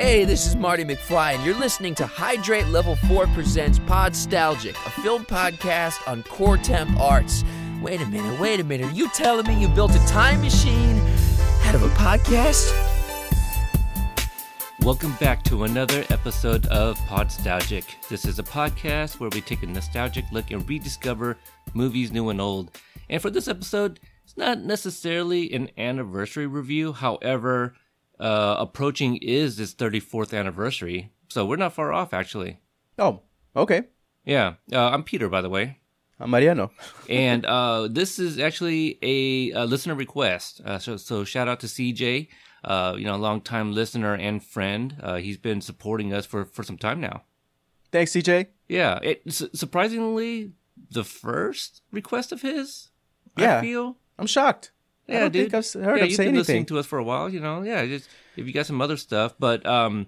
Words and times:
Hey, 0.00 0.24
this 0.24 0.46
is 0.46 0.56
Marty 0.56 0.82
McFly, 0.82 1.34
and 1.34 1.44
you're 1.44 1.58
listening 1.58 1.94
to 1.96 2.06
Hydrate 2.06 2.68
Level 2.68 2.96
4 2.96 3.26
Presents 3.26 3.78
Podstalgic, 3.80 4.70
a 4.70 4.90
film 5.02 5.26
podcast 5.26 6.08
on 6.08 6.22
core 6.22 6.56
temp 6.56 6.98
arts. 6.98 7.44
Wait 7.82 8.00
a 8.00 8.06
minute, 8.06 8.40
wait 8.40 8.60
a 8.60 8.64
minute. 8.64 8.86
Are 8.86 8.94
you 8.94 9.10
telling 9.10 9.46
me 9.46 9.60
you 9.60 9.68
built 9.68 9.94
a 9.94 9.98
time 10.06 10.40
machine 10.40 10.98
out 11.66 11.74
of 11.74 11.82
a 11.82 11.88
podcast? 11.88 12.72
Welcome 14.80 15.12
back 15.20 15.42
to 15.44 15.64
another 15.64 16.06
episode 16.08 16.64
of 16.68 16.98
Podstalgic. 17.00 17.84
This 18.08 18.24
is 18.24 18.38
a 18.38 18.42
podcast 18.42 19.20
where 19.20 19.28
we 19.28 19.42
take 19.42 19.62
a 19.64 19.66
nostalgic 19.66 20.24
look 20.32 20.50
and 20.50 20.66
rediscover 20.66 21.36
movies 21.74 22.10
new 22.10 22.30
and 22.30 22.40
old. 22.40 22.70
And 23.10 23.20
for 23.20 23.28
this 23.28 23.48
episode, 23.48 24.00
it's 24.24 24.38
not 24.38 24.60
necessarily 24.60 25.52
an 25.52 25.68
anniversary 25.76 26.46
review. 26.46 26.94
However, 26.94 27.74
uh, 28.20 28.56
approaching 28.58 29.16
is 29.16 29.58
its 29.58 29.74
34th 29.74 30.38
anniversary. 30.38 31.12
So 31.28 31.46
we're 31.46 31.56
not 31.56 31.72
far 31.72 31.92
off, 31.92 32.12
actually. 32.12 32.60
Oh, 32.98 33.22
okay. 33.56 33.84
Yeah. 34.24 34.54
Uh, 34.72 34.90
I'm 34.90 35.02
Peter, 35.02 35.28
by 35.28 35.40
the 35.40 35.48
way. 35.48 35.78
I'm 36.18 36.30
Mariano. 36.30 36.70
and 37.08 37.46
uh, 37.46 37.88
this 37.90 38.18
is 38.18 38.38
actually 38.38 38.98
a, 39.02 39.50
a 39.52 39.64
listener 39.64 39.94
request. 39.94 40.60
Uh, 40.64 40.78
so, 40.78 40.96
so 40.96 41.24
shout 41.24 41.48
out 41.48 41.60
to 41.60 41.66
CJ 41.66 42.28
uh, 42.64 42.94
you 42.98 43.04
know, 43.04 43.14
a 43.14 43.16
longtime 43.16 43.72
listener 43.72 44.14
and 44.14 44.42
friend. 44.42 44.96
Uh, 45.02 45.16
he's 45.16 45.38
been 45.38 45.60
supporting 45.60 46.12
us 46.12 46.26
for, 46.26 46.44
for 46.44 46.62
some 46.62 46.78
time 46.78 47.00
now. 47.00 47.22
Thanks, 47.92 48.12
CJ. 48.12 48.48
Yeah, 48.68 48.98
it, 49.02 49.32
su- 49.32 49.50
surprisingly, 49.54 50.52
the 50.90 51.04
first 51.04 51.82
request 51.90 52.32
of 52.32 52.42
his. 52.42 52.88
Yeah, 53.36 53.58
I 53.58 53.60
feel. 53.62 53.96
I'm 54.18 54.26
shocked. 54.26 54.72
Yeah, 55.10 55.16
I 55.16 55.20
don't 55.20 55.32
dude. 55.32 55.50
think 55.52 55.54
I've 55.54 55.84
heard 55.84 55.96
yeah, 55.96 56.02
him 56.04 56.08
you've 56.08 56.16
say 56.16 56.24
been 56.26 56.34
listening 56.36 56.66
to 56.66 56.78
us 56.78 56.86
for 56.86 56.98
a 56.98 57.04
while. 57.04 57.28
You 57.28 57.40
know, 57.40 57.62
yeah. 57.62 57.84
Just 57.86 58.08
if 58.36 58.46
you 58.46 58.52
got 58.52 58.66
some 58.66 58.80
other 58.80 58.96
stuff, 58.96 59.34
but 59.38 59.64
um, 59.66 60.06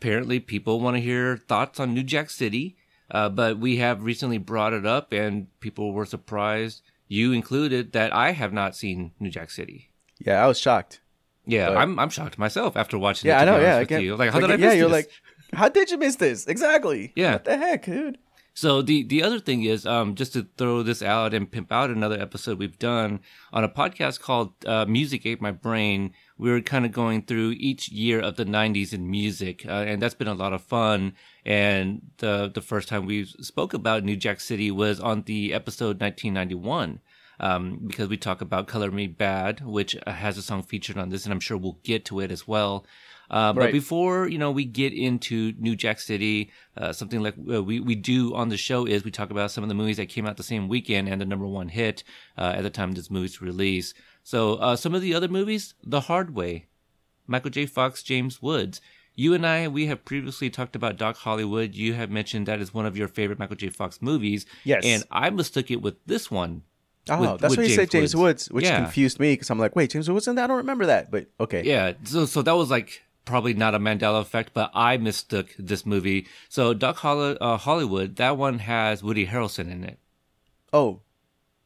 apparently 0.00 0.40
people 0.40 0.80
want 0.80 0.96
to 0.96 1.00
hear 1.00 1.36
thoughts 1.36 1.80
on 1.80 1.94
New 1.94 2.02
Jack 2.02 2.30
City. 2.30 2.76
Uh, 3.10 3.28
but 3.28 3.58
we 3.58 3.78
have 3.78 4.02
recently 4.02 4.36
brought 4.36 4.74
it 4.74 4.84
up, 4.84 5.12
and 5.14 5.46
people 5.60 5.92
were 5.94 6.04
surprised, 6.04 6.82
you 7.06 7.32
included, 7.32 7.92
that 7.92 8.12
I 8.14 8.32
have 8.32 8.52
not 8.52 8.76
seen 8.76 9.12
New 9.18 9.30
Jack 9.30 9.50
City. 9.50 9.90
Yeah, 10.18 10.44
I 10.44 10.46
was 10.46 10.58
shocked. 10.58 11.00
Yeah, 11.46 11.68
But- 11.68 11.78
I'm 11.78 11.98
I'm 11.98 12.10
shocked 12.10 12.38
myself 12.38 12.76
after 12.76 12.98
watching. 12.98 13.28
Yeah, 13.28 13.38
it, 13.38 13.42
I 13.42 13.44
know. 13.46 13.60
Yeah, 13.60 13.76
I 13.96 13.98
you. 14.00 14.14
Like, 14.16 14.30
how 14.30 14.40
like, 14.40 14.48
did 14.48 14.54
I 14.54 14.56
miss 14.56 14.64
Yeah, 14.66 14.72
you're 14.78 14.88
this? 14.90 15.06
like, 15.06 15.10
how 15.54 15.70
did 15.70 15.90
you 15.90 15.96
miss 15.96 16.16
this? 16.16 16.46
Exactly. 16.46 17.12
Yeah. 17.16 17.32
What 17.34 17.44
the 17.44 17.56
heck, 17.56 17.86
dude? 17.86 18.18
So 18.60 18.82
the 18.82 19.04
the 19.04 19.22
other 19.22 19.38
thing 19.38 19.62
is, 19.62 19.86
um, 19.86 20.16
just 20.16 20.32
to 20.32 20.48
throw 20.56 20.82
this 20.82 21.00
out 21.00 21.32
and 21.32 21.48
pimp 21.48 21.70
out 21.70 21.90
another 21.90 22.20
episode 22.20 22.58
we've 22.58 22.76
done 22.76 23.20
on 23.52 23.62
a 23.62 23.68
podcast 23.68 24.18
called 24.18 24.50
uh, 24.66 24.84
"Music 24.84 25.24
Ate 25.24 25.40
My 25.40 25.52
Brain." 25.52 26.12
We 26.38 26.50
were 26.50 26.60
kind 26.60 26.84
of 26.84 26.90
going 26.90 27.22
through 27.22 27.52
each 27.52 27.88
year 27.88 28.18
of 28.18 28.34
the 28.34 28.44
'90s 28.44 28.92
in 28.92 29.08
music, 29.08 29.64
uh, 29.64 29.84
and 29.86 30.02
that's 30.02 30.16
been 30.16 30.26
a 30.26 30.34
lot 30.34 30.52
of 30.52 30.60
fun. 30.60 31.12
And 31.46 32.10
the 32.16 32.50
the 32.52 32.60
first 32.60 32.88
time 32.88 33.06
we 33.06 33.26
spoke 33.26 33.74
about 33.74 34.02
New 34.02 34.16
Jack 34.16 34.40
City 34.40 34.72
was 34.72 34.98
on 34.98 35.22
the 35.22 35.54
episode 35.54 36.00
1991. 36.00 36.98
Um, 37.38 37.78
because 37.86 38.08
we 38.08 38.16
talk 38.16 38.40
about 38.40 38.66
"Color 38.66 38.90
Me 38.90 39.06
Badd," 39.06 39.60
which 39.60 39.96
has 40.04 40.36
a 40.36 40.42
song 40.42 40.64
featured 40.64 40.98
on 40.98 41.10
this, 41.10 41.22
and 41.22 41.32
I'm 41.32 41.38
sure 41.38 41.56
we'll 41.56 41.78
get 41.84 42.04
to 42.06 42.18
it 42.18 42.32
as 42.32 42.48
well. 42.48 42.84
Uh, 43.30 43.52
but 43.52 43.60
Right. 43.64 43.72
before 43.72 44.26
you 44.28 44.38
know 44.38 44.50
we 44.50 44.64
get 44.64 44.92
into 44.92 45.52
New 45.58 45.76
Jack 45.76 46.00
City, 46.00 46.50
uh, 46.76 46.92
something 46.92 47.20
like 47.22 47.34
uh, 47.52 47.62
we 47.62 47.78
we 47.80 47.94
do 47.94 48.34
on 48.34 48.48
the 48.48 48.56
show 48.56 48.86
is 48.86 49.04
we 49.04 49.10
talk 49.10 49.30
about 49.30 49.50
some 49.50 49.62
of 49.62 49.68
the 49.68 49.74
movies 49.74 49.98
that 49.98 50.08
came 50.08 50.26
out 50.26 50.36
the 50.36 50.42
same 50.42 50.66
weekend 50.68 51.08
and 51.08 51.20
the 51.20 51.26
number 51.26 51.46
one 51.46 51.68
hit 51.68 52.02
uh, 52.38 52.54
at 52.56 52.62
the 52.62 52.70
time 52.70 52.92
this 52.92 53.10
movie's 53.10 53.40
release. 53.42 53.92
So 54.22 54.54
uh, 54.54 54.76
some 54.76 54.94
of 54.94 55.02
the 55.02 55.14
other 55.14 55.28
movies, 55.28 55.74
The 55.84 56.02
Hard 56.02 56.34
Way, 56.34 56.66
Michael 57.26 57.50
J. 57.50 57.66
Fox, 57.66 58.02
James 58.02 58.40
Woods. 58.42 58.80
You 59.14 59.34
and 59.34 59.44
I, 59.44 59.66
we 59.68 59.86
have 59.86 60.04
previously 60.04 60.48
talked 60.48 60.76
about 60.76 60.96
Doc 60.96 61.16
Hollywood. 61.16 61.74
You 61.74 61.94
have 61.94 62.08
mentioned 62.10 62.46
that 62.46 62.60
is 62.60 62.72
one 62.72 62.86
of 62.86 62.96
your 62.96 63.08
favorite 63.08 63.38
Michael 63.38 63.56
J. 63.56 63.68
Fox 63.68 64.00
movies. 64.00 64.46
Yes. 64.64 64.84
And 64.86 65.02
I 65.10 65.28
mistook 65.30 65.70
it 65.72 65.82
with 65.82 65.96
this 66.06 66.30
one. 66.30 66.62
Oh, 67.10 67.20
with- 67.32 67.40
that's 67.40 67.50
with 67.52 67.58
why 67.58 67.64
you 67.64 67.74
said 67.74 67.90
James 67.90 68.14
Woods, 68.14 68.48
which 68.50 68.64
Yeah. 68.66 68.80
confused 68.82 69.18
me 69.18 69.32
because 69.32 69.50
I'm 69.50 69.58
like, 69.58 69.74
wait, 69.74 69.90
James 69.90 70.08
Woods 70.08 70.28
in 70.28 70.36
that? 70.36 70.44
I 70.44 70.46
don't 70.46 70.58
remember 70.58 70.86
that. 70.86 71.10
But 71.10 71.26
okay. 71.40 71.62
Yeah, 71.64 71.94
so 72.04 72.26
so 72.26 72.42
that 72.42 72.52
was 72.52 72.70
like 72.70 73.02
probably 73.28 73.54
not 73.54 73.74
a 73.74 73.78
Mandela 73.78 74.20
effect, 74.20 74.52
but 74.54 74.70
I 74.74 74.96
mistook 74.96 75.54
this 75.58 75.84
movie. 75.86 76.26
So 76.48 76.74
Doc 76.74 76.96
Holly, 76.96 77.36
uh, 77.40 77.56
Hollywood, 77.58 78.16
that 78.16 78.36
one 78.36 78.58
has 78.60 79.02
Woody 79.02 79.26
Harrelson 79.26 79.70
in 79.70 79.84
it. 79.84 79.98
Oh, 80.72 81.00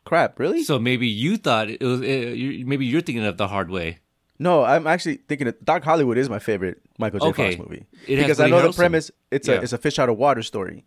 crap! 0.04 0.38
Really? 0.38 0.62
So 0.64 0.78
maybe 0.78 1.06
you 1.08 1.36
thought 1.36 1.70
it 1.70 1.80
was. 1.82 2.00
Uh, 2.00 2.04
you, 2.04 2.66
maybe 2.66 2.84
you're 2.86 3.00
thinking 3.00 3.24
of 3.24 3.36
the 3.36 3.48
hard 3.48 3.70
way. 3.70 3.98
no, 4.38 4.64
I'm 4.64 4.86
actually 4.86 5.16
thinking 5.28 5.46
of 5.48 5.54
Doc 5.64 5.84
Hollywood 5.84 6.18
is 6.18 6.28
my 6.28 6.38
favorite 6.38 6.82
Michael 6.98 7.20
J. 7.20 7.26
Okay. 7.28 7.56
Fox 7.56 7.68
movie 7.68 7.86
It 8.06 8.16
because 8.16 8.40
I 8.40 8.48
know 8.48 8.60
the 8.62 8.72
premise. 8.72 9.10
It's 9.30 9.48
Yeah. 9.48 9.56
a 9.56 9.60
it's 9.62 9.72
a 9.72 9.78
fish 9.78 9.98
out 9.98 10.08
of 10.08 10.16
water 10.18 10.42
story. 10.42 10.84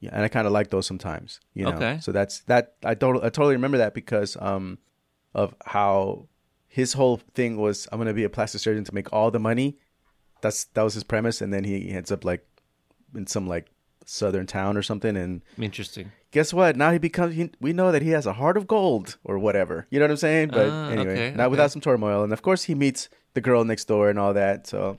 Yeah, 0.00 0.10
and 0.12 0.22
I 0.24 0.28
kind 0.28 0.46
of 0.46 0.52
like 0.52 0.70
those 0.70 0.86
sometimes. 0.86 1.40
You 1.54 1.64
know. 1.66 1.72
Okay. 1.76 1.98
So 2.00 2.10
that's 2.10 2.40
that. 2.50 2.74
I 2.84 2.94
totally 2.94 3.24
I 3.24 3.28
totally 3.30 3.54
remember 3.54 3.78
that 3.78 3.94
because 3.94 4.36
um 4.40 4.78
of 5.34 5.54
how 5.64 6.26
his 6.68 6.92
whole 6.94 7.20
thing 7.34 7.56
was 7.58 7.86
I'm 7.92 7.98
gonna 7.98 8.14
be 8.14 8.24
a 8.24 8.30
plastic 8.30 8.60
surgeon 8.60 8.84
to 8.84 8.94
make 8.94 9.12
all 9.12 9.30
the 9.30 9.38
money. 9.40 9.76
That's 10.42 10.64
that 10.74 10.82
was 10.82 10.94
his 10.94 11.04
premise, 11.04 11.40
and 11.40 11.52
then 11.52 11.64
he 11.64 11.90
ends 11.90 12.10
up 12.12 12.24
like 12.24 12.46
in 13.14 13.26
some 13.26 13.46
like 13.46 13.66
southern 14.06 14.46
town 14.46 14.76
or 14.76 14.82
something, 14.82 15.16
and 15.16 15.42
Interesting. 15.58 16.10
guess 16.32 16.52
what? 16.52 16.76
Now 16.76 16.90
he 16.92 16.98
becomes. 16.98 17.34
He, 17.36 17.50
we 17.60 17.72
know 17.72 17.92
that 17.92 18.02
he 18.02 18.10
has 18.10 18.26
a 18.26 18.32
heart 18.34 18.56
of 18.56 18.66
gold 18.66 19.18
or 19.24 19.38
whatever. 19.38 19.86
You 19.90 19.98
know 19.98 20.04
what 20.04 20.10
I'm 20.12 20.16
saying? 20.16 20.48
But 20.48 20.68
Ah, 20.68 20.88
anyway, 20.90 21.12
okay, 21.12 21.30
not 21.36 21.44
okay. 21.44 21.50
without 21.50 21.70
some 21.72 21.80
turmoil. 21.80 22.24
And 22.24 22.32
of 22.32 22.42
course, 22.42 22.64
he 22.64 22.74
meets 22.74 23.08
the 23.34 23.40
girl 23.40 23.64
next 23.64 23.84
door 23.86 24.10
and 24.10 24.18
all 24.18 24.34
that. 24.34 24.66
So 24.66 24.98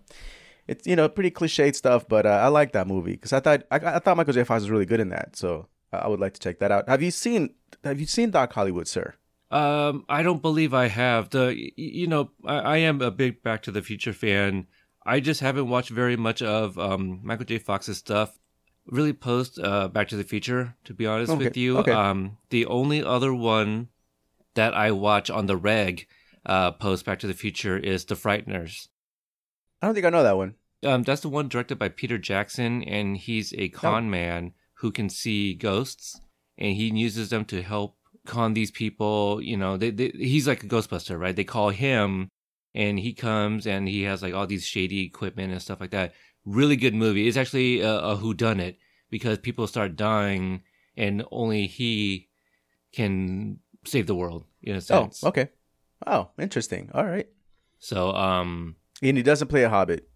it's 0.67 0.85
you 0.87 0.95
know 0.95 1.09
pretty 1.09 1.31
cliched 1.31 1.75
stuff, 1.75 2.07
but 2.07 2.25
uh, 2.25 2.29
I 2.29 2.47
like 2.47 2.71
that 2.73 2.87
movie 2.87 3.11
because 3.13 3.33
I 3.33 3.39
thought 3.39 3.63
I, 3.71 3.77
I 3.77 3.99
thought 3.99 4.17
Michael 4.17 4.33
J. 4.33 4.43
Fox 4.43 4.61
was 4.61 4.69
really 4.71 4.85
good 4.85 4.99
in 4.99 5.09
that. 5.09 5.35
So 5.35 5.67
I 5.91 6.07
would 6.07 6.19
like 6.21 6.33
to 6.33 6.39
check 6.39 6.59
that 6.59 6.71
out. 6.71 6.87
Have 6.87 7.01
you 7.01 7.11
seen 7.11 7.55
Have 7.83 7.99
you 7.99 8.05
seen 8.05 8.31
Doc 8.31 8.53
Hollywood, 8.53 8.87
sir? 8.87 9.15
Um, 9.49 10.05
I 10.07 10.23
don't 10.23 10.41
believe 10.41 10.73
I 10.73 10.87
have 10.87 11.31
the. 11.31 11.53
You 11.75 12.07
know, 12.07 12.31
I, 12.45 12.55
I 12.59 12.77
am 12.77 13.01
a 13.01 13.11
big 13.11 13.43
Back 13.43 13.63
to 13.63 13.71
the 13.71 13.81
Future 13.81 14.13
fan. 14.13 14.67
I 15.05 15.19
just 15.19 15.41
haven't 15.41 15.69
watched 15.69 15.89
very 15.89 16.15
much 16.15 16.41
of 16.41 16.77
um, 16.77 17.19
Michael 17.23 17.45
J. 17.45 17.57
Fox's 17.57 17.97
stuff. 17.97 18.37
Really, 18.85 19.13
post 19.13 19.59
uh, 19.59 19.87
Back 19.87 20.07
to 20.09 20.17
the 20.17 20.23
Future. 20.23 20.75
To 20.85 20.93
be 20.93 21.05
honest 21.05 21.31
Okay, 21.31 21.45
with 21.45 21.57
you, 21.57 21.77
okay. 21.79 21.91
um, 21.91 22.37
the 22.49 22.65
only 22.65 23.03
other 23.03 23.33
one 23.33 23.89
that 24.55 24.73
I 24.73 24.91
watch 24.91 25.29
on 25.29 25.45
the 25.45 25.55
reg 25.57 26.07
uh, 26.45 26.71
post 26.71 27.05
Back 27.05 27.19
to 27.19 27.27
the 27.27 27.33
Future 27.33 27.77
is 27.77 28.05
The 28.05 28.15
Frighteners. 28.15 28.87
I 29.81 29.87
don't 29.87 29.93
think 29.93 30.05
I 30.05 30.09
know 30.09 30.23
that 30.23 30.37
one. 30.37 30.55
Um, 30.83 31.03
that's 31.03 31.21
the 31.21 31.29
one 31.29 31.47
directed 31.47 31.77
by 31.77 31.89
Peter 31.89 32.17
Jackson, 32.17 32.83
and 32.83 33.17
he's 33.17 33.53
a 33.53 33.69
con 33.69 34.09
man 34.09 34.53
who 34.75 34.91
can 34.91 35.09
see 35.09 35.53
ghosts, 35.53 36.19
and 36.57 36.75
he 36.75 36.87
uses 36.87 37.29
them 37.29 37.45
to 37.45 37.61
help 37.61 37.97
con 38.25 38.53
these 38.55 38.71
people. 38.71 39.39
You 39.41 39.57
know, 39.57 39.77
they, 39.77 39.91
they, 39.91 40.09
he's 40.15 40.47
like 40.47 40.63
a 40.63 40.67
Ghostbuster, 40.67 41.19
right? 41.19 41.35
They 41.35 41.43
call 41.43 41.69
him, 41.69 42.29
and 42.73 42.99
he 42.99 43.13
comes, 43.13 43.65
and 43.67 43.87
he 43.87 44.03
has 44.03 44.21
like 44.21 44.33
all 44.33 44.47
these 44.47 44.65
shady 44.65 45.03
equipment 45.05 45.51
and 45.51 45.61
stuff 45.61 45.79
like 45.81 45.91
that. 45.91 46.13
Really 46.45 46.75
good 46.75 46.93
movie. 46.95 47.27
It's 47.27 47.37
actually 47.37 47.81
a, 47.81 47.93
a 47.99 48.17
whodunit 48.17 48.77
because 49.09 49.37
people 49.37 49.67
start 49.67 49.95
dying, 49.95 50.61
and 50.97 51.23
only 51.31 51.67
he 51.67 52.29
can 52.93 53.59
save 53.85 54.07
the 54.07 54.15
world 54.15 54.45
in 54.61 54.75
a 54.75 54.81
sense. 54.81 55.23
Oh, 55.23 55.29
okay. 55.29 55.49
Oh, 56.05 56.29
interesting. 56.39 56.89
All 56.93 57.05
right. 57.05 57.27
So, 57.79 58.11
um, 58.13 58.75
And 59.01 59.17
he 59.17 59.23
doesn't 59.23 59.47
play 59.47 59.63
a 59.63 59.69
hobbit. 59.69 60.07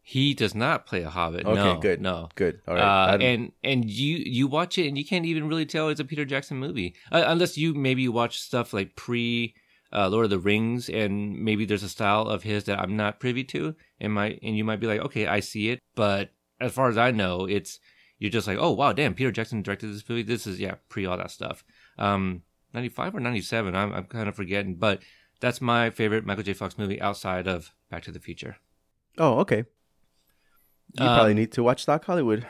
he 0.00 0.32
does 0.34 0.54
not 0.54 0.86
play 0.86 1.02
a 1.02 1.10
hobbit. 1.10 1.44
Okay, 1.44 1.54
no, 1.74 1.80
good. 1.80 2.00
No, 2.00 2.28
Good. 2.34 2.60
All 2.66 2.74
right. 2.74 3.12
Uh, 3.14 3.18
and 3.18 3.52
and 3.62 3.88
you 3.90 4.16
you 4.24 4.46
watch 4.48 4.78
it 4.78 4.88
and 4.88 4.96
you 4.96 5.04
can't 5.04 5.26
even 5.26 5.48
really 5.48 5.66
tell 5.66 5.88
it's 5.90 6.00
a 6.00 6.04
Peter 6.04 6.24
Jackson 6.24 6.56
movie 6.56 6.94
uh, 7.12 7.24
unless 7.26 7.58
you 7.58 7.74
maybe 7.74 8.08
watch 8.08 8.38
stuff 8.40 8.72
like 8.72 8.96
pre 8.96 9.54
uh, 9.92 10.08
Lord 10.08 10.24
of 10.24 10.30
the 10.30 10.38
Rings 10.38 10.88
and 10.88 11.38
maybe 11.42 11.64
there's 11.64 11.82
a 11.82 11.88
style 11.88 12.22
of 12.28 12.42
his 12.42 12.64
that 12.64 12.78
I'm 12.78 12.96
not 12.96 13.20
privy 13.20 13.44
to 13.44 13.74
and 14.00 14.12
might 14.12 14.38
and 14.42 14.56
you 14.56 14.64
might 14.64 14.80
be 14.80 14.86
like 14.86 15.00
okay 15.00 15.26
I 15.26 15.40
see 15.40 15.70
it 15.70 15.80
but 15.94 16.30
as 16.60 16.72
far 16.72 16.88
as 16.88 16.98
I 16.98 17.10
know 17.10 17.46
it's 17.46 17.80
you're 18.18 18.30
just 18.30 18.46
like 18.46 18.58
oh 18.60 18.72
wow 18.72 18.92
damn 18.92 19.14
Peter 19.14 19.30
Jackson 19.32 19.62
directed 19.62 19.88
this 19.88 20.06
movie 20.08 20.22
this 20.22 20.46
is 20.46 20.60
yeah 20.60 20.74
pre 20.88 21.06
all 21.06 21.16
that 21.16 21.30
stuff 21.30 21.64
um 21.98 22.42
95 22.74 23.14
or 23.16 23.20
97 23.20 23.74
I'm 23.74 23.92
I'm 23.94 24.04
kind 24.04 24.28
of 24.28 24.34
forgetting 24.34 24.74
but 24.74 25.00
that's 25.40 25.60
my 25.60 25.88
favorite 25.90 26.26
Michael 26.26 26.42
J 26.42 26.52
Fox 26.52 26.76
movie 26.76 27.00
outside 27.00 27.46
of 27.46 27.72
Back 27.90 28.02
to 28.02 28.10
the 28.12 28.20
Future 28.20 28.56
oh, 29.18 29.38
okay. 29.40 29.64
You 30.94 31.06
Um, 31.06 31.14
probably 31.16 31.34
need 31.34 31.52
to 31.52 31.62
watch 31.62 31.86
Doc 31.86 32.04
Hollywood. 32.04 32.46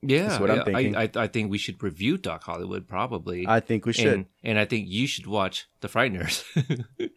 Yeah, 0.00 0.40
what 0.40 0.50
I'm 0.50 0.64
thinking. 0.64 0.94
I, 0.94 1.02
I 1.02 1.10
I 1.16 1.26
think 1.26 1.50
we 1.50 1.58
should 1.58 1.82
review 1.82 2.18
Doc 2.18 2.44
Hollywood 2.44 2.86
probably. 2.86 3.46
I 3.48 3.58
think 3.58 3.84
we 3.84 3.92
should. 3.92 4.12
And, 4.12 4.26
and 4.44 4.58
I 4.58 4.64
think 4.64 4.86
you 4.88 5.08
should 5.08 5.26
watch 5.26 5.66
The 5.80 5.88
Frighteners. 5.88 6.44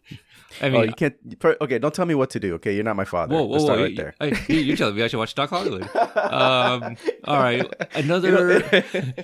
I 0.60 0.66
oh, 0.66 0.70
mean, 0.70 0.84
you 0.88 0.92
can't. 0.92 1.14
Okay, 1.44 1.78
don't 1.78 1.94
tell 1.94 2.06
me 2.06 2.14
what 2.14 2.30
to 2.30 2.40
do. 2.40 2.54
Okay, 2.54 2.74
you're 2.74 2.84
not 2.84 2.96
my 2.96 3.04
father. 3.04 3.34
whoa, 3.34 3.44
whoa, 3.44 3.52
Let's 3.52 3.62
whoa! 3.62 3.66
start 3.68 3.80
right 3.80 3.90
you- 3.90 3.96
there. 3.96 4.14
I- 4.20 4.44
you- 4.48 4.60
you're 4.60 4.76
telling 4.76 4.96
me 4.96 5.02
I 5.02 5.06
should 5.06 5.18
watch 5.18 5.34
Doc 5.34 5.50
Hollywood. 5.50 5.88
Um, 6.32 6.96
all 7.24 7.38
right, 7.38 7.72
another 7.94 8.62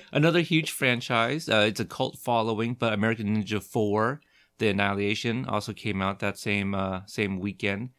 another 0.13 0.41
huge 0.41 0.71
franchise. 0.71 1.49
Uh, 1.49 1.65
it's 1.67 1.81
a 1.81 1.85
cult 1.85 2.19
following, 2.19 2.75
but 2.75 2.93
American 2.93 3.37
Ninja 3.37 3.63
Four: 3.63 4.21
The 4.59 4.69
Annihilation 4.69 5.47
also 5.47 5.73
came 5.73 6.01
out 6.03 6.21
that 6.21 6.39
same 6.39 6.75
uh, 6.75 7.01
same 7.07 7.41
weekend. 7.41 7.91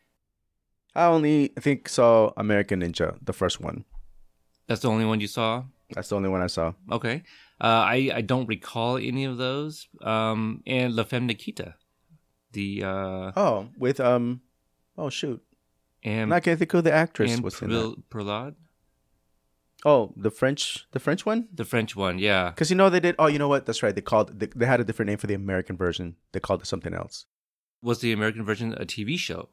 I 0.95 1.05
only 1.05 1.51
I 1.57 1.59
think 1.59 1.89
saw 1.89 2.31
American 2.37 2.81
Ninja, 2.81 3.17
the 3.21 3.33
first 3.33 3.59
one. 3.61 3.85
That's 4.69 4.81
the 4.81 4.89
only 4.89 5.03
one 5.05 5.19
you 5.19 5.27
saw. 5.27 5.63
That's 5.93 6.07
the 6.09 6.15
only 6.15 6.29
one 6.29 6.41
I 6.41 6.47
saw. 6.47 6.71
Okay. 6.91 7.23
Uh, 7.59 7.83
I 7.95 8.11
I 8.15 8.21
don't 8.21 8.47
recall 8.47 8.95
any 8.97 9.25
of 9.25 9.37
those. 9.37 9.89
Um, 10.01 10.63
and 10.65 10.95
La 10.95 11.03
Femme 11.03 11.25
Nikita, 11.25 11.73
the 12.53 12.83
uh, 12.85 13.31
Oh, 13.35 13.67
with 13.77 13.99
um, 13.99 14.41
oh 14.97 15.09
shoot, 15.09 15.41
and 16.03 16.33
I 16.33 16.39
can't 16.39 16.57
think 16.59 16.71
who 16.71 16.81
the 16.81 16.93
actress 16.93 17.33
and 17.33 17.43
was 17.43 17.61
in 17.61 17.69
that. 17.71 17.95
Pril- 18.09 18.55
Oh, 19.85 20.13
the 20.17 20.29
French, 20.29 20.85
the 20.91 20.99
French 20.99 21.25
one. 21.25 21.47
the 21.53 21.63
French 21.63 21.95
one. 21.95 22.19
Yeah. 22.19 22.49
Because 22.49 22.69
you 22.69 22.75
know 22.75 22.89
they 22.89 22.99
did. 22.99 23.15
Oh, 23.17 23.27
you 23.27 23.39
know 23.39 23.47
what? 23.47 23.65
That's 23.65 23.81
right. 23.81 23.95
They 23.95 24.01
called. 24.01 24.37
They, 24.39 24.47
they 24.47 24.65
had 24.65 24.79
a 24.81 24.83
different 24.83 25.07
name 25.07 25.17
for 25.17 25.27
the 25.27 25.33
American 25.33 25.77
version. 25.77 26.15
They 26.33 26.39
called 26.41 26.61
it 26.61 26.65
something 26.67 26.93
else. 26.93 27.25
Was 27.81 27.99
the 28.01 28.11
American 28.11 28.43
version 28.43 28.73
a 28.73 28.85
TV 28.85 29.17
show? 29.17 29.49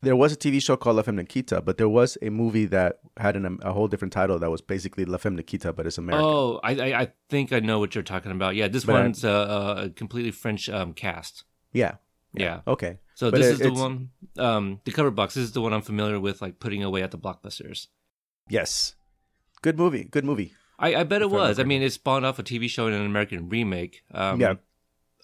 There 0.00 0.14
was 0.14 0.32
a 0.32 0.36
TV 0.36 0.62
show 0.62 0.76
called 0.76 0.94
La 0.96 1.02
Femme 1.02 1.16
Nikita, 1.16 1.60
but 1.60 1.76
there 1.76 1.88
was 1.88 2.16
a 2.22 2.30
movie 2.30 2.66
that 2.66 3.00
had 3.16 3.34
an, 3.34 3.58
a 3.62 3.72
whole 3.72 3.88
different 3.88 4.12
title 4.12 4.38
that 4.38 4.50
was 4.50 4.60
basically 4.60 5.04
La 5.04 5.18
Femme 5.18 5.34
Nikita, 5.34 5.72
but 5.72 5.86
it's 5.86 5.98
American. 5.98 6.24
Oh, 6.24 6.60
I, 6.62 6.72
I 6.76 7.00
I 7.02 7.08
think 7.28 7.52
I 7.52 7.58
know 7.60 7.80
what 7.80 7.94
you're 7.96 8.04
talking 8.04 8.30
about. 8.30 8.54
Yeah, 8.54 8.68
this 8.68 8.84
But 8.84 8.94
I- 8.96 9.00
one's 9.02 9.24
a, 9.24 9.84
a 9.86 9.90
completely 9.90 10.30
French 10.30 10.68
um, 10.68 10.92
cast. 10.92 11.42
Yeah. 11.72 11.96
Yeah. 12.32 12.60
Okay. 12.66 12.98
So 13.14 13.30
But 13.32 13.38
this 13.38 13.46
it- 13.60 13.66
is 13.66 13.72
the 13.72 13.72
one. 13.72 14.10
Um, 14.38 14.80
the 14.84 14.92
cover 14.92 15.10
box. 15.10 15.34
This 15.34 15.44
is 15.44 15.52
the 15.52 15.60
one 15.60 15.72
I'm 15.72 15.82
familiar 15.82 16.20
with, 16.20 16.40
like 16.40 16.60
putting 16.60 16.84
away 16.84 17.02
at 17.02 17.10
the 17.10 17.18
blockbusters. 17.18 17.88
Yes. 18.48 18.94
Good 19.62 19.76
movie. 19.78 20.04
Good 20.04 20.24
movie. 20.24 20.52
I, 20.78 20.94
I 20.94 21.02
bet 21.02 21.22
it 21.22 21.30
was. 21.30 21.58
I 21.58 21.64
mean, 21.64 21.82
it 21.82 21.92
spawned 21.92 22.24
off 22.24 22.38
a 22.38 22.44
TV 22.44 22.68
show 22.70 22.86
and 22.86 22.94
an 22.94 23.04
American 23.04 23.48
remake. 23.48 24.02
Um, 24.14 24.40
Yeah. 24.40 24.54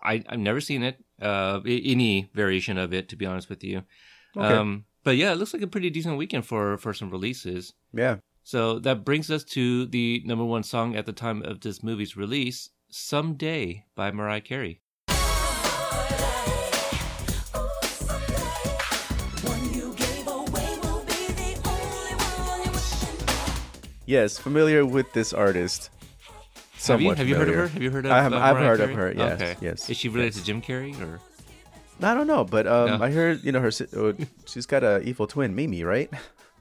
I 0.02 0.24
I've 0.28 0.40
never 0.40 0.60
seen 0.60 0.82
it. 0.82 0.96
Uh, 1.22 1.60
any 1.64 2.28
variation 2.34 2.76
of 2.76 2.92
it, 2.92 3.08
to 3.10 3.16
be 3.16 3.24
honest 3.24 3.48
with 3.48 3.62
you. 3.62 3.84
Okay. 4.36 4.46
Um, 4.54 4.84
but 5.04 5.16
yeah, 5.16 5.32
it 5.32 5.36
looks 5.36 5.52
like 5.52 5.62
a 5.62 5.66
pretty 5.66 5.90
decent 5.90 6.16
weekend 6.16 6.46
for 6.46 6.76
for 6.78 6.92
some 6.94 7.10
releases. 7.10 7.72
Yeah. 7.92 8.16
So 8.42 8.78
that 8.80 9.04
brings 9.04 9.30
us 9.30 9.44
to 9.56 9.86
the 9.86 10.22
number 10.26 10.44
one 10.44 10.62
song 10.62 10.96
at 10.96 11.06
the 11.06 11.12
time 11.12 11.42
of 11.42 11.60
this 11.60 11.82
movie's 11.82 12.16
release, 12.16 12.70
"Someday" 12.90 13.84
by 13.94 14.10
Mariah 14.10 14.40
Carey. 14.42 14.80
Yes. 24.06 24.38
Familiar 24.38 24.84
with 24.84 25.10
this 25.12 25.32
artist. 25.32 25.90
Have 26.86 27.00
you 27.00 27.14
have 27.14 27.26
you 27.26 27.34
heard 27.36 27.48
of 27.48 27.54
her? 27.54 27.68
Have 27.68 27.82
you 27.82 27.90
heard 27.90 28.04
of? 28.04 28.12
I 28.12 28.22
have- 28.22 28.34
uh, 28.34 28.38
I've 28.38 28.58
heard 28.58 28.80
of 28.80 28.90
her, 28.90 29.10
yes, 29.16 29.40
Okay. 29.40 29.56
yes, 29.62 29.88
Is 29.88 29.96
she 29.96 30.10
related 30.10 30.34
yes. 30.34 30.42
to 30.42 30.46
Jim 30.46 30.60
Carrey 30.60 31.00
or? 31.00 31.18
I 32.04 32.14
don't 32.14 32.26
know, 32.26 32.44
but 32.44 32.66
um, 32.66 32.98
No. 32.98 33.02
I 33.04 33.10
heard 33.10 33.42
you 33.44 33.52
know 33.52 33.60
her. 33.60 33.70
uh, 33.96 34.12
She's 34.46 34.66
got 34.66 34.82
a 34.84 35.00
evil 35.00 35.26
twin, 35.26 35.54
Mimi, 35.54 35.82
right? 35.84 36.10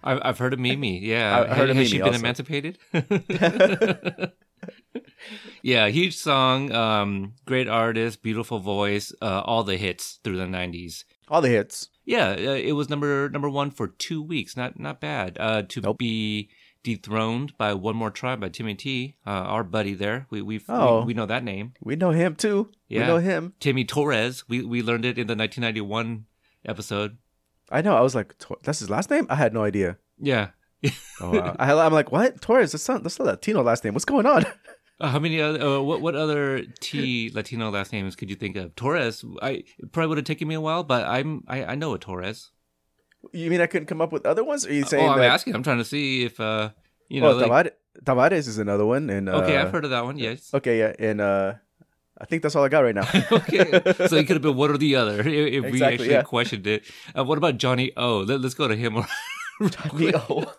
I've, 0.03 0.19
I've 0.23 0.37
heard 0.37 0.53
of 0.53 0.59
Mimi. 0.59 0.99
Yeah, 0.99 1.45
I 1.49 1.53
heard 1.55 1.69
of 1.69 1.75
Mimi 1.77 1.83
has 1.85 1.89
she 1.91 1.97
been 1.99 2.07
also. 2.07 2.19
emancipated? 2.19 2.77
yeah, 5.61 5.87
huge 5.87 6.15
song, 6.17 6.71
um, 6.71 7.33
great 7.45 7.67
artist, 7.67 8.21
beautiful 8.21 8.59
voice, 8.59 9.13
uh, 9.21 9.41
all 9.45 9.63
the 9.63 9.77
hits 9.77 10.19
through 10.23 10.37
the 10.37 10.45
'90s. 10.45 11.03
All 11.29 11.41
the 11.41 11.49
hits. 11.49 11.89
Yeah, 12.05 12.29
uh, 12.31 12.53
it 12.55 12.73
was 12.73 12.89
number 12.89 13.29
number 13.29 13.49
one 13.49 13.71
for 13.71 13.87
two 13.87 14.21
weeks. 14.21 14.57
Not 14.57 14.77
not 14.79 14.99
bad. 14.99 15.37
Uh, 15.39 15.61
to 15.63 15.81
Nope. 15.81 15.97
be 15.97 16.49
dethroned 16.83 17.57
by 17.57 17.73
One 17.73 17.95
More 17.95 18.11
Try 18.11 18.35
by 18.35 18.49
Timmy 18.49 18.75
T, 18.75 19.15
uh, 19.25 19.29
our 19.29 19.63
buddy 19.63 19.93
there. 19.93 20.27
We 20.29 20.41
we 20.41 20.61
Oh. 20.69 20.99
we, 20.99 21.07
we 21.07 21.13
know 21.13 21.25
that 21.25 21.43
name. 21.43 21.73
We 21.81 21.95
know 21.95 22.11
him 22.11 22.35
too. 22.35 22.69
We 22.89 22.99
know 22.99 23.17
him. 23.17 23.53
Timmy 23.59 23.85
Torres. 23.85 24.43
We 24.47 24.61
we 24.63 24.81
learned 24.83 25.05
it 25.05 25.17
in 25.17 25.27
the 25.27 25.35
1991 25.35 26.25
episode. 26.65 27.17
I 27.71 27.81
know. 27.81 27.95
I 27.95 28.01
was 28.01 28.13
like, 28.15 28.35
that's 28.63 28.79
his 28.79 28.89
last 28.89 29.09
name. 29.09 29.25
I 29.29 29.35
had 29.35 29.53
no 29.53 29.63
idea. 29.63 29.97
Yeah. 30.19 30.49
Oh, 31.21 31.31
wow. 31.31 31.55
I, 31.57 31.71
I'm 31.71 31.93
like, 31.93 32.11
what? 32.11 32.41
Torres? 32.41 32.73
That's 32.73 32.89
not, 32.89 33.03
that's 33.03 33.17
not 33.17 33.27
a 33.27 33.31
Latino 33.31 33.61
last 33.63 33.83
name. 33.85 33.93
What's 33.93 34.05
going 34.05 34.25
on? 34.25 34.45
Uh, 34.99 35.09
how 35.09 35.19
many 35.19 35.41
other 35.41 35.59
uh, 35.59 35.81
what 35.81 36.01
what 36.01 36.15
other 36.15 36.61
T 36.79 37.31
Latino 37.33 37.71
last 37.71 37.91
names 37.91 38.15
could 38.15 38.29
you 38.29 38.35
think 38.35 38.55
of? 38.55 38.75
Torres. 38.75 39.25
I 39.41 39.63
probably 39.91 40.09
would 40.09 40.17
have 40.19 40.25
taken 40.25 40.47
me 40.47 40.53
a 40.55 40.61
while, 40.61 40.83
but 40.83 41.03
I'm 41.05 41.43
I, 41.47 41.65
I 41.65 41.75
know 41.75 41.95
a 41.95 41.99
Torres. 41.99 42.51
You 43.31 43.49
mean 43.49 43.61
I 43.61 43.67
couldn't 43.67 43.87
come 43.87 44.01
up 44.01 44.11
with 44.11 44.25
other 44.25 44.43
ones? 44.43 44.65
Or 44.65 44.69
are 44.69 44.73
you 44.73 44.83
saying 44.83 45.07
oh, 45.07 45.13
I'm 45.13 45.21
asking. 45.21 45.55
I'm 45.55 45.63
trying 45.63 45.77
to 45.77 45.85
see 45.85 46.23
if 46.25 46.39
uh 46.39 46.69
you 47.09 47.21
know. 47.21 47.31
oh, 47.31 47.47
like- 47.47 47.77
Tavares, 48.03 48.47
is 48.47 48.57
another 48.57 48.85
one, 48.85 49.09
and 49.09 49.29
uh, 49.29 49.43
okay, 49.43 49.55
I've 49.55 49.71
heard 49.71 49.85
of 49.85 49.91
that 49.91 50.03
one. 50.03 50.17
Yes. 50.17 50.51
Okay, 50.53 50.79
yeah, 50.79 50.93
and 50.97 51.21
uh, 51.21 51.53
I 52.19 52.25
think 52.25 52.41
that's 52.41 52.55
all 52.55 52.63
I 52.63 52.69
got 52.69 52.81
right 52.81 52.95
now. 52.95 53.07
okay, 53.31 53.81
so 54.07 54.15
it 54.15 54.25
could 54.25 54.35
have 54.35 54.41
been 54.41 54.55
one 54.55 54.71
or 54.71 54.77
the 54.77 54.95
other 54.95 55.19
if, 55.19 55.25
if 55.65 55.71
we 55.71 55.83
actually 55.83 56.09
yeah. 56.11 56.23
questioned 56.23 56.65
it. 56.67 56.83
Uh, 57.17 57.23
what 57.23 57.37
about 57.37 57.57
Johnny 57.57 57.91
O? 57.95 58.19
Let, 58.19 58.43
us 58.43 58.53
go 58.53 58.67
to 58.67 58.75
him. 58.75 58.95
Neo. 59.93 60.53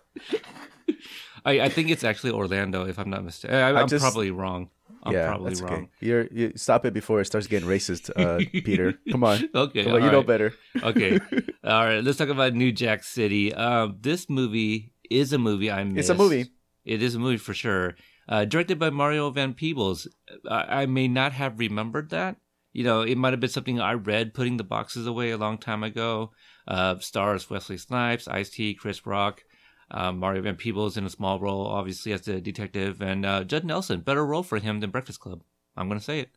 I, 1.45 1.61
I 1.61 1.69
think 1.69 1.91
it's 1.91 2.05
actually 2.05 2.31
Orlando, 2.31 2.87
if 2.87 2.99
I'm 2.99 3.11
not 3.11 3.25
mistaken. 3.25 3.57
I, 3.57 3.81
I'm 3.81 3.89
just- 3.89 4.03
probably 4.03 4.31
wrong. 4.31 4.71
I'm 5.05 5.13
yeah, 5.13 5.27
probably 5.29 5.51
that's 5.51 5.61
wrong. 5.61 5.73
okay. 5.73 5.89
You're 6.01 6.27
you 6.33 6.53
stop 6.57 6.87
it 6.87 6.95
before 6.95 7.21
it 7.21 7.27
starts 7.27 7.47
getting 7.47 7.69
racist, 7.69 8.11
uh, 8.17 8.39
Peter. 8.65 8.95
Come 9.11 9.25
on, 9.25 9.49
Okay, 9.55 9.85
Come 9.85 9.95
on, 9.95 10.01
you 10.01 10.07
all 10.07 10.13
know 10.13 10.23
better. 10.23 10.55
okay. 10.83 11.19
All 11.65 11.85
right. 11.85 12.03
Let's 12.05 12.19
talk 12.19 12.29
about 12.29 12.55
New 12.55 12.73
Jack 12.73 13.05
City. 13.05 13.53
Um, 13.55 13.97
this 14.01 14.29
movie 14.29 14.93
is 15.11 15.33
a 15.33 15.39
movie 15.39 15.71
I 15.71 15.85
missed. 15.85 15.99
It's 15.99 16.09
a 16.09 16.15
movie. 16.15 16.51
It 16.85 17.03
is 17.03 17.15
a 17.15 17.19
movie 17.19 17.37
for 17.39 17.55
sure. 17.55 17.97
Uh, 18.29 18.45
directed 18.45 18.79
by 18.79 18.91
Mario 18.91 19.31
Van 19.31 19.53
Peebles. 19.55 20.09
I, 20.49 20.83
I 20.83 20.87
may 20.87 21.09
not 21.09 21.33
have 21.33 21.59
remembered 21.59 22.11
that. 22.11 22.37
You 22.73 22.85
know, 22.85 23.03
it 23.03 23.17
might 23.17 23.33
have 23.33 23.41
been 23.41 23.51
something 23.51 23.81
I 23.81 23.93
read 23.93 24.35
putting 24.35 24.57
the 24.57 24.65
boxes 24.65 25.07
away 25.07 25.31
a 25.31 25.37
long 25.39 25.59
time 25.59 25.83
ago. 25.85 26.33
Uh, 26.67 26.99
stars 26.99 27.49
Wesley 27.49 27.77
Snipes, 27.79 28.27
Ice 28.27 28.51
T, 28.51 28.75
Chris 28.75 29.07
Rock, 29.07 29.45
um, 29.95 30.19
Mario 30.19 30.43
Van 30.43 30.57
Peebles 30.57 30.97
in 30.97 31.07
a 31.07 31.11
small 31.11 31.39
role, 31.39 31.67
obviously 31.67 32.13
as 32.13 32.23
the 32.23 32.41
detective, 32.41 33.01
and 33.01 33.25
uh, 33.25 33.45
Judd 33.45 33.65
Nelson. 33.65 34.01
Better 34.01 34.27
role 34.27 34.43
for 34.43 34.59
him 34.59 34.81
than 34.81 34.91
Breakfast 34.91 35.21
Club. 35.21 35.43
I'm 35.77 35.89
gonna 35.89 36.01
say 36.01 36.21
it. 36.21 36.31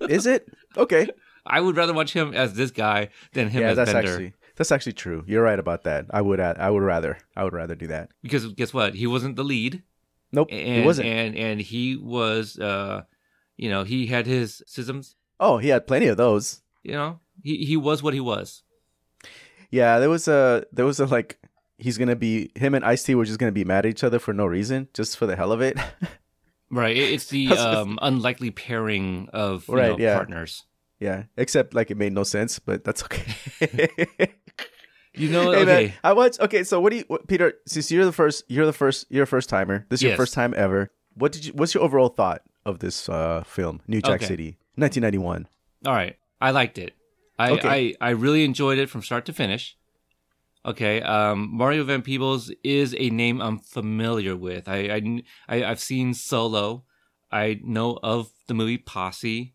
Is 0.10 0.26
it 0.26 0.48
okay? 0.76 1.08
I 1.44 1.60
would 1.60 1.76
rather 1.76 1.92
watch 1.92 2.12
him 2.12 2.34
as 2.34 2.54
this 2.54 2.70
guy 2.70 3.10
than 3.32 3.48
him 3.48 3.62
yeah, 3.62 3.68
as 3.70 3.76
that's 3.76 3.92
Bender. 3.92 4.10
actually 4.10 4.32
that's 4.56 4.72
actually 4.72 4.94
true. 4.94 5.22
You're 5.26 5.42
right 5.42 5.58
about 5.58 5.84
that. 5.84 6.06
I 6.10 6.22
would 6.22 6.40
I 6.40 6.70
would 6.70 6.82
rather 6.82 7.18
I 7.36 7.44
would 7.44 7.52
rather 7.52 7.74
do 7.74 7.86
that. 7.88 8.10
because 8.22 8.46
guess 8.54 8.72
what? 8.72 8.94
He 8.94 9.06
wasn't 9.06 9.36
the 9.36 9.44
lead. 9.44 9.82
Nope, 10.32 10.48
and, 10.50 10.80
he 10.80 10.82
wasn't. 10.84 11.08
and 11.08 11.36
and 11.36 11.60
he 11.60 11.96
was 11.96 12.58
uh 12.58 13.02
you 13.56 13.70
know 13.70 13.84
he 13.84 14.06
had 14.06 14.26
his 14.26 14.62
schisms 14.66 15.14
oh, 15.38 15.58
he 15.58 15.68
had 15.68 15.86
plenty 15.86 16.06
of 16.06 16.16
those. 16.16 16.62
you 16.82 16.92
know 16.92 17.20
he 17.42 17.64
he 17.64 17.76
was 17.76 18.02
what 18.02 18.14
he 18.14 18.20
was 18.20 18.62
Yeah, 19.70 19.98
there 19.98 20.10
was 20.10 20.26
a 20.28 20.64
there 20.72 20.84
was 20.86 20.98
a 21.00 21.06
like 21.06 21.38
he's 21.78 21.98
gonna 21.98 22.16
be 22.16 22.50
him 22.54 22.74
and 22.74 22.84
Ice 22.84 23.02
T 23.02 23.14
were 23.14 23.24
just 23.24 23.38
gonna 23.38 23.52
be 23.52 23.64
mad 23.64 23.86
at 23.86 23.90
each 23.90 24.04
other 24.04 24.18
for 24.18 24.32
no 24.32 24.46
reason, 24.46 24.88
just 24.94 25.16
for 25.16 25.26
the 25.26 25.36
hell 25.36 25.52
of 25.52 25.60
it. 25.60 25.76
right 26.70 26.96
it's 26.96 27.26
the 27.26 27.48
um 27.56 27.96
unlikely 28.02 28.50
pairing 28.50 29.28
of 29.32 29.68
you 29.68 29.74
Right, 29.74 29.90
know, 29.90 29.98
yeah. 29.98 30.14
partners 30.16 30.64
yeah, 30.98 31.24
except 31.36 31.74
like 31.74 31.90
it 31.90 31.96
made 31.96 32.12
no 32.14 32.22
sense, 32.24 32.58
but 32.58 32.82
that's 32.82 33.04
okay. 33.04 33.88
you 35.14 35.28
know 35.28 35.50
hey 35.52 35.58
okay 35.58 35.64
man, 35.64 35.92
I 36.02 36.12
watched. 36.14 36.40
Okay, 36.40 36.64
so 36.64 36.80
what 36.80 36.90
do 36.90 36.96
you, 36.96 37.04
what, 37.08 37.26
Peter? 37.28 37.52
Since 37.66 37.90
you're 37.92 38.04
the 38.06 38.12
first, 38.12 38.44
you're 38.48 38.64
the 38.66 38.72
first, 38.72 39.04
you're 39.10 39.24
a 39.24 39.26
first 39.26 39.48
timer. 39.50 39.86
This 39.90 40.00
is 40.00 40.04
your 40.04 40.16
first 40.16 40.32
time 40.34 40.54
ever. 40.56 40.90
What 41.14 41.32
did 41.32 41.44
you? 41.46 41.52
What's 41.52 41.74
your 41.74 41.82
overall 41.82 42.08
thought 42.08 42.42
of 42.64 42.78
this 42.78 43.08
uh, 43.10 43.42
film, 43.46 43.80
New 43.86 44.00
Jack 44.00 44.16
Okay. 44.22 44.26
City, 44.26 44.58
1991? 44.76 45.48
all 45.84 45.92
right 45.92 46.16
i 46.40 46.50
liked 46.50 46.78
it 46.78 46.94
i 47.38 47.50
Okay. 47.50 47.94
i 48.00 48.08
i 48.08 48.10
really 48.10 48.42
enjoyed 48.44 48.78
it 48.78 48.88
from 48.88 49.02
start 49.02 49.26
to 49.26 49.32
finish 49.34 49.75
okay 50.66 51.00
um 51.02 51.48
mario 51.56 51.84
van 51.84 52.02
peebles 52.02 52.52
is 52.62 52.94
a 52.98 53.10
name 53.10 53.40
i'm 53.40 53.58
familiar 53.58 54.36
with 54.36 54.68
I, 54.68 54.76
I, 54.76 55.22
I, 55.48 55.64
I've 55.64 55.80
seen 55.80 56.12
solo 56.12 56.84
i 57.30 57.60
know 57.62 57.98
of 58.02 58.30
the 58.48 58.54
movie 58.54 58.78
posse 58.78 59.54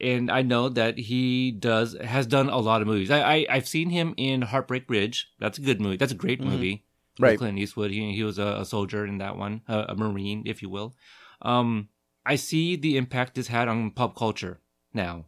and 0.00 0.30
I 0.30 0.42
know 0.42 0.68
that 0.68 0.98
he 0.98 1.50
does 1.50 1.96
has 2.00 2.26
done 2.26 2.48
a 2.48 2.58
lot 2.58 2.80
of 2.80 2.86
movies. 2.86 3.10
I, 3.10 3.20
I 3.20 3.46
I've 3.50 3.68
seen 3.68 3.90
him 3.90 4.14
in 4.16 4.42
Heartbreak 4.42 4.88
Ridge. 4.88 5.28
That's 5.38 5.58
a 5.58 5.60
good 5.60 5.80
movie. 5.80 5.96
That's 5.96 6.12
a 6.12 6.16
great 6.16 6.40
movie. 6.40 6.84
with 7.18 7.30
Right. 7.30 7.38
Clint 7.38 7.58
Eastwood. 7.58 7.90
He 7.90 8.14
he 8.14 8.22
was 8.22 8.38
a, 8.38 8.58
a 8.60 8.64
soldier 8.64 9.04
in 9.06 9.18
that 9.18 9.36
one, 9.36 9.62
a, 9.68 9.86
a 9.88 9.94
marine, 9.96 10.44
if 10.46 10.62
you 10.62 10.68
will. 10.68 10.94
Um, 11.42 11.88
I 12.24 12.36
see 12.36 12.76
the 12.76 12.96
impact 12.96 13.34
this 13.34 13.48
had 13.48 13.68
on 13.68 13.90
pop 13.90 14.16
culture 14.16 14.60
now. 14.92 15.26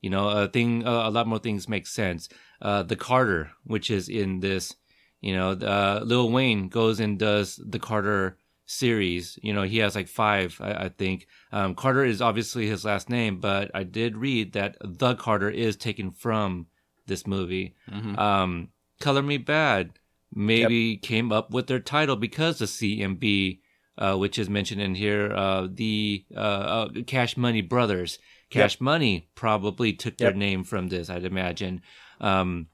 You 0.00 0.10
know, 0.10 0.28
a 0.28 0.48
thing, 0.48 0.86
uh, 0.86 1.08
a 1.08 1.10
lot 1.10 1.26
more 1.26 1.38
things 1.38 1.68
make 1.68 1.86
sense. 1.86 2.28
Uh, 2.62 2.82
the 2.82 2.96
Carter, 2.96 3.50
which 3.64 3.90
is 3.90 4.08
in 4.08 4.40
this, 4.40 4.74
you 5.20 5.34
know, 5.36 5.50
uh, 5.50 6.00
Lil 6.02 6.30
Wayne 6.30 6.68
goes 6.68 7.00
and 7.00 7.18
does 7.18 7.60
the 7.62 7.78
Carter 7.78 8.38
series. 8.66 9.38
You 9.42 9.52
know, 9.52 9.62
he 9.62 9.78
has 9.78 9.94
like 9.94 10.08
five, 10.08 10.56
I, 10.60 10.72
I 10.84 10.88
think. 10.88 11.26
Um, 11.52 11.74
Carter 11.74 12.04
is 12.04 12.22
obviously 12.22 12.66
his 12.66 12.84
last 12.84 13.10
name, 13.10 13.40
but 13.40 13.70
I 13.74 13.82
did 13.82 14.16
read 14.16 14.52
that 14.54 14.76
the 14.80 15.14
Carter 15.16 15.50
is 15.50 15.76
taken 15.76 16.12
from 16.12 16.66
this 17.06 17.26
movie. 17.26 17.74
Um, 18.18 18.68
Color 19.00 19.22
Me 19.22 19.38
Badd 19.38 19.90
maybe 20.32 20.96
came 20.96 21.32
up 21.32 21.50
with 21.50 21.66
their 21.66 21.80
title 21.80 22.16
because 22.16 22.58
the 22.58 22.66
CMB, 22.66 23.58
uh, 23.98 24.16
which 24.16 24.38
is 24.38 24.48
mentioned 24.48 24.80
in 24.80 24.94
here, 24.94 25.32
uh, 25.34 25.66
the 25.70 26.24
uh, 26.34 26.38
uh, 26.38 26.88
Cash 27.06 27.36
Money 27.36 27.60
Brothers. 27.62 28.18
Cash 28.50 28.80
Money 28.80 29.28
probably 29.34 29.92
took 29.92 30.16
their 30.18 30.28
Yep. 30.30 30.36
name 30.36 30.64
from 30.64 30.88
this, 30.88 31.08
I'd 31.08 31.24
imagine. 31.24 31.82
Um, 32.20 32.66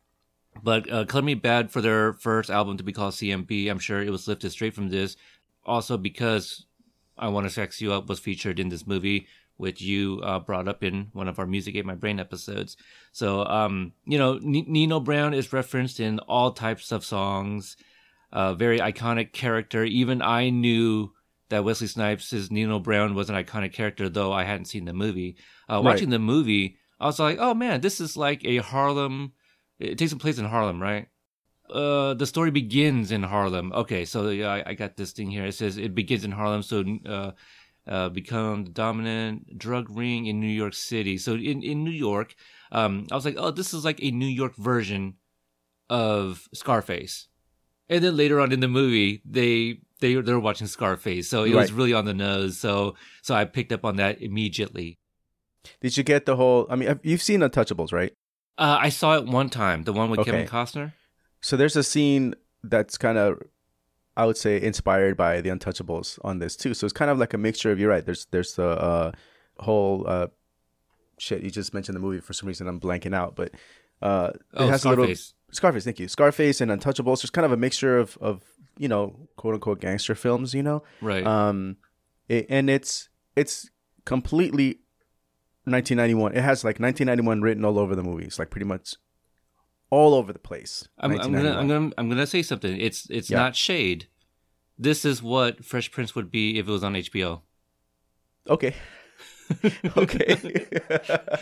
But 0.62 0.90
uh, 0.90 1.04
Color 1.04 1.22
Me 1.22 1.34
Badd 1.36 1.70
for 1.70 1.82
their 1.82 2.14
first 2.14 2.48
album 2.50 2.78
to 2.78 2.82
be 2.82 2.92
called 2.92 3.12
CMB, 3.12 3.68
I'm 3.70 3.78
sure 3.78 4.00
it 4.02 4.10
was 4.10 4.26
lifted 4.26 4.50
straight 4.50 4.72
from 4.74 4.88
this. 4.88 5.16
Also 5.64 5.96
because 5.98 6.64
I 7.18 7.28
Want 7.28 7.44
to 7.46 7.50
Sex 7.50 7.80
You 7.82 7.92
Up 7.92 8.08
was 8.08 8.18
featured 8.20 8.58
in 8.58 8.70
this 8.70 8.86
movie, 8.86 9.26
which 9.58 9.82
you 9.82 10.20
uh, 10.22 10.38
brought 10.38 10.66
up 10.68 10.82
in 10.82 11.08
one 11.12 11.28
of 11.28 11.38
our 11.38 11.46
Music 11.46 11.76
Ate 11.76 11.84
My 11.84 11.94
Brain 11.94 12.18
episodes. 12.18 12.76
So, 13.12 13.44
um, 13.44 13.92
you 14.06 14.16
know, 14.18 14.36
N- 14.36 14.64
Nino 14.66 14.98
Brown 15.00 15.34
is 15.34 15.52
referenced 15.52 16.00
in 16.00 16.18
all 16.20 16.52
types 16.52 16.90
of 16.92 17.04
songs. 17.04 17.76
A 18.32 18.54
very 18.54 18.78
iconic 18.80 19.32
character. 19.32 19.84
Even 19.84 20.20
I 20.22 20.48
knew 20.50 21.12
that 21.48 21.64
Wesley 21.64 21.86
Snipes' 21.86 22.50
Nino 22.50 22.78
Brown 22.78 23.14
was 23.14 23.28
an 23.30 23.36
iconic 23.36 23.72
character, 23.72 24.08
though 24.08 24.32
I 24.32 24.44
hadn't 24.44 24.66
seen 24.66 24.84
the 24.86 24.92
movie. 24.92 25.36
Uh, 25.68 25.74
Right. 25.74 25.84
Watching 25.84 26.10
the 26.10 26.18
movie, 26.18 26.76
I 27.00 27.06
was 27.06 27.18
like, 27.18 27.38
oh 27.40 27.54
man, 27.54 27.80
this 27.80 28.00
is 28.00 28.16
like 28.16 28.44
a 28.44 28.58
Harlem. 28.58 29.32
It 29.78 29.98
takes 29.98 30.14
place 30.14 30.38
in 30.38 30.46
Harlem, 30.46 30.80
right? 30.80 31.08
Uh, 31.68 32.14
the 32.14 32.26
story 32.26 32.50
begins 32.50 33.10
in 33.10 33.24
Harlem. 33.24 33.72
Okay, 33.72 34.04
so 34.04 34.28
yeah, 34.30 34.48
I, 34.48 34.70
I 34.70 34.74
got 34.74 34.96
this 34.96 35.12
thing 35.12 35.30
here. 35.30 35.44
It 35.44 35.54
says 35.54 35.76
it 35.76 35.94
begins 35.94 36.24
in 36.24 36.30
Harlem, 36.30 36.62
so 36.62 36.84
uh, 37.04 37.32
uh, 37.86 38.08
become 38.10 38.64
the 38.64 38.70
dominant 38.70 39.58
drug 39.58 39.88
ring 39.90 40.26
in 40.26 40.40
New 40.40 40.46
York 40.46 40.74
City. 40.74 41.18
So 41.18 41.34
in 41.34 41.62
in 41.62 41.82
New 41.84 41.90
York, 41.90 42.34
um, 42.70 43.06
I 43.10 43.14
was 43.16 43.24
like, 43.24 43.36
oh, 43.36 43.50
this 43.50 43.74
is 43.74 43.84
like 43.84 43.98
a 44.02 44.10
New 44.12 44.26
York 44.28 44.54
version 44.56 45.14
of 45.90 46.48
Scarface. 46.54 47.28
And 47.88 48.02
then 48.02 48.16
later 48.16 48.40
on 48.40 48.52
in 48.52 48.60
the 48.60 48.68
movie, 48.68 49.22
they 49.24 49.80
they 50.00 50.14
they're 50.20 50.38
watching 50.40 50.66
Scarface, 50.68 51.28
so 51.28 51.44
it 51.44 51.50
was 51.54 51.72
really 51.72 51.92
on 51.92 52.04
the 52.04 52.14
nose. 52.14 52.58
So 52.58 52.94
so 53.22 53.34
I 53.34 53.44
picked 53.44 53.72
up 53.72 53.84
on 53.84 53.96
that 53.96 54.22
immediately. 54.22 54.98
Did 55.80 55.96
you 55.96 56.02
get 56.02 56.26
the 56.26 56.36
whole? 56.36 56.66
I 56.70 56.76
mean, 56.76 56.98
you've 57.02 57.22
seen 57.22 57.40
Untouchables, 57.40 57.92
right? 57.92 58.12
Uh, 58.58 58.78
I 58.80 58.88
saw 58.88 59.16
it 59.16 59.26
one 59.26 59.50
time, 59.50 59.82
the 59.84 59.92
one 59.92 60.10
with 60.10 60.24
Kevin 60.24 60.46
Costner. 60.46 60.92
So 61.42 61.56
there's 61.56 61.76
a 61.76 61.82
scene 61.82 62.34
that's 62.64 62.96
kind 62.96 63.18
of, 63.18 63.38
I 64.16 64.24
would 64.24 64.36
say, 64.38 64.60
inspired 64.60 65.16
by 65.16 65.40
the 65.42 65.50
Untouchables 65.50 66.18
on 66.24 66.38
this 66.38 66.56
too. 66.56 66.72
So 66.74 66.86
it's 66.86 66.92
kind 66.94 67.10
of 67.10 67.18
like 67.18 67.34
a 67.34 67.38
mixture 67.38 67.70
of. 67.70 67.78
You're 67.78 67.90
right. 67.90 68.04
There's 68.04 68.26
there's 68.30 68.54
the 68.54 68.68
uh, 68.68 69.12
whole 69.58 70.04
uh, 70.08 70.28
shit 71.18 71.42
you 71.42 71.50
just 71.50 71.74
mentioned 71.74 71.96
the 71.96 72.00
movie 72.00 72.20
for 72.20 72.32
some 72.32 72.46
reason 72.46 72.66
I'm 72.68 72.80
blanking 72.80 73.14
out, 73.14 73.36
but 73.36 73.52
uh, 74.02 74.30
it 74.34 74.40
Oh, 74.54 74.68
has 74.68 74.84
a 74.84 74.88
little 74.88 75.04
Scarface. 75.04 75.34
Scarface. 75.52 75.84
Thank 75.84 76.00
you. 76.00 76.08
Scarface 76.08 76.60
and 76.60 76.70
Untouchables. 76.70 77.20
There's 77.22 77.30
kind 77.30 77.44
of 77.46 77.52
a 77.52 77.56
mixture 77.56 77.98
of 77.98 78.16
of 78.20 78.42
you 78.78 78.88
know 78.88 79.28
quote 79.36 79.54
unquote 79.54 79.80
gangster 79.80 80.14
films. 80.14 80.54
You 80.54 80.62
know, 80.62 80.82
Right. 81.02 81.26
um, 81.26 81.76
it, 82.28 82.46
and 82.48 82.68
it's 82.70 83.08
it's 83.36 83.70
completely 84.06 84.80
1991. 85.66 86.32
It 86.36 86.42
has 86.42 86.64
like 86.64 86.78
1991 86.80 87.42
written 87.42 87.64
all 87.64 87.78
over 87.78 87.94
the 87.94 88.02
movie. 88.02 88.24
It's 88.24 88.38
like 88.38 88.50
pretty 88.50 88.66
much 88.66 88.94
all 89.90 90.14
over 90.14 90.32
the 90.32 90.38
place. 90.38 90.88
I'm, 90.98 91.12
I'm 91.12 91.32
gonna, 91.32 91.52
I'm 91.56 91.68
gonna, 91.68 91.90
I'm 91.98 92.08
gonna 92.08 92.26
say 92.26 92.42
something. 92.42 92.80
It's, 92.80 93.08
it's 93.10 93.30
Yeah. 93.30 93.38
not 93.38 93.56
shade. 93.56 94.08
This 94.78 95.04
is 95.04 95.22
what 95.22 95.64
Fresh 95.64 95.90
Prince 95.90 96.14
would 96.14 96.30
be 96.30 96.58
if 96.58 96.68
it 96.68 96.70
was 96.70 96.84
on 96.84 96.94
HBO. 96.94 97.42
Okay. 98.48 98.74
okay. 99.96 100.66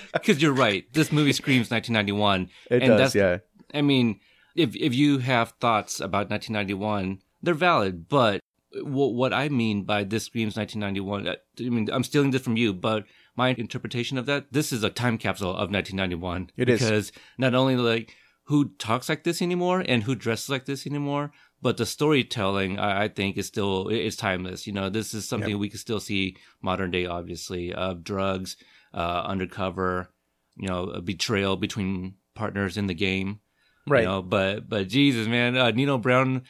Because 0.12 0.40
you're 0.42 0.52
right. 0.52 0.84
This 0.92 1.10
movie 1.12 1.32
screams 1.32 1.70
1991. 1.70 2.48
it 2.70 2.82
and 2.82 2.88
does. 2.90 2.98
that's, 2.98 3.14
Yeah. 3.14 3.38
I 3.78 3.82
mean, 3.82 4.20
if 4.54 4.76
if 4.76 4.94
you 4.94 5.18
have 5.18 5.50
thoughts 5.60 6.00
about 6.00 6.30
1991, 6.30 7.18
they're 7.42 7.54
valid. 7.54 8.08
But 8.08 8.40
what 8.82 9.14
what 9.14 9.32
I 9.32 9.48
mean 9.48 9.82
by 9.84 10.04
this 10.04 10.24
screams 10.24 10.56
1991, 10.56 11.26
uh, 11.28 11.34
I 11.58 11.68
mean, 11.70 11.88
I'm 11.92 12.04
stealing 12.04 12.30
this 12.30 12.42
from 12.42 12.56
you, 12.56 12.72
but 12.72 13.04
my 13.36 13.50
interpretation 13.50 14.18
of 14.18 14.26
that, 14.26 14.52
this 14.52 14.72
is 14.72 14.82
a 14.82 14.90
time 14.90 15.18
capsule 15.18 15.50
of 15.50 15.70
1991. 15.70 16.50
It 16.56 16.68
is. 16.68 16.80
because 16.80 17.12
not 17.38 17.54
only 17.54 17.76
like 17.76 18.14
who 18.44 18.70
talks 18.78 19.08
like 19.08 19.24
this 19.24 19.40
anymore 19.40 19.84
and 19.86 20.02
who 20.02 20.14
dresses 20.14 20.50
like 20.50 20.66
this 20.66 20.86
anymore, 20.86 21.32
but 21.62 21.78
the 21.78 21.86
storytelling 21.86 22.78
I, 22.78 23.04
I 23.04 23.08
think 23.08 23.38
is 23.38 23.46
still 23.46 23.88
is 23.88 24.16
timeless. 24.16 24.66
You 24.66 24.74
know, 24.74 24.90
this 24.90 25.14
is 25.14 25.26
something 25.26 25.58
we 25.58 25.70
can 25.70 25.78
still 25.78 26.00
see 26.00 26.36
modern 26.60 26.90
day, 26.90 27.06
obviously, 27.06 27.72
of 27.72 28.04
drugs, 28.04 28.56
uh, 28.92 29.22
undercover, 29.24 30.10
you 30.56 30.68
know, 30.68 30.84
a 30.84 31.00
betrayal 31.00 31.56
between 31.56 32.16
partners 32.34 32.76
in 32.76 32.86
the 32.86 32.94
game. 32.94 33.40
Right. 33.86 34.00
You 34.02 34.08
know, 34.08 34.22
but 34.22 34.68
but 34.68 34.88
Jesus, 34.88 35.26
man, 35.26 35.56
uh, 35.56 35.70
Nino 35.70 35.98
Brown 35.98 36.42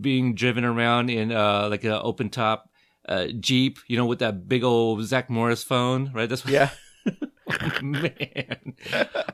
being 0.00 0.34
driven 0.34 0.64
around 0.64 1.10
in 1.10 1.32
uh 1.32 1.68
like 1.68 1.84
an 1.84 1.92
open 1.92 2.30
top 2.30 2.69
uh 3.10 3.26
Jeep, 3.40 3.78
you 3.88 3.96
know, 3.98 4.06
with 4.06 4.20
that 4.20 4.48
big 4.48 4.64
old 4.64 5.04
Zach 5.04 5.28
Morris 5.28 5.62
phone, 5.64 6.10
right? 6.14 6.28
That's 6.28 6.44
what, 6.44 6.54
yeah. 6.54 6.70
man. 7.82 8.74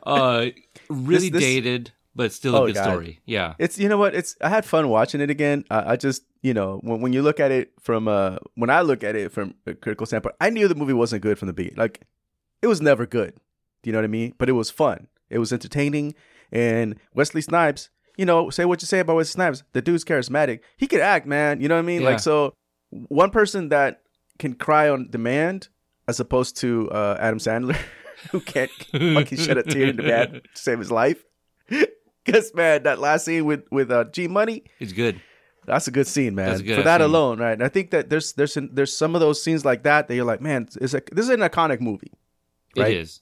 Uh, 0.02 0.46
really 0.88 1.28
This- 1.28 1.32
this- 1.32 1.42
dated, 1.42 1.92
but 2.14 2.32
still 2.32 2.56
a 2.56 2.62
Oh, 2.62 2.66
good 2.66 2.76
God. 2.76 2.84
story. 2.84 3.20
Yeah, 3.26 3.54
It's 3.58 3.78
you 3.78 3.88
know 3.88 3.98
what? 3.98 4.14
It's 4.14 4.36
I 4.40 4.48
had 4.48 4.64
fun 4.64 4.88
watching 4.88 5.20
it 5.20 5.30
again. 5.30 5.64
I, 5.70 5.92
I 5.92 5.96
just 5.96 6.22
you 6.42 6.54
know 6.54 6.78
when 6.82 7.00
when 7.02 7.12
you 7.12 7.22
look 7.22 7.40
at 7.40 7.50
it 7.50 7.72
from 7.80 8.08
uh 8.08 8.36
when 8.54 8.70
I 8.70 8.80
look 8.80 9.04
at 9.04 9.14
it 9.14 9.32
from 9.32 9.54
a 9.66 9.74
critical 9.74 10.06
standpoint, 10.06 10.36
I 10.40 10.50
knew 10.50 10.66
the 10.68 10.74
movie 10.74 10.94
wasn't 10.94 11.22
good 11.22 11.38
from 11.38 11.46
the 11.48 11.52
beginning. 11.52 11.78
Like 11.78 12.00
it 12.62 12.68
was 12.68 12.80
never 12.80 13.04
good. 13.06 13.34
Do 13.82 13.90
you 13.90 13.92
know 13.92 13.98
what 13.98 14.04
I 14.04 14.08
mean? 14.08 14.32
But 14.38 14.48
it 14.48 14.52
was 14.52 14.70
fun. 14.70 15.08
It 15.28 15.38
was 15.38 15.52
entertaining. 15.52 16.14
And 16.52 16.96
Wesley 17.12 17.42
Snipes, 17.42 17.90
you 18.16 18.24
know, 18.24 18.48
say 18.50 18.64
what 18.64 18.80
you 18.80 18.86
say 18.86 19.00
about 19.00 19.16
Wesley 19.16 19.32
Snipes, 19.32 19.62
the 19.72 19.82
dude's 19.82 20.04
charismatic. 20.04 20.60
He 20.78 20.86
could 20.86 21.00
act, 21.00 21.26
man. 21.26 21.60
You 21.60 21.68
know 21.68 21.74
what 21.74 21.80
I 21.80 21.86
mean? 21.86 22.00
Yeah. 22.02 22.08
Like 22.10 22.20
so, 22.20 22.54
one 22.90 23.30
person 23.30 23.68
that 23.70 24.02
can 24.38 24.54
cry 24.54 24.88
on 24.88 25.08
demand, 25.10 25.68
as 26.08 26.20
opposed 26.20 26.56
to 26.58 26.90
uh, 26.90 27.16
Adam 27.20 27.38
Sandler, 27.38 27.76
who 28.32 28.40
can't 28.40 28.70
fucking 28.92 29.38
shed 29.38 29.58
a 29.58 29.62
tear 29.62 29.86
in 29.88 29.96
the 29.96 30.02
bed 30.02 30.42
to 30.54 30.60
save 30.60 30.78
his 30.78 30.90
life. 30.90 31.24
Because 32.24 32.52
man, 32.56 32.82
that 32.82 32.98
last 32.98 33.24
scene 33.24 33.44
with 33.44 33.62
with 33.70 33.88
uh, 33.92 34.02
G 34.10 34.26
Money, 34.26 34.64
it's 34.80 34.92
good. 34.92 35.20
that's 35.64 35.86
a 35.86 35.92
good 35.92 36.08
scene, 36.08 36.34
man. 36.34 36.58
Good 36.60 36.74
For 36.78 36.82
that 36.82 36.96
scene. 37.00 37.04
alone, 37.04 37.38
right? 37.38 37.52
And 37.52 37.62
I 37.62 37.68
think 37.68 37.92
that 37.92 38.10
there's 38.10 38.32
there's 38.32 38.56
an, 38.56 38.70
there's 38.72 38.92
some 38.92 39.14
of 39.14 39.20
those 39.20 39.40
scenes 39.40 39.64
like 39.64 39.84
that 39.84 40.08
that 40.08 40.14
you're 40.16 40.24
like, 40.24 40.40
man, 40.40 40.68
it's 40.80 40.92
a, 40.92 41.02
this 41.12 41.26
is 41.26 41.28
an 41.28 41.38
iconic 41.38 41.80
movie, 41.80 42.10
Right. 42.76 42.90
It 42.90 42.96
is. 42.96 43.20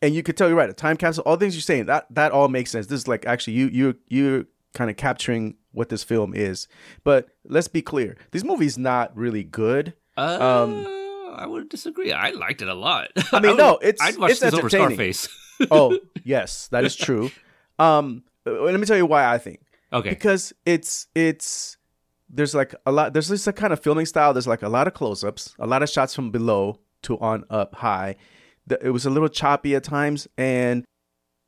and 0.00 0.12
you 0.12 0.24
could 0.24 0.36
tell 0.36 0.48
you're 0.48 0.56
right. 0.56 0.68
A 0.68 0.72
time 0.72 0.96
capsule, 0.96 1.22
all 1.24 1.36
things 1.36 1.54
you're 1.54 1.60
saying 1.62 1.86
that 1.86 2.06
that 2.10 2.32
all 2.32 2.48
makes 2.48 2.72
sense. 2.72 2.88
This 2.88 3.02
is 3.02 3.06
like 3.06 3.26
actually 3.26 3.52
you 3.52 3.68
you 3.68 3.94
you 4.08 4.46
kind 4.74 4.90
of 4.90 4.96
capturing 4.96 5.56
what 5.72 5.88
this 5.88 6.02
film 6.04 6.34
is. 6.34 6.68
But 7.04 7.28
let's 7.44 7.68
be 7.68 7.82
clear, 7.82 8.16
this 8.30 8.44
movie's 8.44 8.76
not 8.78 9.16
really 9.16 9.44
good. 9.44 9.94
Uh, 10.16 10.38
Um, 10.64 10.86
I 11.34 11.46
would 11.46 11.68
disagree. 11.68 12.12
I 12.12 12.30
liked 12.30 12.60
it 12.62 12.68
a 12.68 12.74
lot. 12.74 13.08
I 13.32 13.40
mean, 13.40 13.52
would- 13.52 13.58
no, 13.58 13.78
it's- 13.82 13.98
I'd 14.00 14.18
watch 14.18 14.32
it's 14.32 14.40
this 14.40 14.54
over. 14.54 14.68
Scarface. 14.68 15.28
Oh 15.70 15.96
yes, 16.24 16.66
that 16.68 16.84
is 16.84 16.96
true. 16.96 17.30
Um, 17.78 18.24
let 18.44 18.80
me 18.80 18.84
tell 18.86 18.96
you 18.96 19.06
why 19.06 19.32
I 19.32 19.38
think. 19.38 19.60
okay. 19.92 20.10
because 20.10 20.52
it's 20.66 21.06
it's 21.14 21.76
there's 22.28 22.52
like 22.54 22.74
a 22.84 22.90
lot 22.90 23.12
there's 23.12 23.28
this 23.28 23.46
a 23.46 23.52
kind 23.52 23.72
of 23.72 23.78
filming 23.80 24.06
style 24.06 24.32
there's 24.32 24.46
like 24.48 24.62
a 24.62 24.68
lot 24.68 24.86
of 24.88 24.94
close-ups 24.94 25.54
a 25.60 25.66
lot 25.66 25.82
of 25.82 25.88
shots 25.90 26.14
from 26.14 26.30
below 26.32 26.80
to 27.02 27.16
on 27.20 27.44
up 27.50 27.74
high 27.76 28.16
it 28.80 28.90
was 28.90 29.04
a 29.06 29.10
little 29.10 29.28
choppy 29.28 29.74
at 29.76 29.84
times 29.84 30.26
and 30.38 30.84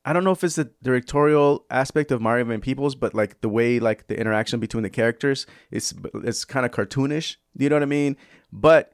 i 0.05 0.13
don't 0.13 0.23
know 0.23 0.31
if 0.31 0.43
it's 0.43 0.55
the 0.55 0.71
directorial 0.81 1.65
aspect 1.69 2.11
of 2.11 2.21
mario 2.21 2.45
van 2.45 2.61
peebles 2.61 2.95
but 2.95 3.13
like 3.13 3.41
the 3.41 3.49
way 3.49 3.79
like 3.79 4.07
the 4.07 4.17
interaction 4.17 4.59
between 4.59 4.83
the 4.83 4.89
characters 4.89 5.45
is 5.71 5.93
it's 6.23 6.45
kind 6.45 6.65
of 6.65 6.71
cartoonish 6.71 7.35
you 7.57 7.69
know 7.69 7.75
what 7.75 7.83
i 7.83 7.85
mean? 7.85 8.17
But 8.51 8.93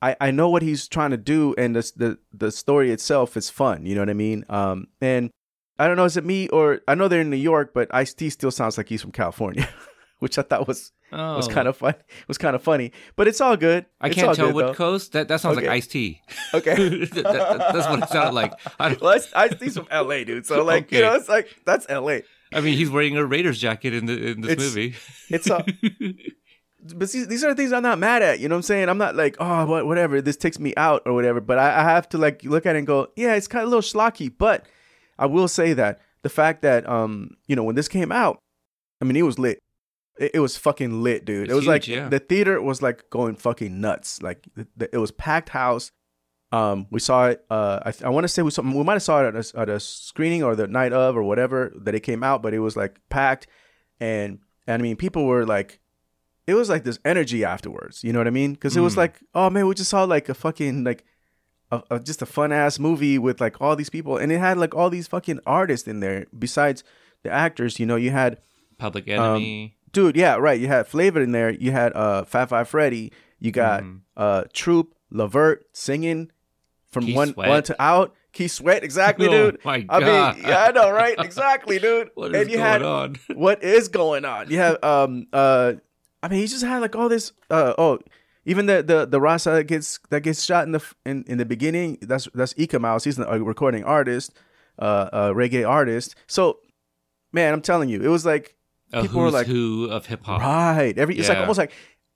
I, 0.00 0.16
I 0.20 0.30
know 0.30 0.48
what 0.48 0.62
he's 0.62 0.86
trying 0.86 1.10
to 1.10 1.16
do 1.16 1.54
and 1.58 1.74
the, 1.74 1.92
the 1.96 2.18
the 2.32 2.52
story 2.52 2.92
itself 2.92 3.36
is 3.36 3.50
fun 3.50 3.84
you 3.86 3.94
know 3.94 4.02
what 4.02 4.10
i 4.10 4.14
mean? 4.14 4.44
Um 4.48 4.88
and 5.00 5.30
I 5.78 5.86
don't 5.86 5.96
know, 5.96 6.04
is 6.04 6.16
it 6.16 6.24
me 6.24 6.48
or 6.48 6.80
I 6.88 6.94
know 6.94 7.06
they're 7.06 7.20
in 7.20 7.30
New 7.30 7.36
York, 7.36 7.72
but 7.72 7.88
Ice 7.94 8.12
T 8.12 8.30
still 8.30 8.50
sounds 8.50 8.76
like 8.76 8.88
he's 8.88 9.00
from 9.02 9.12
California, 9.12 9.68
which 10.24 10.38
I 10.38 10.42
thought 10.42 10.66
was 10.68 10.92
Oh, 11.10 11.36
was 11.36 11.48
kind 11.48 11.66
of 11.68 11.76
fun. 11.76 11.94
Was 12.26 12.36
kind 12.36 12.54
of 12.54 12.62
funny, 12.62 12.92
but 13.16 13.26
it's 13.26 13.40
all 13.40 13.56
good. 13.56 13.86
I 13.98 14.08
It's 14.08 14.16
can't 14.16 14.28
all 14.28 14.34
tell 14.34 14.46
good, 14.48 14.54
what 14.54 14.66
though. 14.68 14.74
coast. 14.74 15.12
That 15.12 15.28
that 15.28 15.40
sounds 15.40 15.56
Okay. 15.56 15.66
like 15.66 15.76
iced 15.76 15.90
tea. 15.92 16.20
Okay, 16.54 16.74
That- 16.98 17.24
that- 17.24 17.58
that's 17.72 17.88
what 17.88 18.02
it 18.02 18.08
sounded 18.10 18.34
like. 18.34 18.52
I, 18.78 18.94
well, 19.00 19.14
Ice, 19.14 19.32
Ice 19.34 19.58
T's 19.58 19.74
from 19.76 19.86
L.A., 19.90 20.24
dude. 20.24 20.44
So 20.44 20.62
like, 20.64 20.92
you 20.92 21.00
know, 21.00 21.14
it's 21.14 21.28
like 21.28 21.48
that's 21.64 21.86
L.A. 21.88 22.24
I 22.52 22.60
mean, 22.60 22.76
he's 22.76 22.90
wearing 22.90 23.16
a 23.16 23.24
Raiders 23.24 23.58
jacket 23.58 23.94
in 23.94 24.04
the 24.06 24.12
in 24.32 24.40
this 24.42 24.52
It's- 24.52 24.68
movie. 24.68 24.94
It's 25.30 25.50
uh, 25.50 25.62
but 26.94 27.10
see, 27.10 27.24
these 27.24 27.42
are 27.44 27.48
the 27.50 27.54
things 27.56 27.72
I'm 27.72 27.82
not 27.82 27.98
mad 27.98 28.22
at. 28.22 28.38
You 28.40 28.48
know 28.48 28.54
what 28.54 28.58
I'm 28.58 28.62
saying? 28.62 28.88
I'm 28.88 28.98
not 28.98 29.16
like, 29.16 29.36
oh, 29.40 29.66
what, 29.66 29.86
whatever. 29.86 30.20
This 30.22 30.36
takes 30.36 30.58
me 30.58 30.74
out 30.76 31.02
or 31.06 31.12
whatever. 31.12 31.40
But 31.40 31.58
I, 31.58 31.80
I 31.80 31.82
have 31.84 32.08
to 32.10 32.18
like 32.18 32.44
look 32.44 32.66
at 32.66 32.76
it 32.76 32.78
and 32.78 32.86
go, 32.86 33.08
yeah, 33.16 33.34
it's 33.34 33.48
kind 33.48 33.62
of 33.62 33.68
a 33.68 33.74
little 33.74 33.82
schlocky. 33.82 34.32
But 34.36 34.66
I 35.18 35.26
will 35.26 35.48
say 35.48 35.72
that 35.74 36.00
the 36.22 36.28
fact 36.28 36.62
that 36.62 36.88
um, 36.88 37.36
you 37.46 37.56
know, 37.56 37.64
when 37.64 37.74
this 37.76 37.88
came 37.88 38.12
out, 38.12 38.38
I 39.00 39.04
mean, 39.04 39.16
it 39.16 39.22
was 39.22 39.38
lit. 39.38 39.58
It, 40.18 40.32
it 40.34 40.40
was 40.40 40.56
fucking 40.56 41.02
lit, 41.02 41.24
dude. 41.24 41.44
It's 41.44 41.52
it 41.52 41.54
was 41.54 41.64
huge, 41.64 41.68
like 41.68 41.88
yeah. 41.88 42.08
the 42.08 42.18
theater 42.18 42.60
was 42.60 42.82
like 42.82 43.08
going 43.10 43.36
fucking 43.36 43.80
nuts. 43.80 44.22
Like 44.22 44.46
the, 44.54 44.66
the, 44.76 44.94
it 44.94 44.98
was 44.98 45.10
packed 45.10 45.50
house. 45.50 45.92
Um, 46.50 46.86
we 46.90 47.00
saw 47.00 47.28
it. 47.28 47.44
Uh, 47.50 47.80
I, 47.84 48.06
I 48.06 48.08
want 48.08 48.24
to 48.24 48.28
say 48.28 48.42
we 48.42 48.50
saw 48.50 48.62
we 48.62 48.82
might 48.82 48.94
have 48.94 49.02
saw 49.02 49.22
it 49.24 49.34
at 49.34 49.54
a, 49.54 49.60
at 49.60 49.68
a 49.68 49.78
screening 49.80 50.42
or 50.42 50.56
the 50.56 50.66
night 50.66 50.92
of 50.92 51.16
or 51.16 51.22
whatever 51.22 51.72
that 51.82 51.94
it 51.94 52.00
came 52.00 52.22
out, 52.22 52.42
but 52.42 52.54
it 52.54 52.60
was 52.60 52.76
like 52.76 52.98
packed, 53.10 53.46
and 54.00 54.38
and 54.66 54.80
I 54.80 54.82
mean 54.82 54.96
people 54.96 55.26
were 55.26 55.44
like, 55.44 55.78
it 56.46 56.54
was 56.54 56.68
like 56.68 56.84
this 56.84 56.98
energy 57.04 57.44
afterwards. 57.44 58.02
You 58.02 58.12
know 58.12 58.18
what 58.20 58.26
I 58.26 58.30
mean? 58.30 58.54
Because 58.54 58.76
it 58.76 58.80
was 58.80 58.94
Mm. 58.94 58.98
like, 58.98 59.20
oh 59.34 59.50
man, 59.50 59.66
we 59.66 59.74
just 59.74 59.90
saw 59.90 60.04
like 60.04 60.28
a 60.28 60.34
fucking 60.34 60.84
like. 60.84 61.04
A, 61.70 61.82
a, 61.90 62.00
just 62.00 62.22
a 62.22 62.26
fun 62.26 62.50
ass 62.50 62.78
movie 62.78 63.18
with 63.18 63.42
like 63.42 63.60
all 63.60 63.76
these 63.76 63.90
people, 63.90 64.16
and 64.16 64.32
it 64.32 64.38
had 64.38 64.56
like 64.56 64.74
all 64.74 64.88
these 64.88 65.06
fucking 65.06 65.38
artists 65.44 65.86
in 65.86 66.00
there. 66.00 66.24
Besides 66.38 66.82
the 67.22 67.30
actors. 67.30 67.78
You 67.78 67.84
know, 67.86 67.96
you 67.96 68.10
had 68.10 68.38
Public 68.78 69.08
Enemy. 69.08 69.76
Dude, 69.98 70.16
yeah, 70.16 70.36
right. 70.36 70.60
You 70.60 70.68
had 70.68 70.86
Flavor 70.86 71.20
in 71.20 71.32
there. 71.32 71.50
You 71.50 71.72
had 71.72 71.92
uh 71.96 72.24
Fab 72.24 72.50
Five 72.50 72.68
Freddy. 72.68 73.12
You 73.40 73.50
got 73.50 73.82
Mm-hmm. 73.82 73.96
uh 74.16 74.44
Troop, 74.52 74.94
LeVert 75.10 75.64
singing 75.72 76.30
from 76.92 77.04
Keith 77.06 77.16
one 77.16 77.32
Sweat. 77.32 77.48
one 77.48 77.62
to 77.64 77.82
out. 77.82 78.14
Keith 78.32 78.52
Sweat, 78.52 78.84
exactly, 78.84 79.26
Oh, 79.28 79.50
dude. 79.50 79.64
my 79.64 79.84
I 79.88 80.00
God. 80.00 80.36
mean, 80.36 80.44
yeah, 80.46 80.64
I 80.64 80.70
know, 80.70 80.90
right? 80.92 81.16
Exactly, 81.18 81.78
dude. 81.86 82.10
What 82.14 82.34
is 82.34 82.42
and 82.42 82.50
you 82.50 82.58
going 82.58 82.68
had 82.70 82.82
on? 82.82 83.16
what 83.34 83.62
is 83.64 83.88
going 83.88 84.24
on? 84.24 84.50
You 84.50 84.58
have 84.58 84.82
um 84.84 85.26
uh, 85.32 85.72
I 86.22 86.28
mean, 86.28 86.38
he 86.40 86.46
just 86.46 86.62
had 86.64 86.78
like 86.80 86.94
all 86.94 87.08
this 87.08 87.32
uh 87.50 87.74
oh. 87.76 87.98
Even 88.44 88.66
the 88.66 88.82
the 88.82 89.04
the 89.04 89.20
Rasa 89.20 89.50
that 89.50 89.64
gets 89.64 89.98
that 90.10 90.20
gets 90.22 90.42
shot 90.44 90.64
in 90.64 90.72
the 90.72 90.82
in, 91.04 91.24
in 91.26 91.38
the 91.38 91.44
beginning, 91.44 91.98
that's 92.02 92.28
that's 92.34 92.54
Eek-A-Mouse. 92.56 93.04
He's 93.04 93.18
a 93.18 93.42
recording 93.42 93.84
artist, 93.84 94.32
uh, 94.78 95.08
a 95.12 95.20
reggae 95.34 95.68
artist. 95.68 96.14
So, 96.28 96.60
man, 97.32 97.52
I'm 97.52 97.60
telling 97.60 97.90
you, 97.90 98.00
it 98.00 98.08
was 98.08 98.24
like 98.24 98.56
A 98.92 99.02
people 99.02 99.20
were 99.20 99.30
like, 99.30 99.46
who 99.46 99.88
of 99.90 100.06
hip 100.06 100.24
hop. 100.24 100.40
Right. 100.40 100.96
Every 100.98 101.18
it's 101.18 101.28
like 101.28 101.38
almost 101.38 101.58
like 101.58 101.72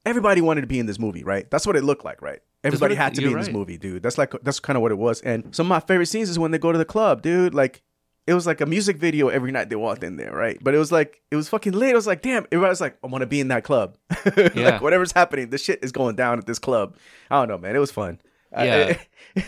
everybody 0.06 0.40
wanted 0.40 0.62
to 0.62 0.66
be 0.66 0.78
in 0.78 0.86
this 0.86 0.98
movie, 0.98 1.24
right? 1.24 1.50
That's 1.50 1.66
what 1.66 1.76
it 1.76 1.84
looked 1.84 2.04
like, 2.04 2.22
right? 2.22 2.40
Everybody 2.64 2.94
it- 2.94 2.98
had 2.98 3.14
to 3.14 3.20
be 3.20 3.26
in 3.28 3.36
this 3.36 3.46
right. 3.48 3.54
movie, 3.56 3.76
dude. 3.78 4.02
That's 4.02 4.18
like 4.18 4.32
that's 4.42 4.60
kind 4.60 4.76
of 4.76 4.82
what 4.82 4.92
it 4.92 4.98
was. 4.98 5.20
And 5.22 5.54
some 5.54 5.66
of 5.66 5.70
my 5.70 5.80
favorite 5.80 6.06
scenes 6.06 6.28
is 6.30 6.38
when 6.38 6.50
they 6.50 6.58
go 6.58 6.72
to 6.72 6.78
the 6.78 6.84
club, 6.84 7.22
dude. 7.22 7.54
Like 7.54 7.82
it 8.26 8.34
was 8.34 8.46
like 8.46 8.60
a 8.60 8.66
music 8.66 8.98
video 8.98 9.28
every 9.28 9.50
night 9.50 9.68
they 9.68 9.74
walked 9.76 10.04
in 10.04 10.16
there, 10.16 10.32
right? 10.32 10.56
But 10.62 10.74
it 10.74 10.78
was 10.78 10.92
like 10.92 11.20
it 11.30 11.36
was 11.36 11.48
fucking 11.48 11.72
lit. 11.72 11.90
It 11.90 11.96
was 11.96 12.06
like, 12.06 12.22
damn, 12.22 12.46
everybody's 12.52 12.80
like, 12.80 12.96
I 13.02 13.08
want 13.08 13.22
to 13.22 13.26
be 13.26 13.40
in 13.40 13.48
that 13.48 13.64
club. 13.64 13.96
Yeah. 14.54 14.70
like 14.70 14.80
whatever's 14.80 15.10
happening, 15.12 15.50
the 15.50 15.58
shit 15.58 15.82
is 15.82 15.90
going 15.92 16.14
down 16.16 16.38
at 16.38 16.46
this 16.46 16.58
club. 16.60 16.96
I 17.30 17.40
don't 17.40 17.48
know, 17.48 17.58
man. 17.58 17.74
It 17.74 17.80
was 17.80 17.90
fun. 17.90 18.20
I- 18.54 18.64
Yeah. 18.64 18.98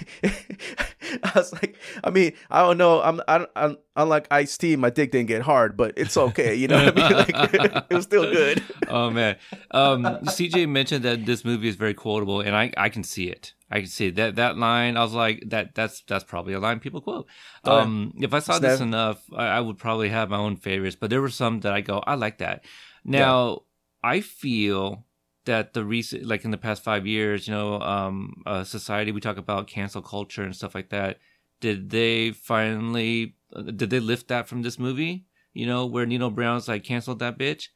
I, 1.23 1.33
was 1.35 1.53
like, 1.53 1.77
I 2.03 2.11
mean, 2.11 2.33
I 2.51 2.63
don't 2.63 2.79
know. 2.79 3.03
I'm, 3.03 3.21
I'm, 3.29 3.47
I'm 3.55 3.77
unlike 3.97 4.27
Ice 4.31 4.57
T. 4.57 4.77
My 4.77 4.91
dick 4.91 5.11
didn't 5.13 5.29
get 5.29 5.43
hard, 5.43 5.77
but 5.77 5.93
it's 5.97 6.17
okay. 6.17 6.55
You 6.55 6.69
know 6.69 6.83
what 6.85 6.99
I 6.99 7.09
mean? 7.09 7.17
Like, 7.19 7.85
it 7.91 7.95
was 7.95 8.05
still 8.05 8.31
good. 8.33 8.63
oh 8.89 9.11
man. 9.11 9.37
Um, 9.71 10.05
CJ 10.05 10.69
mentioned 10.69 11.05
that 11.05 11.27
this 11.27 11.45
movie 11.45 11.69
is 11.69 11.77
very 11.77 11.95
quotable, 11.95 12.41
and 12.41 12.57
I, 12.57 12.73
I 12.77 12.89
can 12.89 13.05
see 13.05 13.29
it. 13.29 13.53
I 13.71 13.81
can 13.81 13.89
see 13.89 14.07
it. 14.07 14.17
that 14.17 14.37
that 14.37 14.57
line. 14.57 14.97
I 14.97 15.03
was 15.03 15.13
like, 15.13 15.43
that 15.49 15.75
that's 15.75 16.03
that's 16.09 16.25
probably 16.25 16.55
a 16.55 16.61
line 16.61 16.81
people 16.81 17.01
quote. 17.01 17.27
Oh. 17.65 17.81
Um, 17.81 18.15
if 18.19 18.33
I 18.33 18.39
saw 18.39 18.53
It's 18.53 18.61
this 18.61 18.81
enough, 18.81 19.23
I, 19.37 19.47
I 19.47 19.61
would 19.61 19.79
probably 19.79 20.09
have 20.09 20.31
my 20.31 20.39
own 20.39 20.57
favorites. 20.57 20.97
But 20.99 21.11
there 21.11 21.21
were 21.21 21.29
some 21.29 21.61
that 21.61 21.73
I 21.73 21.81
go, 21.81 22.03
I 22.07 22.15
like 22.15 22.39
that. 22.39 22.65
Now 23.05 23.63
I 24.03 24.21
feel 24.21 25.04
that 25.47 25.73
the 25.75 25.85
recent, 25.85 26.25
like 26.27 26.45
in 26.45 26.51
the 26.51 26.57
past 26.59 26.83
five 26.83 27.07
years, 27.07 27.47
you 27.49 27.55
know, 27.55 27.81
um, 27.81 28.43
uh, 28.47 28.65
society 28.65 29.13
we 29.13 29.21
talk 29.21 29.37
about 29.37 29.67
cancel 29.67 30.03
culture 30.03 30.43
and 30.43 30.55
stuff 30.57 30.75
like 30.75 30.91
that. 30.91 31.19
Did 31.61 31.91
they 31.91 32.31
finally? 32.33 33.37
uh, 33.55 33.63
Did 33.63 33.91
they 33.91 34.01
lift 34.01 34.29
that 34.29 34.49
from 34.49 34.63
this 34.63 34.79
movie? 34.79 35.27
You 35.53 35.67
know, 35.67 35.87
where 35.87 36.07
Nino 36.07 36.31
Brown's 36.31 36.67
like 36.69 36.83
canceled 36.85 37.19
that 37.21 37.39
bitch. 37.39 37.69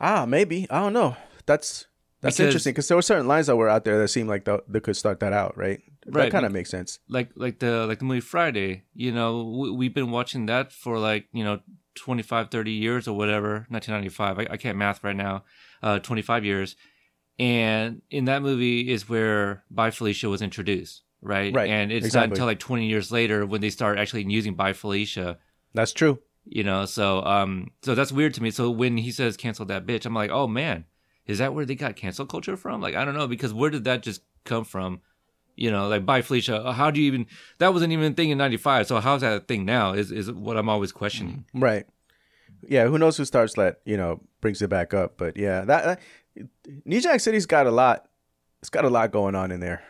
Ah, 0.00 0.26
maybe. 0.26 0.66
I 0.70 0.80
don't 0.80 0.92
know. 0.92 1.16
That's 1.46 1.86
that's 2.20 2.36
Because- 2.36 2.46
interesting 2.48 2.72
because 2.72 2.88
there 2.88 2.96
were 2.96 3.02
certain 3.02 3.26
lines 3.28 3.46
that 3.46 3.56
were 3.56 3.68
out 3.68 3.84
there 3.84 3.98
that 3.98 4.08
seemed 4.08 4.28
like 4.28 4.44
th- 4.44 4.60
they 4.68 4.80
could 4.80 4.96
start 4.96 5.20
that 5.20 5.32
out, 5.32 5.56
right? 5.56 5.80
That 6.06 6.14
Right. 6.14 6.32
kind 6.32 6.46
of 6.46 6.52
makes 6.52 6.70
sense. 6.70 6.98
like 7.08 7.30
like 7.36 7.58
the 7.58 7.86
like 7.86 7.98
the 8.00 8.04
movie 8.04 8.20
Friday. 8.20 8.84
You 8.94 9.12
know, 9.12 9.42
we, 9.44 9.70
we've 9.70 9.94
been 9.94 10.10
watching 10.10 10.46
that 10.46 10.72
for 10.72 10.98
like 10.98 11.26
you 11.32 11.42
know 11.44 11.60
25, 11.94 12.50
30 12.50 12.70
years 12.70 13.08
or 13.08 13.16
whatever. 13.16 13.66
1995. 13.70 14.38
I, 14.38 14.46
I 14.52 14.56
can't 14.56 14.76
math 14.78 15.02
right 15.02 15.16
now. 15.16 15.44
Uh, 15.82 15.98
25 15.98 16.44
years. 16.44 16.76
And 17.38 18.02
in 18.10 18.26
that 18.26 18.42
movie 18.42 18.90
is 18.90 19.08
where 19.08 19.62
Bye 19.70 19.90
Felicia 19.90 20.28
was 20.28 20.40
introduced, 20.40 21.02
right? 21.20 21.54
Right, 21.54 21.68
And 21.68 21.92
it's 21.92 22.06
exactly. 22.06 22.28
not 22.28 22.32
until 22.32 22.46
like 22.46 22.58
20 22.58 22.86
years 22.86 23.12
later 23.12 23.44
when 23.44 23.60
they 23.60 23.70
start 23.70 23.98
actually 23.98 24.24
using 24.24 24.54
Bye 24.54 24.72
Felicia. 24.72 25.38
That's 25.74 25.92
true. 25.92 26.18
You 26.48 26.62
know, 26.62 26.86
so 26.86 27.22
um, 27.24 27.72
so 27.82 27.94
that's 27.94 28.12
weird 28.12 28.32
to 28.34 28.42
me. 28.42 28.52
So 28.52 28.70
when 28.70 28.96
he 28.96 29.10
says 29.10 29.36
"cancel 29.36 29.66
that 29.66 29.84
bitch," 29.84 30.06
I'm 30.06 30.14
like, 30.14 30.30
oh 30.30 30.46
man, 30.46 30.84
is 31.26 31.38
that 31.38 31.52
where 31.52 31.64
they 31.64 31.74
got 31.74 31.96
cancel 31.96 32.24
culture 32.24 32.56
from? 32.56 32.80
Like, 32.80 32.94
I 32.94 33.04
don't 33.04 33.16
know 33.16 33.26
because 33.26 33.52
where 33.52 33.68
did 33.68 33.82
that 33.84 34.04
just 34.04 34.22
come 34.44 34.64
from? 34.64 35.00
You 35.56 35.72
know, 35.72 35.88
like 35.88 36.06
bye 36.06 36.22
Felicia. 36.22 36.72
How 36.72 36.92
do 36.92 37.00
you 37.00 37.06
even? 37.08 37.26
That 37.58 37.72
wasn't 37.72 37.92
even 37.92 38.12
a 38.12 38.14
thing 38.14 38.30
in 38.30 38.38
'95. 38.38 38.86
So 38.86 39.00
how's 39.00 39.22
that 39.22 39.36
a 39.36 39.40
thing 39.40 39.64
now? 39.64 39.92
Is 39.94 40.12
is 40.12 40.30
what 40.30 40.56
I'm 40.56 40.68
always 40.68 40.92
questioning. 40.92 41.46
Right. 41.52 41.84
Yeah. 42.68 42.86
Who 42.86 42.96
knows 42.96 43.16
who 43.16 43.24
starts 43.24 43.54
that 43.54 43.80
you 43.84 43.96
know 43.96 44.20
brings 44.40 44.62
it 44.62 44.70
back 44.70 44.94
up? 44.94 45.18
But 45.18 45.36
yeah, 45.36 45.64
that, 45.64 45.84
that 45.84 46.00
New 46.84 47.00
Jack 47.00 47.20
City's 47.20 47.46
got 47.46 47.66
a 47.66 47.70
lot. 47.70 48.06
It's 48.60 48.70
got 48.70 48.84
a 48.84 48.90
lot 48.90 49.12
going 49.12 49.34
on 49.34 49.50
in 49.52 49.60
there. 49.60 49.82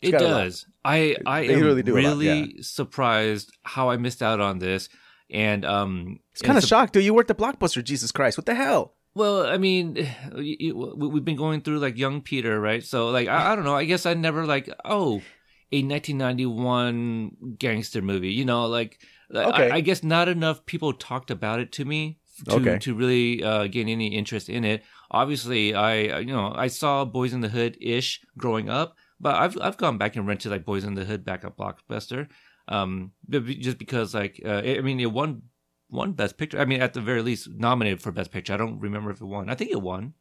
It 0.00 0.14
a 0.14 0.18
lot. 0.18 0.20
does. 0.44 0.66
I 0.84 1.16
I 1.26 1.46
They 1.46 1.54
am 1.54 1.62
really 1.62 1.82
do 1.82 1.96
a 1.96 2.00
lot, 2.02 2.08
really 2.18 2.62
surprised 2.62 3.52
how 3.62 3.90
I 3.90 3.96
missed 3.96 4.22
out 4.22 4.40
on 4.40 4.58
this. 4.58 4.88
And 5.30 5.64
um, 5.64 6.18
It's 6.32 6.42
kind 6.42 6.58
of 6.58 6.64
shocked, 6.64 6.92
dude. 6.92 7.04
You 7.04 7.14
worked 7.14 7.30
at 7.30 7.38
Blockbuster. 7.38 7.82
Jesus 7.82 8.12
Christ, 8.12 8.36
what 8.36 8.44
the 8.46 8.54
hell? 8.54 8.94
Well, 9.14 9.46
I 9.46 9.58
mean, 9.58 9.94
y- 10.34 10.56
y- 10.60 10.72
we- 10.72 11.08
we've 11.08 11.24
been 11.24 11.36
going 11.36 11.60
through 11.62 11.78
like 11.78 11.96
Young 11.96 12.20
Peter, 12.20 12.60
right? 12.60 12.82
So, 12.84 13.08
like, 13.10 13.28
I, 13.28 13.52
I 13.52 13.54
don't 13.56 13.64
know. 13.64 13.74
I 13.76 13.84
guess 13.84 14.04
I 14.06 14.14
never 14.14 14.44
like, 14.46 14.68
oh, 14.84 15.22
a 15.70 15.82
1991 15.82 17.56
gangster 17.58 18.02
movie. 18.02 18.32
You 18.32 18.44
know, 18.44 18.66
like, 18.66 19.00
Okay. 19.34 19.70
I, 19.70 19.76
I 19.76 19.80
guess 19.80 20.02
not 20.02 20.28
enough 20.28 20.66
people 20.66 20.92
talked 20.92 21.30
about 21.30 21.58
it 21.60 21.72
to 21.72 21.84
me 21.86 22.18
to 22.48 22.56
Okay. 22.56 22.78
to 22.80 22.94
really 22.94 23.42
uh, 23.42 23.66
gain 23.66 23.88
any 23.88 24.08
interest 24.08 24.50
in 24.50 24.64
it. 24.64 24.82
Obviously, 25.12 25.74
I 25.74 26.18
you 26.20 26.32
know 26.32 26.52
I 26.56 26.68
saw 26.68 27.04
Boys 27.04 27.34
in 27.34 27.42
the 27.42 27.48
Hood 27.48 27.76
ish 27.80 28.20
growing 28.38 28.70
up, 28.70 28.96
but 29.20 29.34
I've 29.34 29.60
I've 29.60 29.76
gone 29.76 29.98
back 29.98 30.16
and 30.16 30.26
rented 30.26 30.50
like 30.50 30.64
Boys 30.64 30.84
in 30.84 30.94
the 30.94 31.04
Hood 31.04 31.24
back 31.24 31.44
at 31.44 31.56
Blockbuster, 31.56 32.28
um, 32.66 33.12
just 33.30 33.76
because 33.76 34.14
like 34.14 34.40
uh, 34.44 34.62
I 34.64 34.80
mean 34.80 34.98
it 35.00 35.12
won 35.12 35.42
won 35.90 36.12
Best 36.12 36.38
Picture. 36.38 36.58
I 36.58 36.64
mean 36.64 36.80
at 36.80 36.94
the 36.94 37.02
very 37.02 37.20
least 37.20 37.50
nominated 37.50 38.00
for 38.00 38.10
Best 38.10 38.32
Picture. 38.32 38.54
I 38.54 38.56
don't 38.56 38.80
remember 38.80 39.10
if 39.10 39.20
it 39.20 39.26
won. 39.26 39.50
I 39.50 39.54
think 39.54 39.70
it 39.70 39.82
won. 39.82 40.14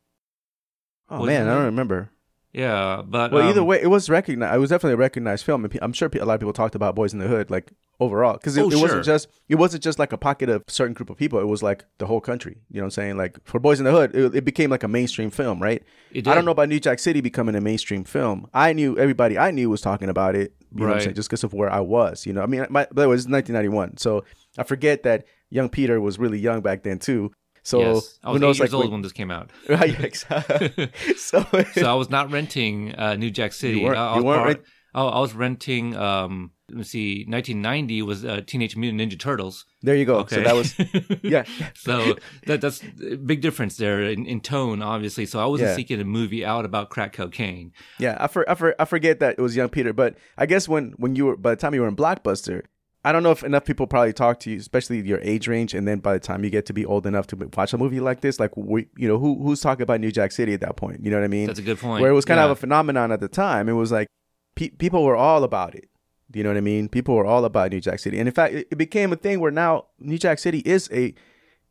Oh 1.09 1.21
Wasn't 1.21 1.39
man, 1.39 1.47
I 1.47 1.55
don't 1.55 1.65
remember. 1.65 2.11
Yeah, 2.53 3.01
but 3.05 3.31
Well, 3.31 3.47
either 3.47 3.61
um, 3.61 3.67
way, 3.67 3.81
it 3.81 3.87
was 3.87 4.09
recognized. 4.09 4.55
It 4.55 4.59
was 4.59 4.69
definitely 4.69 4.95
a 4.95 4.97
recognized 4.97 5.45
film, 5.45 5.63
and 5.63 5.79
I'm 5.81 5.93
sure 5.93 6.09
a 6.13 6.25
lot 6.25 6.33
of 6.33 6.39
people 6.41 6.53
talked 6.53 6.75
about 6.75 6.95
Boys 6.95 7.13
in 7.13 7.19
the 7.19 7.27
Hood, 7.27 7.49
like 7.49 7.71
overall, 7.99 8.33
because 8.33 8.57
it, 8.57 8.61
Oh, 8.61 8.67
it 8.67 8.71
sure. 8.71 8.81
wasn't 8.81 9.05
just 9.05 9.29
it 9.47 9.55
wasn't 9.55 9.83
just 9.83 9.99
like 9.99 10.11
a 10.11 10.17
pocket 10.17 10.49
of 10.49 10.63
a 10.67 10.71
certain 10.71 10.93
group 10.93 11.09
of 11.09 11.17
people. 11.17 11.39
It 11.39 11.47
was 11.47 11.63
like 11.63 11.85
the 11.97 12.07
whole 12.07 12.19
country. 12.19 12.57
You 12.69 12.81
know 12.81 12.83
what 12.83 12.87
I'm 12.87 12.91
saying? 12.91 13.17
Like 13.17 13.37
for 13.45 13.59
Boys 13.59 13.79
in 13.79 13.85
the 13.85 13.91
Hood, 13.91 14.13
it, 14.13 14.35
it 14.35 14.45
became 14.45 14.69
like 14.69 14.83
a 14.83 14.89
mainstream 14.89 15.29
film, 15.29 15.61
right? 15.61 15.81
I 16.13 16.19
don't 16.19 16.43
know 16.43 16.51
about 16.51 16.67
New 16.67 16.79
Jack 16.79 16.99
City 16.99 17.21
becoming 17.21 17.55
a 17.55 17.61
mainstream 17.61 18.03
film. 18.03 18.47
I 18.53 18.73
knew 18.73 18.97
everybody 18.97 19.37
I 19.37 19.51
knew 19.51 19.69
was 19.69 19.81
talking 19.81 20.09
about 20.09 20.35
it. 20.35 20.53
You 20.73 20.81
know 20.81 20.87
what 20.87 20.95
I'm 20.95 21.01
saying? 21.01 21.15
Just 21.15 21.29
because 21.29 21.43
of 21.43 21.53
where 21.53 21.71
I 21.71 21.79
was. 21.79 22.25
You 22.25 22.33
know, 22.33 22.41
I 22.41 22.45
mean, 22.47 22.65
my, 22.69 22.87
but 22.91 23.03
it 23.03 23.07
was 23.07 23.27
1991, 23.27 23.97
so 23.97 24.23
I 24.57 24.63
forget 24.63 25.03
that 25.03 25.25
young 25.49 25.69
Peter 25.69 25.99
was 26.01 26.17
really 26.17 26.39
young 26.39 26.61
back 26.61 26.83
then 26.83 26.97
too. 26.99 27.31
So 27.63 27.79
yes, 27.79 28.19
I 28.23 28.27
who 28.27 28.33
was 28.33 28.41
knows? 28.41 28.55
eight 28.57 28.63
years 28.63 28.73
like 28.73 28.77
old 28.77 28.83
when- 28.85 28.91
when 28.93 29.01
this 29.03 29.11
came 29.11 29.31
out. 29.31 29.51
right? 29.69 29.99
exactly. 30.03 30.89
so, 31.15 31.45
so 31.73 31.85
I 31.89 31.93
was 31.93 32.09
not 32.09 32.31
renting 32.31 32.93
uh, 32.95 33.15
New 33.15 33.29
Jack 33.31 33.53
City. 33.53 33.79
You 33.79 33.85
weren't- 33.85 33.97
I, 33.97 34.09
you 34.11 34.15
was 34.17 34.25
weren't 34.25 34.37
part- 34.43 34.47
rent- 34.57 34.67
I, 34.93 35.01
I 35.03 35.19
was 35.19 35.33
renting. 35.33 35.95
Um, 35.95 36.51
let 36.69 36.77
me 36.77 36.83
see. 36.83 37.25
1990 37.27 38.01
was 38.01 38.25
uh, 38.25 38.41
Teenage 38.45 38.75
Mutant 38.75 38.99
Ninja 39.01 39.19
Turtles. 39.19 39.65
there 39.81 39.95
you 39.95 40.05
go. 40.05 40.17
Okay, 40.19 40.35
So 40.37 40.41
that 40.43 40.55
was 40.55 40.75
yeah. 41.23 41.43
so 41.75 42.15
that 42.47 42.61
that's 42.61 42.81
a 43.05 43.15
big 43.15 43.41
difference 43.41 43.77
there 43.77 44.01
in, 44.03 44.25
in 44.25 44.41
tone, 44.41 44.81
obviously. 44.81 45.25
So 45.25 45.39
I 45.39 45.45
wasn't 45.45 45.69
Yeah. 45.69 45.75
seeking 45.75 46.01
a 46.01 46.05
movie 46.05 46.43
out 46.45 46.65
about 46.65 46.89
crack 46.89 47.13
cocaine. 47.13 47.71
Yeah, 47.99 48.17
I, 48.19 48.27
for, 48.27 48.49
I, 48.49 48.55
for, 48.55 48.75
I 48.79 48.85
forget 48.85 49.19
that 49.19 49.35
it 49.37 49.41
was 49.41 49.55
young 49.55 49.69
Peter, 49.69 49.93
but 49.93 50.15
I 50.37 50.45
guess 50.45 50.67
when 50.67 50.93
when 50.97 51.15
you 51.15 51.25
were 51.27 51.37
by 51.37 51.51
the 51.51 51.55
time 51.57 51.73
you 51.73 51.81
were 51.81 51.87
in 51.89 51.95
Blockbuster, 51.95 52.63
I 53.03 53.11
don't 53.11 53.23
know 53.23 53.31
if 53.31 53.43
enough 53.43 53.65
people 53.65 53.87
probably 53.87 54.13
talk 54.13 54.39
to 54.41 54.51
you, 54.51 54.57
especially 54.57 55.01
your 55.01 55.19
age 55.21 55.47
range, 55.47 55.73
and 55.73 55.87
then 55.87 55.99
by 55.99 56.13
the 56.13 56.19
time 56.19 56.43
you 56.43 56.49
get 56.51 56.67
to 56.67 56.73
be 56.73 56.85
old 56.85 57.07
enough 57.07 57.25
to 57.27 57.35
watch 57.57 57.73
a 57.73 57.77
movie 57.77 57.99
like 57.99 58.21
this, 58.21 58.39
like 58.39 58.55
we, 58.55 58.87
you 58.95 59.07
know, 59.07 59.17
who 59.17 59.41
who's 59.41 59.59
talking 59.61 59.81
about 59.81 59.99
New 59.99 60.11
Jack 60.11 60.31
City 60.31 60.53
at 60.53 60.61
that 60.61 60.75
point? 60.75 61.03
You 61.03 61.09
know 61.09 61.17
what 61.17 61.23
I 61.23 61.27
mean? 61.27 61.47
That's 61.47 61.57
a 61.59 61.63
good 61.63 61.79
point. 61.79 62.01
Where 62.01 62.11
it 62.11 62.13
was 62.13 62.25
kind 62.25 62.37
Yeah. 62.37 62.45
of 62.45 62.51
a 62.51 62.55
phenomenon 62.55 63.11
at 63.11 63.19
the 63.19 63.27
time. 63.27 63.67
It 63.69 63.73
was 63.73 63.91
like 63.91 64.07
pe- 64.55 64.69
people 64.69 65.03
were 65.03 65.15
all 65.15 65.43
about 65.43 65.73
it. 65.73 65.89
You 66.33 66.43
know 66.43 66.49
what 66.51 66.57
I 66.57 66.61
mean? 66.61 66.89
People 66.89 67.15
were 67.15 67.25
all 67.25 67.43
about 67.43 67.71
New 67.71 67.81
Jack 67.81 67.99
City, 67.99 68.19
and 68.19 68.27
in 68.29 68.33
fact, 68.33 68.53
it, 68.53 68.67
it 68.71 68.75
became 68.77 69.11
a 69.11 69.15
thing 69.15 69.39
where 69.39 69.51
now 69.51 69.85
New 69.99 70.17
Jack 70.19 70.37
City 70.39 70.59
is 70.59 70.87
a 70.93 71.13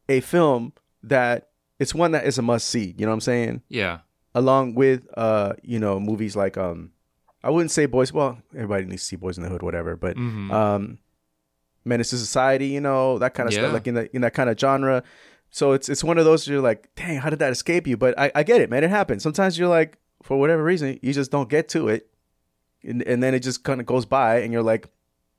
a 0.08 0.20
film 0.20 0.72
that 1.04 1.48
it's 1.78 1.94
one 1.94 2.10
that 2.10 2.26
is 2.26 2.38
a 2.38 2.42
must 2.42 2.68
see. 2.68 2.94
You 2.98 3.06
know 3.06 3.10
what 3.12 3.14
I'm 3.14 3.20
saying? 3.20 3.62
yeah. 3.68 3.98
along 4.34 4.74
with 4.74 5.06
uh 5.16 5.52
you 5.62 5.78
know 5.78 5.98
movies 5.98 6.34
like 6.36 6.56
um 6.58 6.90
I 7.42 7.50
wouldn't 7.50 7.70
say 7.70 7.86
boys 7.86 8.12
well 8.12 8.38
everybody 8.54 8.84
needs 8.84 9.02
to 9.02 9.06
see 9.06 9.16
Boys 9.16 9.36
in 9.38 9.42
the 9.44 9.48
Hood 9.48 9.62
whatever 9.62 9.96
but 9.96 10.16
Mhm. 10.16 10.52
um 10.52 10.98
Menace 11.84 12.10
to 12.10 12.18
Society 12.18 12.66
you 12.68 12.80
know 12.80 13.18
that 13.18 13.34
kind 13.34 13.48
of 13.48 13.54
Yeah. 13.54 13.60
stuff 13.62 13.72
like 13.72 13.86
in 13.86 13.94
that 13.94 14.10
in 14.14 14.20
that 14.22 14.34
kind 14.34 14.50
of 14.50 14.58
genre. 14.58 15.02
So 15.50 15.72
it's 15.72 15.88
it's 15.88 16.04
one 16.04 16.18
of 16.18 16.24
those 16.24 16.46
you're 16.46 16.60
like 16.60 16.88
dang 16.94 17.16
how 17.18 17.30
did 17.30 17.38
that 17.40 17.52
escape 17.52 17.86
you? 17.86 17.96
But 17.96 18.18
I, 18.18 18.30
I 18.34 18.42
get 18.42 18.60
it 18.60 18.70
man 18.70 18.84
it 18.84 18.90
happens. 18.90 19.22
Sometimes 19.22 19.58
you're 19.58 19.68
like 19.68 19.98
for 20.22 20.38
whatever 20.38 20.62
reason 20.62 20.98
you 21.02 21.12
just 21.12 21.30
don't 21.30 21.48
get 21.48 21.68
to 21.70 21.88
it 21.88 22.08
and, 22.84 23.02
and 23.02 23.22
then 23.22 23.34
it 23.34 23.40
just 23.40 23.64
kind 23.64 23.80
of 23.80 23.86
goes 23.86 24.04
by 24.06 24.40
and 24.40 24.52
you're 24.52 24.62
like 24.62 24.88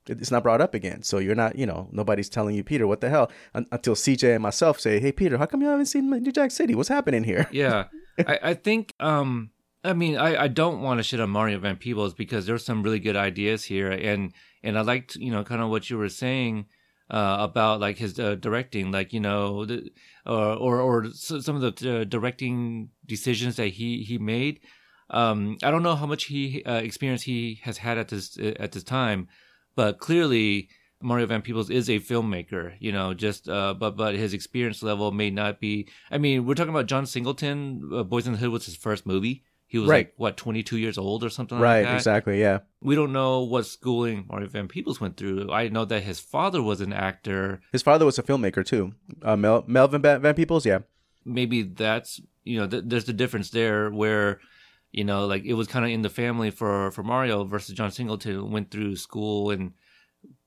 it's 0.08 0.32
not 0.32 0.42
brought 0.42 0.62
up 0.62 0.74
again. 0.74 1.04
So 1.04 1.20
you're 1.20 1.36
not 1.36 1.56
you 1.58 1.66
know 1.68 1.88
nobody's 1.92 2.28
telling 2.30 2.56
you 2.56 2.64
Peter 2.64 2.88
what 2.88 3.02
the 3.02 3.10
hell? 3.10 3.32
Un- 3.54 3.68
until 3.72 3.94
CJ 3.96 4.34
and 4.34 4.42
myself 4.44 4.80
say 4.80 5.00
hey 5.00 5.12
Peter 5.12 5.38
how 5.38 5.46
come 5.46 5.62
you 5.62 5.68
haven't 5.68 5.86
seen 5.86 6.10
New 6.10 6.32
Jack 6.32 6.52
City? 6.52 6.74
What's 6.76 6.90
happening 6.90 7.24
here? 7.24 7.48
Yeah. 7.52 7.86
I, 8.28 8.40
I 8.44 8.54
think 8.56 8.94
um 9.00 9.52
i 9.84 9.94
mean 9.94 10.18
I, 10.18 10.44
I 10.44 10.48
don't 10.48 10.82
want 10.82 11.00
to 11.00 11.04
shit 11.04 11.20
on 11.20 11.30
mario 11.30 11.60
van 11.60 11.78
peebles 11.78 12.14
because 12.14 12.46
there's 12.46 12.66
some 12.66 12.84
really 12.84 13.00
good 13.00 13.16
ideas 13.16 13.66
here 13.66 13.92
and 13.92 14.34
and 14.64 14.78
i 14.78 14.82
liked 14.82 15.16
you 15.16 15.32
know 15.32 15.44
kind 15.44 15.62
of 15.62 15.70
what 15.70 15.90
you 15.90 15.98
were 15.98 16.10
saying 16.10 16.66
uh, 17.12 17.38
about 17.42 17.82
like 17.82 17.98
his 17.98 18.18
uh, 18.18 18.36
directing, 18.36 18.92
like 18.92 19.12
you 19.12 19.20
know, 19.20 19.66
the, 19.66 19.90
or 20.26 20.56
or 20.56 20.80
or 20.80 21.08
some 21.12 21.58
of 21.58 21.62
the 21.62 22.02
uh, 22.02 22.04
directing 22.06 22.90
decisions 23.06 23.58
that 23.58 23.68
he 23.68 24.04
he 24.04 24.18
made. 24.18 24.62
Um, 25.10 25.58
I 25.62 25.72
don't 25.72 25.84
know 25.84 25.96
how 25.96 26.06
much 26.06 26.26
he 26.26 26.64
uh, 26.64 26.76
experience 26.76 27.24
he 27.24 27.60
has 27.64 27.78
had 27.78 27.98
at 27.98 28.08
this 28.08 28.38
at 28.40 28.72
this 28.72 28.84
time, 28.84 29.28
but 29.76 30.00
clearly 30.00 30.70
Mario 31.02 31.26
Van 31.26 31.42
Peebles 31.42 31.70
is 31.70 31.90
a 31.90 32.00
filmmaker. 32.00 32.76
You 32.80 32.94
know, 32.94 33.14
just 33.14 33.50
uh, 33.50 33.74
but 33.74 33.98
but 33.98 34.16
his 34.16 34.34
experience 34.34 34.82
level 34.82 35.12
may 35.12 35.30
not 35.30 35.60
be. 35.60 35.90
I 36.10 36.18
mean, 36.18 36.46
we're 36.46 36.56
talking 36.56 36.74
about 36.74 36.86
John 36.86 37.06
Singleton. 37.06 37.90
Uh, 37.94 38.04
Boys 38.04 38.26
in 38.26 38.34
the 38.34 38.40
Hood 38.40 38.52
was 38.52 38.66
his 38.66 38.78
first 38.78 39.06
movie. 39.06 39.44
He 39.74 39.78
was 39.80 39.88
Right. 39.90 40.08
like 40.08 40.14
what 40.18 40.36
twenty 40.36 40.64
two 40.64 40.78
years 40.78 40.98
old 40.98 41.24
or 41.24 41.30
something 41.30 41.58
right, 41.58 41.78
like 41.78 41.84
that. 41.86 41.90
Right, 41.92 41.96
exactly. 41.96 42.40
Yeah. 42.42 42.60
We 42.82 42.94
don't 42.96 43.14
know 43.14 43.44
what 43.44 43.66
schooling 43.66 44.26
Mario 44.30 44.50
Van 44.50 44.68
Peebles 44.68 45.00
went 45.00 45.16
through. 45.16 45.50
I 45.50 45.70
know 45.70 45.86
that 45.86 46.04
his 46.04 46.20
father 46.20 46.62
was 46.62 46.82
an 46.82 46.92
actor. 46.92 47.62
His 47.72 47.82
father 47.82 48.06
was 48.06 48.20
a 48.20 48.24
filmmaker 48.24 48.66
too. 48.66 48.94
Uh, 49.24 49.38
Mel- 49.38 49.64
Melvin 49.68 50.02
Van, 50.02 50.22
Van 50.22 50.36
Peebles. 50.36 50.66
Yeah. 50.66 50.80
maybe 51.24 51.60
that's 51.64 52.20
you 52.44 52.58
know 52.60 52.68
th- 52.68 52.84
there's 52.88 53.06
the 53.06 53.14
difference 53.22 53.50
there 53.52 53.90
where 54.02 54.40
you 54.92 55.06
know 55.06 55.26
like 55.26 55.44
it 55.46 55.54
was 55.54 55.68
kind 55.74 55.86
of 55.86 55.92
in 55.92 56.02
the 56.02 56.10
family 56.24 56.52
for 56.52 56.92
for 56.92 57.04
Mario 57.04 57.46
versus 57.46 57.74
John 57.78 57.92
Singleton 57.92 58.52
went 58.52 58.72
through 58.72 58.96
school 58.98 59.52
and 59.54 59.72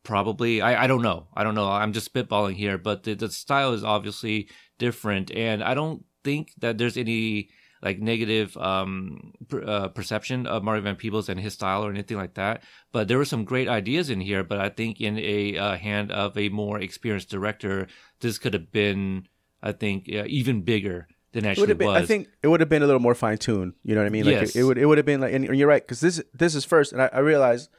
probably 0.03 0.61
I 0.61 0.85
I 0.85 0.87
don't 0.87 1.03
know 1.03 1.29
I 1.35 1.45
don't 1.45 1.55
know 1.55 1.69
I'm 1.69 1.93
just 1.93 2.13
spitballing 2.13 2.57
here 2.57 2.77
but 2.77 3.05
the 3.05 3.15
the 3.15 3.31
style 3.31 3.73
is 3.73 3.83
obviously 3.85 4.49
different 4.79 5.31
and 5.31 5.63
I 5.65 5.73
don't 5.75 6.05
think 6.25 6.53
that 6.59 6.77
there's 6.79 6.97
any 6.99 7.49
like 7.85 8.01
negative 8.01 8.57
um 8.57 9.33
per, 9.49 9.63
uh, 9.63 9.89
perception 9.89 10.47
of 10.47 10.65
Mario 10.65 10.83
Van 10.83 10.97
Peebles 10.97 11.29
and 11.29 11.39
his 11.39 11.53
style 11.53 11.85
or 11.85 11.91
anything 11.91 12.17
like 12.17 12.35
that 12.35 12.63
but 12.93 13.07
there 13.09 13.19
were 13.19 13.25
some 13.35 13.45
great 13.45 13.69
ideas 13.69 14.11
in 14.11 14.21
here 14.21 14.43
but 14.43 14.59
I 14.59 14.71
think 14.71 15.01
in 15.01 15.19
a 15.19 15.57
uh, 15.59 15.77
hand 15.77 16.11
of 16.11 16.37
a 16.37 16.49
more 16.49 16.81
experienced 16.81 17.29
director 17.31 17.87
this 18.21 18.39
could 18.39 18.55
have 18.55 18.73
been 18.73 19.29
I 19.63 19.73
think 19.73 20.09
uh, 20.13 20.25
even 20.27 20.63
bigger 20.63 21.07
than 21.33 21.45
It 21.45 21.47
would 21.47 21.51
actually 21.51 21.69
have 21.69 21.79
been. 21.79 21.89
was 21.89 22.03
I 22.03 22.07
think 22.07 22.29
it 22.43 22.49
would 22.49 22.61
have 22.61 22.69
been 22.69 22.83
a 22.83 22.87
little 22.87 23.01
more 23.01 23.15
fine 23.15 23.39
tuned. 23.39 23.73
You 23.83 23.95
know 23.95 24.01
what 24.03 24.07
I 24.07 24.11
mean? 24.11 24.25
Like 24.25 24.35
Yes. 24.35 24.55
it, 24.57 24.61
it 24.61 24.65
would. 24.65 24.79
It 24.79 24.87
would 24.87 24.99
have 24.99 25.07
been 25.07 25.21
like. 25.21 25.33
And 25.35 25.45
you're 25.59 25.67
right 25.69 25.83
because 25.83 26.01
this 26.01 26.23
this 26.33 26.55
is 26.55 26.65
first, 26.65 26.93
and 26.93 27.03
I, 27.03 27.11
I 27.13 27.19
realized 27.19 27.71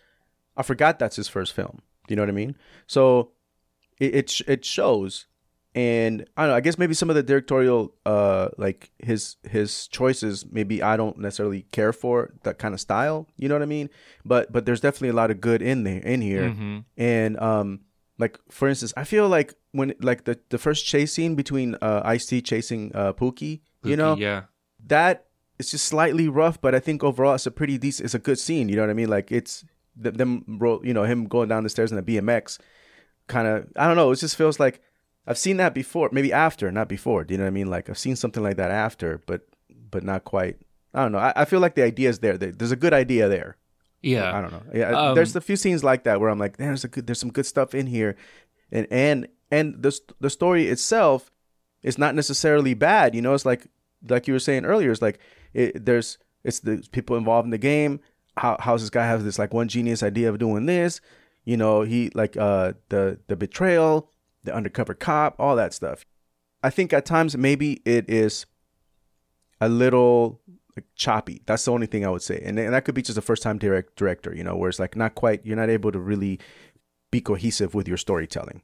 I 0.57 0.63
forgot 0.63 0.99
that's 0.99 1.15
his 1.15 1.27
first 1.29 1.53
film. 1.53 1.81
You 2.09 2.15
know 2.15 2.21
what 2.21 2.29
I 2.29 2.33
mean? 2.33 2.57
So 2.87 3.31
it 3.99 4.15
it, 4.15 4.29
sh- 4.29 4.41
it 4.47 4.65
shows, 4.65 5.27
and 5.75 6.25
I 6.37 6.43
don't 6.43 6.49
know. 6.51 6.55
I 6.55 6.61
guess 6.61 6.77
maybe 6.79 6.93
some 6.95 7.09
of 7.11 7.15
the 7.15 7.21
directorial, 7.23 7.93
uh, 8.05 8.47
like 8.57 8.89
his 8.97 9.35
his 9.43 9.87
choices, 9.89 10.45
maybe 10.49 10.81
I 10.81 10.95
don't 10.97 11.17
necessarily 11.19 11.63
care 11.71 11.93
for 11.93 12.33
that 12.43 12.57
kind 12.57 12.73
of 12.73 12.79
style. 12.81 13.27
You 13.37 13.49
know 13.49 13.55
what 13.55 13.61
I 13.61 13.65
mean? 13.67 13.89
But 14.23 14.51
but 14.51 14.65
there's 14.65 14.81
definitely 14.81 15.09
a 15.09 15.13
lot 15.21 15.29
of 15.29 15.39
good 15.41 15.61
in 15.61 15.83
there 15.83 15.99
in 15.99 16.21
here, 16.21 16.49
Mhm. 16.49 16.85
and 16.97 17.39
um. 17.39 17.81
Like 18.17 18.39
for 18.49 18.69
instance, 18.69 18.93
I 18.95 19.03
feel 19.03 19.27
like 19.27 19.55
when 19.73 19.93
like 19.99 20.23
the, 20.23 20.39
the 20.47 20.57
first 20.57 20.85
chase 20.85 21.11
scene 21.11 21.35
between 21.35 21.75
uh 21.81 22.01
Ice 22.05 22.25
T 22.25 22.41
chasing 22.41 22.93
uh 22.95 23.11
Pookie, 23.11 23.59
you 23.83 23.97
know, 23.97 24.15
yeah 24.15 24.43
that 24.87 25.25
it's 25.59 25.71
just 25.71 25.83
slightly 25.83 26.29
rough, 26.29 26.61
but 26.61 26.73
I 26.73 26.79
think 26.79 27.03
overall 27.03 27.35
it's 27.35 27.45
a 27.45 27.51
pretty 27.51 27.77
decent, 27.77 28.05
it's 28.05 28.13
a 28.15 28.19
good 28.19 28.39
scene. 28.39 28.69
You 28.69 28.77
know 28.77 28.83
what 28.83 28.89
I 28.89 28.93
mean? 28.93 29.09
Like 29.09 29.33
it's 29.33 29.65
them, 29.97 30.45
you 30.85 30.93
know, 30.93 31.03
him 31.03 31.25
going 31.25 31.49
down 31.49 31.63
the 31.63 31.69
stairs 31.69 31.91
in 31.91 31.97
the 31.97 32.03
BMX, 32.03 32.57
kind 33.27 33.49
of. 33.49 33.67
I 33.75 33.85
don't 33.85 33.97
know. 33.97 34.09
It 34.11 34.15
just 34.19 34.37
feels 34.37 34.61
like 34.61 34.79
I've 35.27 35.37
seen 35.37 35.57
that 35.57 35.73
before, 35.73 36.09
maybe 36.11 36.31
after, 36.31 36.71
not 36.71 36.87
before. 36.87 37.23
Do 37.23 37.33
you 37.33 37.37
know 37.39 37.45
what 37.45 37.47
I 37.49 37.51
mean? 37.51 37.69
Like 37.69 37.89
I've 37.89 37.97
seen 37.97 38.15
something 38.15 38.43
like 38.43 38.57
that 38.57 38.71
after, 38.71 39.21
but 39.25 39.47
but 39.91 40.03
not 40.03 40.23
quite. 40.23 40.57
I 40.93 41.01
don't 41.03 41.11
know. 41.11 41.17
I, 41.19 41.33
I 41.35 41.45
feel 41.45 41.59
like 41.59 41.75
the 41.75 41.83
idea 41.83 42.09
is 42.09 42.19
there. 42.19 42.37
There- 42.37 42.51
There's 42.51 42.71
a 42.71 42.75
good 42.77 42.93
idea 42.93 43.27
there. 43.27 43.57
yeah 44.01 44.35
I 44.37 44.41
don't 44.41 44.51
know. 44.51 44.63
Yeah, 44.73 44.89
Um, 44.91 45.15
there's 45.15 45.35
a 45.35 45.41
few 45.41 45.55
scenes 45.55 45.83
like 45.83 46.03
that 46.03 46.19
where 46.21 46.29
I'm 46.29 46.39
like, 46.39 46.57
there's 46.57 46.83
a 46.83 46.87
good, 46.87 47.07
there's 47.07 47.19
some 47.19 47.31
good 47.31 47.45
stuff 47.45 47.73
in 47.73 47.87
here, 47.87 48.15
and 48.71 48.87
and 48.91 49.27
and 49.51 49.81
the 49.81 49.91
the 50.19 50.29
story 50.29 50.67
itself 50.67 51.31
is 51.81 51.97
not 51.97 52.13
necessarily 52.15 52.73
bad. 52.75 53.15
You 53.15 53.21
know, 53.21 53.33
it's 53.33 53.45
like 53.45 53.67
like 54.07 54.27
you 54.27 54.33
were 54.33 54.39
saying 54.39 54.65
earlier. 54.65 54.91
It's 54.91 55.01
like 55.01 55.19
it, 55.53 55.85
there's 55.85 56.17
it's 56.43 56.59
the 56.59 56.87
people 56.91 57.17
involved 57.17 57.45
in 57.45 57.51
the 57.51 57.57
game. 57.57 57.99
How 58.37 58.57
how's 58.59 58.81
this 58.81 58.89
guy 58.91 59.05
have 59.05 59.23
this 59.23 59.39
like 59.39 59.53
one 59.53 59.67
genius 59.67 60.03
idea 60.03 60.29
of 60.29 60.37
doing 60.39 60.65
this? 60.67 61.01
You 61.45 61.57
know, 61.57 61.81
he 61.81 62.11
like 62.13 62.37
uh 62.37 62.73
the 62.89 63.17
the 63.27 63.35
betrayal, 63.35 64.11
the 64.45 64.55
undercover 64.55 64.93
cop, 64.93 65.35
all 65.39 65.55
that 65.55 65.73
stuff. 65.73 66.05
I 66.63 66.69
think 66.69 66.93
at 66.93 67.05
times 67.05 67.37
maybe 67.37 67.81
it 67.85 68.09
is 68.09 68.45
a 69.61 69.69
little 69.69 70.41
like 70.75 70.85
choppy. 70.95 71.41
That's 71.45 71.65
the 71.65 71.71
only 71.71 71.87
thing 71.87 72.05
I 72.05 72.09
would 72.09 72.21
say, 72.21 72.41
and 72.43 72.57
and 72.59 72.73
that 72.73 72.85
could 72.85 72.95
be 72.95 73.01
just 73.01 73.17
a 73.17 73.21
first 73.21 73.43
time 73.43 73.57
direct 73.57 73.95
director, 73.95 74.33
you 74.35 74.43
know, 74.43 74.55
where 74.55 74.69
it's 74.69 74.79
like 74.79 74.95
not 74.95 75.15
quite 75.15 75.45
you're 75.45 75.55
not 75.55 75.69
able 75.69 75.91
to 75.91 75.99
really 75.99 76.39
be 77.11 77.21
cohesive 77.21 77.73
with 77.73 77.87
your 77.87 77.97
storytelling. 77.97 78.61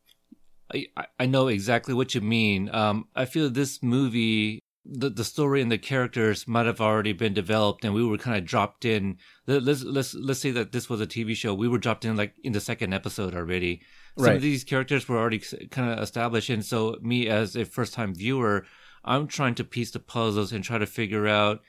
I, 0.73 0.87
I- 1.19 1.25
know 1.25 1.47
exactly 1.47 1.93
what 1.93 2.15
you 2.15 2.21
mean. 2.21 2.69
Um, 2.73 3.07
I 3.15 3.25
feel 3.25 3.49
this 3.49 3.81
movie, 3.83 4.59
the 4.85 5.09
the 5.09 5.23
story 5.23 5.61
and 5.61 5.71
the 5.71 5.77
characters 5.77 6.47
might 6.47 6.65
have 6.65 6.81
already 6.81 7.13
been 7.13 7.33
developed, 7.33 7.85
and 7.85 7.93
we 7.93 8.03
were 8.05 8.17
kind 8.17 8.37
of 8.37 8.45
dropped 8.45 8.83
in. 8.83 9.17
Let's 9.47 9.83
let's 9.83 10.13
let's 10.13 10.39
say 10.39 10.51
that 10.51 10.71
this 10.71 10.89
was 10.89 11.01
a 11.01 11.07
TV 11.07 11.35
show. 11.35 11.53
We 11.53 11.67
were 11.67 11.77
dropped 11.77 12.03
in 12.05 12.15
like 12.17 12.33
in 12.43 12.53
the 12.53 12.61
second 12.61 12.93
episode 12.93 13.35
already. 13.35 13.81
Some 14.17 14.25
Right. 14.25 14.35
of 14.35 14.41
these 14.41 14.63
characters 14.63 15.07
were 15.07 15.17
already 15.17 15.39
kind 15.69 15.91
of 15.91 15.99
established, 15.99 16.49
and 16.49 16.65
so 16.65 16.97
me 17.01 17.27
as 17.27 17.55
a 17.55 17.65
first 17.65 17.93
time 17.93 18.13
viewer, 18.13 18.65
I'm 19.05 19.27
trying 19.27 19.55
to 19.55 19.63
piece 19.63 19.91
the 19.91 19.99
puzzles 19.99 20.51
and 20.51 20.63
try 20.63 20.77
to 20.77 20.85
figure 20.85 21.27
out 21.27 21.61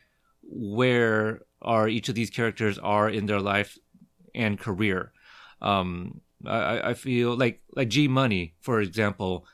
where 0.43 1.43
are 1.61 1.89
each 1.89 2.09
of 2.09 2.15
these 2.15 2.31
characters 2.31 2.79
are 2.79 3.09
in 3.09 3.27
their 3.27 3.41
life 3.41 3.79
and 4.35 4.59
career. 4.59 5.13
Um, 5.61 6.21
I, 6.45 6.91
I- 6.91 6.95
feel 6.95 7.37
like 7.37 7.63
like 7.77 7.89
G 7.89 8.09
Money, 8.09 8.55
for 8.61 8.81
example. 8.81 9.47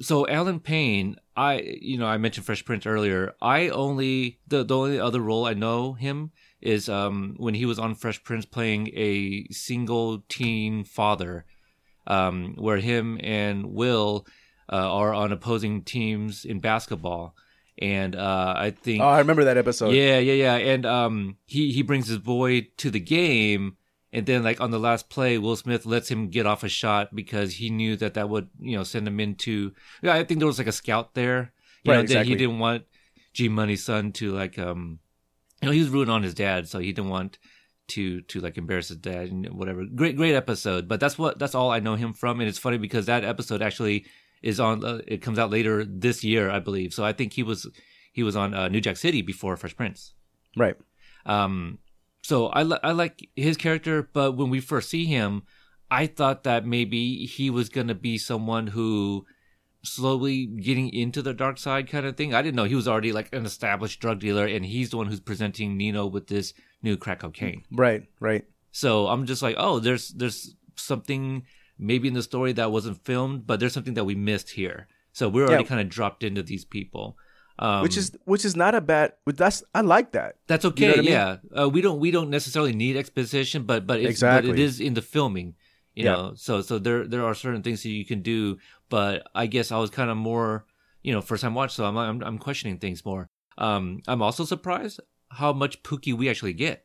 So 0.00 0.26
Allen 0.28 0.60
Payne, 0.60 1.16
I 1.36 1.60
you 1.80 1.98
know 1.98 2.06
I 2.06 2.16
mentioned 2.18 2.46
Fresh 2.46 2.64
Prince 2.64 2.86
earlier. 2.86 3.34
I 3.42 3.68
only 3.68 4.38
the 4.46 4.64
the 4.64 4.76
only 4.76 5.00
other 5.00 5.20
role 5.20 5.44
I 5.46 5.54
know 5.54 5.94
him 5.94 6.30
is 6.60 6.88
um 6.88 7.34
when 7.38 7.54
he 7.54 7.66
was 7.66 7.78
on 7.78 7.94
Fresh 7.96 8.22
Prince 8.24 8.44
playing 8.46 8.88
a 8.94 9.46
single 9.50 10.24
teen 10.28 10.84
father, 10.84 11.44
um 12.06 12.54
where 12.56 12.78
him 12.78 13.18
and 13.22 13.66
Will 13.72 14.26
uh, 14.72 14.76
are 14.76 15.12
on 15.14 15.32
opposing 15.32 15.82
teams 15.82 16.44
in 16.44 16.60
basketball, 16.60 17.34
and 17.78 18.16
uh 18.16 18.54
I 18.56 18.70
think 18.70 19.02
Oh, 19.02 19.08
I 19.08 19.18
remember 19.18 19.44
that 19.44 19.56
episode. 19.56 19.90
yeah, 19.94 20.18
yeah, 20.18 20.32
yeah. 20.34 20.54
And 20.56 20.86
um, 20.86 21.36
he 21.46 21.72
he 21.72 21.82
brings 21.82 22.08
his 22.08 22.18
boy 22.18 22.68
to 22.78 22.90
the 22.90 23.00
game, 23.00 23.76
and 24.12 24.24
then 24.26 24.42
like 24.42 24.60
on 24.60 24.70
the 24.70 24.78
last 24.78 25.08
play, 25.10 25.38
Will 25.38 25.56
Smith 25.56 25.84
lets 25.86 26.10
him 26.10 26.28
get 26.28 26.46
off 26.46 26.62
a 26.64 26.68
shot 26.68 27.14
because 27.14 27.54
he 27.54 27.68
knew 27.70 27.96
that 27.96 28.14
that 28.14 28.28
would 28.28 28.48
you 28.60 28.76
know 28.76 28.84
send 28.84 29.06
him 29.06 29.20
into. 29.20 29.72
Yeah, 30.02 30.14
I 30.14 30.24
think 30.24 30.38
there 30.40 30.46
was 30.46 30.58
like 30.58 30.66
a 30.68 30.72
scout 30.72 31.14
there. 31.14 31.52
You 31.82 31.90
Right, 31.92 31.96
know, 31.96 32.02
that 32.02 32.04
exactly. 32.04 32.30
he 32.32 32.36
didn't 32.36 32.58
want 32.60 32.84
G 33.34 33.48
Money's 33.48 33.84
son 33.84 34.12
to 34.12 34.32
like 34.32 34.58
um, 34.58 35.00
you 35.60 35.66
know, 35.66 35.72
he 35.72 35.80
was 35.80 35.88
rooting 35.90 36.12
on 36.14 36.22
his 36.22 36.34
dad, 36.34 36.68
so 36.68 36.78
he 36.78 36.92
didn't 36.92 37.10
want 37.10 37.38
to 37.88 38.22
to 38.22 38.40
like 38.40 38.56
embarrass 38.56 38.88
his 38.88 38.98
dad 38.98 39.30
and 39.30 39.48
whatever. 39.52 39.84
Great 39.84 40.16
great 40.16 40.34
episode, 40.34 40.88
but 40.88 41.00
that's 41.00 41.18
what 41.18 41.38
that's 41.38 41.54
all 41.54 41.70
I 41.70 41.80
know 41.80 41.96
him 41.96 42.12
from, 42.12 42.40
and 42.40 42.48
it's 42.48 42.58
funny 42.58 42.78
because 42.78 43.06
that 43.06 43.24
episode 43.24 43.62
actually 43.62 44.06
is 44.42 44.60
on. 44.60 44.84
Uh, 44.84 45.00
it 45.06 45.22
comes 45.22 45.38
out 45.38 45.50
later 45.50 45.84
this 45.84 46.24
year, 46.24 46.50
I 46.50 46.60
believe. 46.60 46.92
So 46.92 47.04
I 47.04 47.12
think 47.12 47.32
he 47.32 47.42
was 47.42 47.66
he 48.12 48.22
was 48.22 48.36
on 48.36 48.54
uh, 48.54 48.68
New 48.68 48.80
Jack 48.80 48.96
City 48.96 49.22
before 49.22 49.56
Fresh 49.56 49.76
Prince. 49.76 50.14
Right. 50.56 50.76
Um, 51.26 51.78
so 52.22 52.46
I 52.46 52.62
li- 52.62 52.80
I 52.82 52.92
like 52.92 53.28
his 53.36 53.56
character, 53.56 54.08
but 54.12 54.32
when 54.32 54.50
we 54.50 54.60
first 54.60 54.88
see 54.88 55.06
him, 55.06 55.42
I 55.90 56.06
thought 56.06 56.44
that 56.44 56.66
maybe 56.66 57.26
he 57.26 57.50
was 57.50 57.68
gonna 57.68 57.94
be 57.94 58.18
someone 58.18 58.68
who 58.68 59.26
slowly 59.82 60.46
getting 60.46 60.88
into 60.88 61.20
the 61.20 61.34
dark 61.34 61.58
side 61.58 61.88
kind 61.88 62.06
of 62.06 62.16
thing. 62.16 62.34
I 62.34 62.42
didn't 62.42 62.56
know 62.56 62.64
he 62.64 62.74
was 62.74 62.88
already 62.88 63.12
like 63.12 63.34
an 63.34 63.44
established 63.44 64.00
drug 64.00 64.20
dealer, 64.20 64.46
and 64.46 64.64
he's 64.64 64.90
the 64.90 64.96
one 64.96 65.06
who's 65.06 65.20
presenting 65.20 65.76
Nino 65.76 66.06
with 66.06 66.28
this 66.28 66.54
new 66.84 66.96
crack 66.96 67.20
cocaine. 67.20 67.64
Right. 67.72 68.02
Right. 68.20 68.44
So 68.70 69.08
I'm 69.08 69.24
just 69.26 69.42
like, 69.42 69.56
oh, 69.58 69.78
there's 69.80 70.10
there's 70.20 70.54
something 70.76 71.44
maybe 71.78 72.06
in 72.08 72.14
the 72.14 72.22
story 72.22 72.52
that 72.52 72.70
wasn't 72.70 73.04
filmed, 73.04 73.46
but 73.46 73.58
there's 73.58 73.72
something 73.72 73.94
that 73.94 74.04
we 74.04 74.14
missed 74.14 74.50
here. 74.50 74.86
So 75.12 75.28
we're 75.28 75.46
already 75.46 75.64
Yeah. 75.64 75.68
kind 75.68 75.80
of 75.80 75.88
dropped 75.88 76.22
into 76.22 76.42
these 76.42 76.64
people. 76.64 77.16
Um, 77.58 77.82
which 77.82 77.96
is 77.96 78.10
which 78.24 78.44
is 78.44 78.56
not 78.56 78.74
a 78.74 78.80
bad. 78.80 79.12
That's 79.26 79.62
I 79.74 79.80
like 79.82 80.10
that. 80.18 80.36
That's 80.50 80.64
You 80.64 80.70
okay. 80.70 80.86
know 80.86 80.92
what 80.92 80.98
I 80.98 81.02
mean? 81.02 81.12
Yeah, 81.12 81.36
uh, 81.62 81.68
we 81.70 81.80
don't 81.86 82.00
we 82.00 82.10
don't 82.10 82.30
necessarily 82.30 82.74
need 82.74 82.96
exposition, 82.96 83.62
but 83.62 83.86
but 83.86 84.00
it's, 84.00 84.10
Exactly. 84.10 84.50
but 84.50 84.58
it 84.58 84.62
is 84.62 84.80
in 84.80 84.94
the 84.94 85.02
filming. 85.02 85.54
You 85.94 86.04
Yeah. 86.06 86.12
know, 86.16 86.32
so 86.34 86.62
so 86.62 86.80
there 86.80 87.06
there 87.06 87.24
are 87.24 87.34
certain 87.34 87.62
things 87.62 87.82
that 87.84 87.90
you 87.94 88.04
can 88.04 88.22
do, 88.22 88.58
but 88.90 89.22
I 89.36 89.46
guess 89.46 89.70
I 89.70 89.78
was 89.78 89.90
kind 89.90 90.10
of 90.10 90.16
more, 90.16 90.66
you 91.06 91.12
know, 91.14 91.22
first 91.22 91.42
time 91.42 91.54
watch, 91.54 91.72
so 91.74 91.84
I'm 91.86 91.96
I'm, 91.96 92.18
I'm 92.26 92.38
questioning 92.38 92.78
things 92.78 93.04
more. 93.04 93.28
Um, 93.56 94.00
I'm 94.10 94.20
also 94.20 94.44
surprised 94.44 94.98
how 95.34 95.52
much 95.52 95.82
Pookie 95.82 96.14
we 96.14 96.28
actually 96.28 96.52
get. 96.52 96.84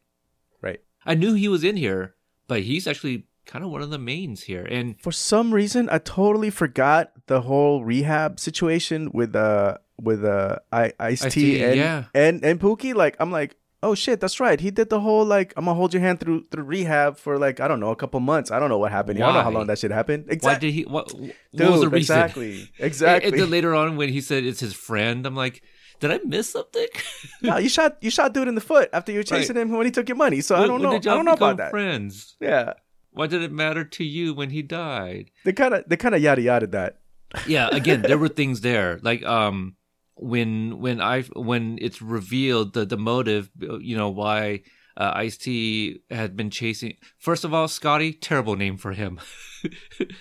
Right. 0.62 0.82
I 1.06 1.16
knew 1.16 1.34
he 1.34 1.48
was 1.48 1.64
in 1.64 1.78
here, 1.78 2.16
but 2.48 2.62
he's 2.62 2.88
actually 2.88 3.28
kind 3.46 3.66
of 3.66 3.72
one 3.72 3.82
of 3.82 3.90
the 3.90 3.98
mains 3.98 4.44
here, 4.44 4.66
and 4.70 5.00
For 5.02 5.12
some 5.12 5.54
reason, 5.54 5.90
I 5.90 5.98
totally 5.98 6.50
forgot 6.50 7.12
the 7.28 7.42
whole 7.42 7.84
rehab 7.84 8.40
situation 8.40 9.12
with 9.12 9.36
uh 9.36 9.78
with 10.00 10.24
uh 10.24 10.60
I 10.72 10.94
Ice 11.00 11.26
T 11.34 11.64
and 11.64 11.76
yeah. 11.76 12.04
and 12.14 12.44
and 12.44 12.60
Pookie. 12.60 12.94
Like 12.94 13.16
I'm 13.20 13.32
like 13.32 13.56
oh 13.82 13.96
shit, 13.96 14.20
that's 14.20 14.40
right. 14.40 14.60
He 14.60 14.72
did 14.72 14.90
the 14.90 15.00
whole 15.00 15.26
like 15.26 15.54
I'm 15.58 15.66
gonna 15.66 15.76
hold 15.76 15.94
your 15.94 16.02
hand 16.02 16.20
through 16.20 16.46
through 16.52 16.64
rehab 16.64 17.18
for 17.18 17.38
like 17.38 17.60
I 17.60 17.68
don't 17.68 17.80
know 17.80 17.92
a 17.92 17.96
couple 17.96 18.20
months. 18.20 18.52
I 18.52 18.60
don't 18.60 18.70
know 18.70 18.78
what 18.78 18.92
happened. 18.92 19.22
I 19.22 19.26
don't 19.26 19.36
know 19.36 19.42
how 19.42 19.52
long 19.52 19.68
that 19.68 19.80
shit 19.80 19.92
happened. 19.92 20.26
Why 20.42 20.58
did 20.58 20.74
he? 20.74 20.84
What, 20.84 21.14
what 21.14 21.32
Dude, 21.54 21.70
was 21.70 21.82
the 21.82 21.90
reason? 21.90 22.18
exactly, 22.18 22.70
exactly. 22.80 23.32
And 23.32 23.40
then 23.40 23.50
later 23.50 23.74
on, 23.76 23.98
when 23.98 24.10
he 24.10 24.22
said 24.22 24.44
it's 24.44 24.60
his 24.60 24.74
friend, 24.74 25.26
I'm 25.26 25.36
like, 25.36 25.64
did 26.00 26.12
I 26.12 26.20
miss 26.26 26.52
something? 26.52 26.88
no, 27.42 27.58
you 27.58 27.70
shot 27.70 27.98
you 28.02 28.10
shot 28.10 28.34
dude 28.34 28.48
in 28.48 28.56
the 28.56 28.62
foot 28.62 28.90
after 28.94 29.12
you 29.12 29.20
were 29.20 29.24
chasing 29.24 29.56
him 29.56 29.70
when 29.72 29.86
he 29.86 29.92
took 29.92 30.08
your 30.10 30.16
money. 30.18 30.42
So 30.42 30.56
I 30.56 30.66
don't 30.68 30.82
know. 30.82 30.94
I 30.94 31.00
don't 31.00 31.26
know 31.26 31.34
about 31.34 31.58
that. 31.58 31.72
Friends. 31.72 32.36
Yeah, 32.40 32.74
Why 33.12 33.28
did 33.28 33.42
it 33.42 33.52
matter 33.52 33.84
to 33.84 34.04
you 34.04 34.34
when 34.34 34.50
he 34.52 34.62
died? 34.62 35.32
they 35.46 35.54
kind 35.54 35.74
of 35.74 35.84
they 35.88 35.98
kind 35.98 36.16
of 36.16 36.22
yada 36.22 36.42
yada 36.42 36.68
that. 36.68 37.00
yeah 37.48 37.70
again 37.72 38.02
there 38.02 38.18
were 38.18 38.28
things 38.40 38.62
there 38.62 39.00
like 39.04 39.24
um 39.24 39.76
when 40.16 40.80
when 40.80 41.00
i 41.00 41.22
when 41.36 41.78
it's 41.80 42.02
revealed 42.02 42.74
the 42.74 42.86
the 42.86 42.98
motive 42.98 43.52
you 43.80 43.96
know 43.96 44.10
why 44.10 44.62
uh, 44.98 45.12
ice 45.14 45.38
t 45.38 46.02
had 46.10 46.36
been 46.36 46.50
chasing 46.50 46.98
first 47.20 47.44
of 47.46 47.54
all 47.54 47.68
scotty 47.68 48.12
terrible 48.14 48.56
name 48.56 48.78
for 48.78 48.94
him 48.94 49.20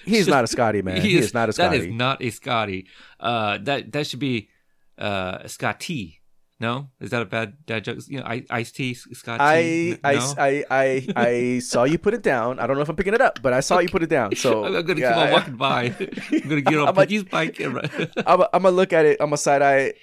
He's 0.04 0.26
not 0.34 0.44
a 0.44 0.46
Scotty 0.48 0.82
man. 0.82 1.00
He, 1.00 1.16
is, 1.16 1.32
not 1.32 1.48
a 1.48 1.52
that 1.52 1.54
Scotty. 1.54 1.78
is 1.78 1.86
not 1.94 2.22
a 2.22 2.30
scotty 2.30 2.86
uh 3.20 3.58
that 3.62 3.92
that 3.92 4.06
should 4.06 4.18
be 4.20 4.50
uh 4.98 5.38
T, 5.78 6.20
no 6.60 6.88
is 7.00 7.10
that 7.10 7.22
a 7.22 7.24
bad 7.24 7.54
dad 7.66 7.84
joke 7.84 7.98
you 8.08 8.18
know 8.18 8.26
I, 8.26 8.44
ice 8.50 8.72
t 8.72 8.94
Scott 8.94 9.40
I, 9.40 9.98
I, 10.02 10.14
no? 10.14 10.34
I, 10.36 10.64
I, 10.70 11.08
I 11.14 11.58
saw 11.60 11.84
you 11.84 11.98
put 11.98 12.14
it 12.14 12.22
down. 12.22 12.58
I 12.58 12.66
don't 12.66 12.76
know 12.76 12.82
if 12.82 12.88
I'm 12.88 12.96
picking 12.96 13.14
it 13.14 13.20
up, 13.20 13.40
but 13.42 13.52
I 13.52 13.60
saw 13.60 13.78
you 13.78 13.88
put 13.88 14.02
it 14.02 14.08
down. 14.10 14.34
So 14.34 14.64
I'm 14.66 14.72
gonna 14.84 15.00
yeah, 15.00 15.12
keep 15.12 15.18
on 15.18 15.30
walking 15.30 15.56
by. 15.56 15.82
I'm 16.32 16.48
gonna 16.48 16.60
get 16.60 16.78
on 16.78 16.94
Piggy's 16.94 17.24
bike. 17.24 17.60
Run. 17.60 17.88
I'm, 18.26 18.42
I'm 18.52 18.62
gonna 18.62 18.70
look 18.70 18.92
at 18.92 19.06
it. 19.06 19.18
I'm 19.20 19.32
a 19.32 19.36
side 19.36 19.62
eye, 19.62 19.94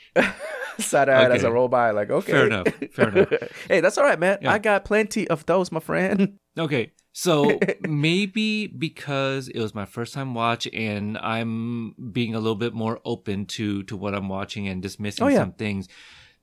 side 0.80 1.10
eye 1.10 1.26
as 1.26 1.44
I 1.44 1.48
Okay. 1.48 1.54
roll 1.54 1.68
by. 1.68 1.92
Like, 1.92 2.10
okay, 2.10 2.32
Fair 2.32 2.46
enough. 2.48 2.68
Fair 2.94 3.10
enough. 3.10 3.30
hey, 3.68 3.82
that's 3.82 3.98
all 3.98 4.06
right, 4.06 4.20
man. 4.20 4.40
Yeah. 4.42 4.54
I 4.54 4.60
got 4.60 4.86
plenty 4.86 5.28
of 5.28 5.46
those, 5.46 5.72
my 5.72 5.80
friend. 5.82 6.38
Okay, 6.58 6.92
so 7.18 7.58
maybe 7.88 8.68
because 8.68 9.48
it 9.48 9.60
was 9.60 9.74
my 9.74 9.86
first 9.86 10.14
time 10.14 10.34
watch 10.34 10.68
and 10.74 11.18
I'm 11.18 11.96
being 12.12 12.36
a 12.36 12.40
little 12.40 12.56
bit 12.66 12.74
more 12.74 13.00
open 13.06 13.46
to 13.56 13.84
to 13.84 13.96
what 13.96 14.14
I'm 14.14 14.28
watching 14.28 14.68
and 14.68 14.82
dismissing 14.82 15.26
Oh, 15.26 15.30
yeah. 15.30 15.38
some 15.38 15.54
things. 15.54 15.88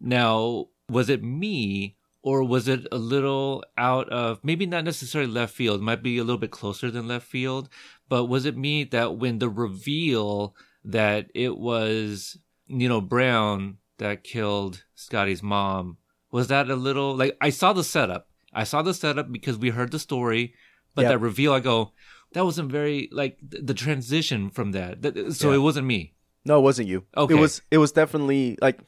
Now, 0.00 0.68
was 0.88 1.10
it 1.10 1.22
me 1.22 1.96
or 2.22 2.42
was 2.42 2.68
it 2.68 2.86
a 2.90 2.96
little 2.96 3.62
out 3.76 4.08
of 4.08 4.40
maybe 4.42 4.64
not 4.64 4.84
necessarily 4.84 5.30
left 5.30 5.54
field, 5.54 5.82
might 5.82 6.02
be 6.02 6.16
a 6.16 6.24
little 6.24 6.38
bit 6.38 6.50
closer 6.52 6.90
than 6.90 7.06
left 7.06 7.26
field, 7.26 7.68
but 8.08 8.24
was 8.26 8.46
it 8.46 8.56
me 8.56 8.84
that 8.84 9.16
when 9.18 9.40
the 9.40 9.50
reveal 9.50 10.56
that 10.84 11.30
it 11.34 11.58
was 11.58 12.38
Nino 12.68 13.00
Brown 13.02 13.76
that 13.98 14.24
killed 14.24 14.84
Scotty's 14.94 15.42
mom, 15.42 15.98
was 16.30 16.46
that 16.48 16.70
a 16.70 16.76
little 16.76 17.14
like 17.14 17.36
I 17.42 17.50
saw 17.50 17.72
the 17.74 17.84
setup. 17.84 18.28
I 18.54 18.64
saw 18.64 18.82
the 18.82 18.94
setup 18.94 19.30
because 19.32 19.56
we 19.58 19.70
heard 19.70 19.90
the 19.92 19.98
story, 19.98 20.54
but 20.94 21.02
Yep. 21.02 21.10
that 21.12 21.18
reveal 21.18 21.52
I 21.52 21.60
go, 21.60 21.92
that 22.32 22.44
wasn't 22.44 22.70
very 22.70 23.08
like 23.12 23.38
th- 23.50 23.64
the 23.64 23.74
transition 23.74 24.50
from 24.50 24.72
that. 24.72 25.02
that 25.02 25.32
so 25.34 25.50
Yeah. 25.50 25.56
it 25.56 25.60
wasn't 25.60 25.86
me. 25.86 26.14
No, 26.44 26.58
it 26.58 26.62
wasn't 26.62 26.88
you. 26.88 27.04
Okay. 27.16 27.34
It 27.34 27.38
was. 27.40 27.62
It 27.70 27.78
was 27.78 27.92
definitely 27.92 28.58
like 28.60 28.80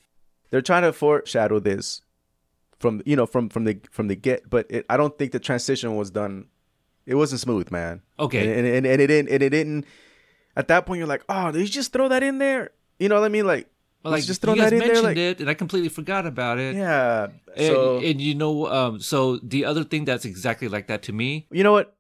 they're 0.51 0.63
trying 0.63 0.83
to 0.83 0.93
foreshadow 0.93 1.61
this 1.61 2.01
from 2.81 3.01
you 3.07 3.17
know 3.17 3.27
from 3.27 3.49
from 3.49 3.65
the 3.65 3.79
from 3.91 4.09
the 4.09 4.17
get, 4.17 4.49
but 4.51 4.67
it, 4.71 4.85
I 4.89 4.97
don't 4.97 5.17
think 5.19 5.33
the 5.33 5.39
transition 5.39 5.97
was 5.97 6.11
done. 6.11 6.47
It 7.07 7.15
wasn't 7.17 7.41
smooth, 7.43 7.71
man. 7.71 8.01
Okay. 8.19 8.39
and, 8.49 8.67
and, 8.67 8.67
and, 8.67 8.87
and 8.87 9.01
it 9.03 9.07
didn't. 9.09 9.31
And 9.31 9.43
it 9.43 9.51
didn't. 9.51 9.85
At 10.57 10.69
that 10.69 10.87
point, 10.87 10.99
you're 10.99 11.07
like, 11.07 11.25
oh, 11.29 11.51
did 11.53 11.61
you 11.61 11.69
just 11.69 11.93
throw 11.93 12.09
that 12.09 12.23
in 12.23 12.39
there? 12.39 12.71
You 12.99 13.09
know 13.09 13.17
what 13.21 13.27
I 13.27 13.29
mean? 13.29 13.47
Like, 13.47 13.69
But, 14.05 14.11
like 14.11 14.25
just 14.25 14.43
throw 14.43 14.53
you 14.53 14.61
guys 14.61 14.71
that 14.71 14.77
in 14.77 14.79
there. 14.81 14.89
mentioned 14.89 15.07
Like, 15.07 15.17
it, 15.17 15.41
and 15.41 15.49
I 15.49 15.55
completely 15.55 15.89
forgot 15.89 16.27
about 16.27 16.59
it. 16.59 16.77
yeah. 16.77 17.29
And, 17.57 17.67
So 17.67 17.99
and 18.01 18.21
you 18.21 18.35
know, 18.35 18.67
um, 18.67 19.01
so 19.01 19.39
the 19.39 19.65
other 19.65 19.83
thing 19.83 20.05
that's 20.05 20.27
exactly 20.27 20.69
like 20.69 20.89
that 20.89 21.03
to 21.05 21.13
me, 21.13 21.47
you 21.51 21.65
know 21.65 21.73
what? 21.73 21.97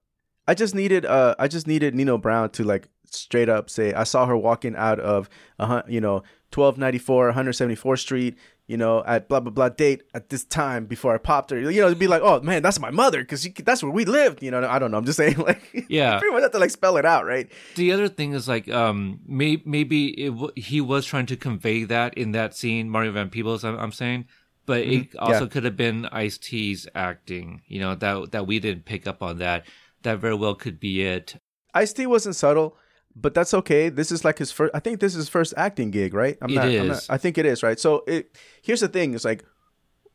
I 0.46 0.52
just 0.54 0.74
needed 0.74 1.06
uh 1.06 1.34
I 1.38 1.48
just 1.48 1.66
needed 1.66 1.94
Nino 1.94 2.18
Brown 2.18 2.50
to 2.50 2.64
like 2.64 2.88
straight 3.06 3.48
up 3.48 3.70
say 3.70 3.94
I 3.94 4.04
saw 4.04 4.26
her 4.26 4.36
walking 4.36 4.76
out 4.76 5.00
of 5.00 5.30
a 5.58 5.82
you 5.88 6.00
know 6.00 6.22
1294 6.52 7.32
174th 7.32 7.98
Street 7.98 8.36
you 8.66 8.76
know 8.76 9.02
at 9.06 9.28
blah 9.28 9.40
blah 9.40 9.50
blah 9.52 9.68
date 9.68 10.02
at 10.14 10.30
this 10.30 10.44
time 10.44 10.86
before 10.86 11.14
I 11.14 11.18
popped 11.18 11.50
her 11.50 11.58
you 11.70 11.80
know 11.82 11.90
to 11.90 11.96
be 11.96 12.06
like 12.06 12.22
oh 12.22 12.40
man 12.40 12.62
that's 12.62 12.80
my 12.80 12.90
mother 12.90 13.20
because 13.20 13.46
that's 13.64 13.82
where 13.82 13.92
we 13.92 14.04
lived 14.06 14.42
you 14.42 14.50
know 14.50 14.66
I 14.66 14.78
don't 14.78 14.90
know 14.90 14.96
I'm 14.98 15.04
just 15.04 15.18
saying 15.18 15.36
like 15.48 15.84
Yeah. 15.88 16.14
you 16.14 16.18
pretty 16.20 16.32
much 16.34 16.42
have 16.42 16.52
to 16.52 16.58
like 16.58 16.70
spell 16.70 16.96
it 16.96 17.04
out 17.04 17.26
right 17.26 17.50
the 17.76 17.92
other 17.92 18.08
thing 18.08 18.32
is 18.32 18.48
like, 18.48 18.68
um, 18.70 19.20
may, 19.26 19.60
maybe 19.66 20.08
it 20.24 20.30
w- 20.30 20.52
he 20.56 20.80
was 20.80 21.04
trying 21.04 21.26
to 21.26 21.36
convey 21.36 21.84
that 21.84 22.14
in 22.14 22.32
that 22.32 22.56
scene, 22.56 22.88
Mario 22.88 23.12
Van 23.12 23.28
Peebles, 23.30 23.64
I'm, 23.64 23.78
I'm 23.78 23.92
saying, 23.92 24.26
but 24.66 24.80
it 24.80 25.14
also 25.18 25.34
Mm-hmm. 25.34 25.42
Yeah. 25.44 25.48
could 25.50 25.64
have 25.64 25.76
been 25.76 26.06
Ice 26.06 26.38
T's 26.38 26.88
acting, 26.94 27.60
you 27.66 27.80
know, 27.80 27.94
that 27.96 28.32
that 28.32 28.46
we 28.46 28.58
didn't 28.60 28.86
pick 28.86 29.06
up 29.06 29.22
on 29.22 29.38
that. 29.38 29.66
That 30.02 30.18
very 30.20 30.34
well 30.34 30.54
could 30.54 30.80
be 30.80 31.02
it. 31.02 31.36
Ice 31.74 31.92
T 31.92 32.06
wasn't 32.06 32.36
subtle 32.36 32.76
but 33.16 33.34
that's 33.34 33.54
okay 33.54 33.88
this 33.88 34.10
is 34.10 34.24
like 34.24 34.38
his 34.38 34.50
first 34.50 34.72
I 34.74 34.80
think 34.80 35.00
this 35.00 35.12
is 35.12 35.16
his 35.18 35.28
first 35.28 35.54
acting 35.56 35.90
gig 35.90 36.14
right 36.14 36.36
I'm 36.42 36.50
It 36.50 36.54
not, 36.54 36.64
I'm 36.66 36.88
not. 36.88 37.06
I 37.08 37.18
think 37.18 37.38
it 37.38 37.46
is 37.46 37.62
right 37.62 37.78
so 37.78 38.02
it 38.06 38.36
here's 38.62 38.80
the 38.80 38.88
thing 38.88 39.14
it's 39.14 39.24
like 39.24 39.44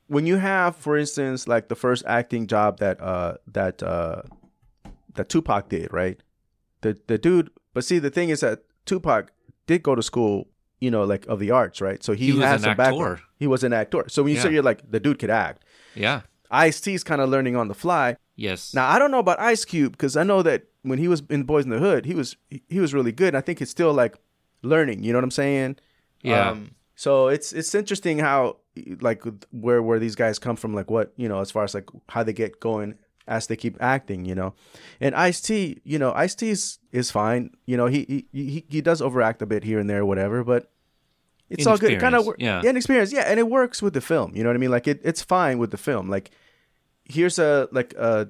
when 0.08 0.26
you 0.26 0.38
have 0.38 0.76
for 0.76 0.98
instance 0.98 1.48
like 1.48 1.70
the 1.70 1.76
first 1.76 2.04
acting 2.08 2.48
job 2.48 2.80
that 2.80 3.00
uh 3.02 3.36
that 3.48 3.82
uh 3.84 4.22
that 5.16 5.30
Tupac 5.30 5.70
did 5.70 5.92
right 5.94 6.20
the 6.82 6.98
the 7.08 7.18
dude 7.18 7.50
but 7.74 7.84
see 7.84 8.00
the 8.00 8.10
thing 8.10 8.30
is 8.30 8.40
that 8.42 8.64
Tupac 8.86 9.32
did 9.68 9.84
go 9.84 9.96
to 9.96 10.04
school 10.04 10.48
you 10.82 10.90
know 10.92 11.04
like 11.04 11.26
of 11.28 11.40
the 11.40 11.52
arts 11.52 11.82
right 11.82 12.04
so 12.04 12.14
he, 12.14 12.28
He 12.28 12.32
was 12.34 12.44
has 12.44 12.64
actor. 12.66 12.76
background 12.76 13.20
he 13.38 13.48
was 13.48 13.64
an 13.64 13.74
actor 13.74 14.06
so 14.08 14.24
when 14.24 14.34
you 14.34 14.40
say 14.42 14.52
you're 14.54 14.64
like 14.64 14.90
the 14.90 15.00
dude 15.00 15.20
could 15.20 15.30
act 15.30 15.64
Yeah. 15.96 16.22
Ice 16.52 16.82
T's 16.82 17.04
kind 17.04 17.22
of 17.22 17.30
learning 17.30 17.56
on 17.56 17.68
the 17.68 17.76
fly 17.76 18.18
Yes. 18.36 18.74
now 18.74 18.90
I 18.90 18.98
don't 19.00 19.12
know 19.12 19.20
about 19.20 19.40
Ice 19.40 19.64
Cube 19.66 19.92
because 19.92 20.18
I 20.18 20.24
know 20.24 20.42
that 20.44 20.64
when 20.90 21.00
he 21.00 21.08
was 21.08 21.24
in 21.30 21.44
Boys 21.44 21.64
in 21.64 21.70
the 21.70 21.80
Hood, 21.80 22.06
he 22.06 22.16
was 22.16 22.36
he, 22.68 22.80
was 22.80 22.94
really 22.94 23.12
good. 23.12 23.36
I 23.36 23.42
think 23.42 23.60
he's 23.60 23.70
still 23.70 23.94
like 23.94 24.18
learning. 24.62 25.04
You 25.04 25.14
know 25.14 25.18
what 25.18 25.24
I'm 25.24 25.32
saying? 25.32 25.78
Yeah. 26.22 26.50
Um, 26.50 26.72
so 26.96 27.28
it's 27.30 27.54
it's 27.54 27.74
interesting 27.74 28.20
how 28.20 28.58
like 29.00 29.24
where 29.52 29.82
where 29.82 30.00
these 30.00 30.16
guys 30.16 30.40
come 30.40 30.56
from, 30.56 30.74
like 30.74 30.90
what 30.90 31.14
you 31.16 31.30
know, 31.30 31.40
as 31.40 31.52
far 31.52 31.64
as 31.64 31.74
like 31.74 31.90
how 32.10 32.24
they 32.24 32.34
get 32.34 32.60
going 32.60 32.96
as 33.28 33.48
they 33.48 33.56
keep 33.56 33.78
acting. 33.80 34.26
You 34.26 34.36
know, 34.36 34.54
and 35.00 35.16
Ice 35.16 35.40
T, 35.40 35.80
you 35.84 36.00
know, 36.00 36.12
Ice 36.14 36.36
T 36.36 36.50
is 36.50 36.80
is 36.92 37.12
fine. 37.12 37.52
You 37.66 37.78
know, 37.78 37.86
he 37.86 38.28
he 38.32 38.44
he, 38.44 38.66
he 38.68 38.82
does 38.82 39.02
overact 39.02 39.42
a 39.42 39.46
bit 39.46 39.64
here 39.64 39.80
and 39.80 39.90
there, 39.90 40.06
whatever, 40.06 40.44
but. 40.44 40.72
It's 41.52 41.66
all 41.66 41.80
good. 41.80 41.94
It 41.94 42.00
kind 42.00 42.14
of 42.14 42.28
Inexperience, 42.28 42.64
yeah. 42.64 42.70
inexperience, 42.70 43.12
yeah, 43.12 43.22
and 43.22 43.40
it 43.40 43.50
works 43.50 43.82
with 43.82 43.96
the 43.96 44.02
film. 44.02 44.36
You 44.36 44.44
know 44.44 44.50
what 44.50 44.56
I 44.56 44.60
mean? 44.60 44.70
Like 44.70 44.88
it, 44.88 45.02
it's 45.04 45.24
fine 45.24 45.58
with 45.58 45.72
the 45.72 45.78
film. 45.78 46.08
Like 46.08 46.30
here's 47.10 47.40
a 47.40 47.68
like 47.72 47.94
a 47.96 48.30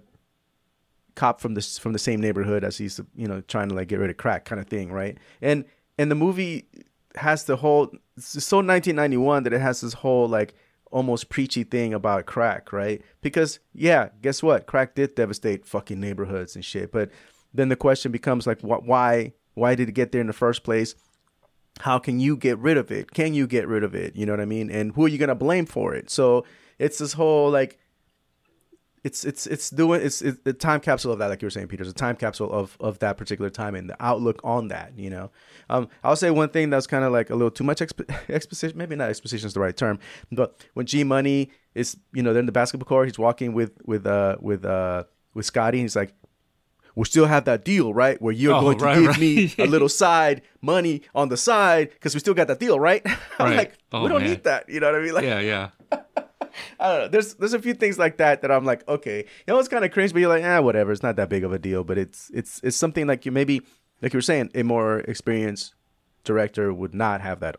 cop 1.19 1.41
from 1.41 1.53
this 1.53 1.77
from 1.77 1.91
the 1.91 1.99
same 1.99 2.21
neighborhood 2.21 2.63
as 2.63 2.77
he's 2.77 3.01
you 3.13 3.27
know 3.27 3.41
trying 3.41 3.67
to 3.67 3.75
like 3.75 3.89
get 3.89 3.99
rid 3.99 4.10
of 4.10 4.15
crack 4.15 4.45
kind 4.45 4.62
of 4.62 4.67
thing 4.67 4.89
right? 4.89 5.17
And 5.41 5.65
and 5.97 6.10
the 6.10 6.15
movie 6.15 6.69
has 7.15 7.43
the 7.43 7.58
whole 7.58 7.91
it's 8.15 8.45
so 8.45 8.58
1991 8.58 9.43
that 9.43 9.51
it 9.51 9.60
has 9.60 9.82
this 9.82 9.91
whole 9.91 10.29
like 10.29 10.53
almost 10.91 11.27
preachy 11.27 11.65
thing 11.65 11.93
about 11.93 12.25
crack 12.25 12.71
right? 12.71 13.01
Because 13.19 13.60
yeah 13.73 14.10
guess 14.21 14.41
what? 14.41 14.65
Crack 14.65 14.95
did 14.95 15.13
devastate 15.15 15.65
fucking 15.65 15.99
neighborhoods 15.99 16.55
and 16.55 16.63
shit. 16.63 16.89
But 16.89 17.12
then 17.53 17.67
the 17.67 17.75
question 17.75 18.13
becomes 18.13 18.47
like 18.47 18.62
wh- 18.62 18.88
why 18.88 19.34
why 19.55 19.75
did 19.75 19.89
it 19.89 19.93
get 19.93 20.13
there 20.13 20.21
in 20.21 20.27
the 20.27 20.34
first 20.45 20.63
place? 20.63 20.95
How 21.82 21.99
can 21.99 22.21
you 22.21 22.38
get 22.38 22.58
rid 22.60 22.77
of 22.77 22.91
it? 22.91 23.12
Can 23.12 23.34
you 23.34 23.45
get 23.45 23.67
rid 23.67 23.84
of 23.84 23.93
it? 23.93 24.15
You 24.15 24.25
know 24.25 24.32
what 24.34 24.39
i 24.39 24.45
mean? 24.45 24.71
And 24.71 24.93
who 24.93 25.03
are 25.03 25.10
you 25.10 25.17
gonna 25.17 25.36
blame 25.36 25.65
for 25.65 25.93
it? 25.93 26.10
So 26.10 26.45
it's 26.77 26.97
this 26.97 27.12
whole 27.12 27.51
like 27.51 27.77
it's 29.04 29.24
it's 29.24 29.48
it's 29.48 29.70
doing 29.70 30.02
it's, 30.02 30.22
it's 30.22 30.40
a 30.46 30.54
time 30.54 30.80
capsule 30.80 31.12
of 31.14 31.20
that 31.20 31.28
like 31.28 31.42
you 31.42 31.46
were 31.46 31.50
saying 31.52 31.68
peter 31.68 31.84
it's 31.84 31.92
a 31.92 31.96
time 31.96 32.16
capsule 32.16 32.52
of 32.52 32.76
of 32.82 33.00
that 33.00 33.18
particular 33.18 33.50
time 33.50 33.74
and 33.76 33.90
the 33.90 33.96
outlook 34.04 34.40
on 34.44 34.68
that 34.68 34.92
you 34.98 35.10
know 35.10 35.32
um 35.70 35.88
i'll 36.04 36.16
say 36.18 36.30
one 36.30 36.50
thing 36.50 36.70
that's 36.70 36.86
kind 36.88 37.06
of 37.06 37.12
like 37.14 37.30
a 37.30 37.34
little 37.36 37.52
too 37.52 37.64
much 37.64 37.80
exp- 37.80 38.30
exposition 38.30 38.78
maybe 38.78 38.96
not 38.96 39.10
exposition 39.10 39.48
is 39.48 39.54
the 39.54 39.60
right 39.60 39.78
term 39.78 39.98
but 40.32 40.66
when 40.74 40.86
g 40.86 41.04
money 41.04 41.50
is 41.76 41.96
you 42.14 42.22
know 42.22 42.34
they're 42.34 42.42
in 42.42 42.46
the 42.46 42.52
basketball 42.52 42.88
court 42.88 43.08
he's 43.08 43.18
walking 43.20 43.54
with 43.54 43.72
with 43.86 44.06
uh 44.06 44.36
with 44.42 44.66
uh 44.66 45.04
with 45.34 45.46
scotty 45.46 45.78
and 45.80 45.86
he's 45.86 45.96
like 45.96 46.14
we 46.96 47.06
still 47.06 47.28
have 47.28 47.46
that 47.46 47.64
deal, 47.64 47.94
right? 47.94 48.22
Where 48.22 48.34
you're 48.34 48.54
Oh, 48.56 48.60
going 48.62 48.78
to 48.80 48.84
right, 48.86 48.96
give 49.00 49.08
right. 49.08 49.20
me 49.20 49.54
a 49.60 49.68
little 49.68 49.88
side 49.88 50.42
money 50.62 51.04
on 51.16 51.30
the 51.30 51.38
side 51.38 51.92
because 51.92 52.14
we 52.14 52.20
still 52.20 52.34
got 52.34 52.48
that 52.48 52.60
deal, 52.60 52.78
right? 52.78 53.02
I'm 53.40 53.46
Right. 53.46 53.58
like, 53.58 53.74
Oh, 53.94 54.04
we 54.04 54.10
don't 54.10 54.22
man. 54.22 54.30
need 54.32 54.44
that. 54.44 54.68
You 54.68 54.82
know 54.82 54.92
what 54.92 55.00
I 55.00 55.04
mean? 55.04 55.14
Like, 55.14 55.24
yeah. 55.24 55.40
Yeah. 55.40 55.70
I 56.80 56.91
don't 56.91 57.00
know. 57.02 57.08
There's 57.08 57.34
there's 57.36 57.54
a 57.54 57.62
few 57.62 57.74
things 57.74 58.00
like 58.00 58.17
that 58.17 58.41
that 58.41 58.52
I'm 58.52 58.65
like, 58.65 58.88
okay, 58.88 59.17
you 59.19 59.54
know, 59.54 59.60
it's 59.60 59.67
kind 59.67 59.86
of 59.86 59.91
cringe, 59.91 60.13
but 60.13 60.19
you're 60.19 60.30
like, 60.30 60.43
ah, 60.43 60.62
whatever. 60.62 60.91
It's 60.91 61.04
not 61.04 61.15
that 61.17 61.30
big 61.30 61.43
of 61.43 61.54
a 61.54 61.60
deal, 61.60 61.84
but 61.84 61.98
it's 61.98 62.32
it's 62.34 62.60
it's 62.63 62.78
something 62.78 63.08
like 63.08 63.26
you 63.26 63.32
maybe 63.32 63.62
like 64.02 64.13
you 64.13 64.17
were 64.17 64.22
saying, 64.22 64.52
a 64.56 64.63
more 64.63 65.00
experienced 65.00 65.74
director 66.24 66.74
would 66.74 66.93
not 66.93 67.22
have 67.22 67.39
that. 67.41 67.58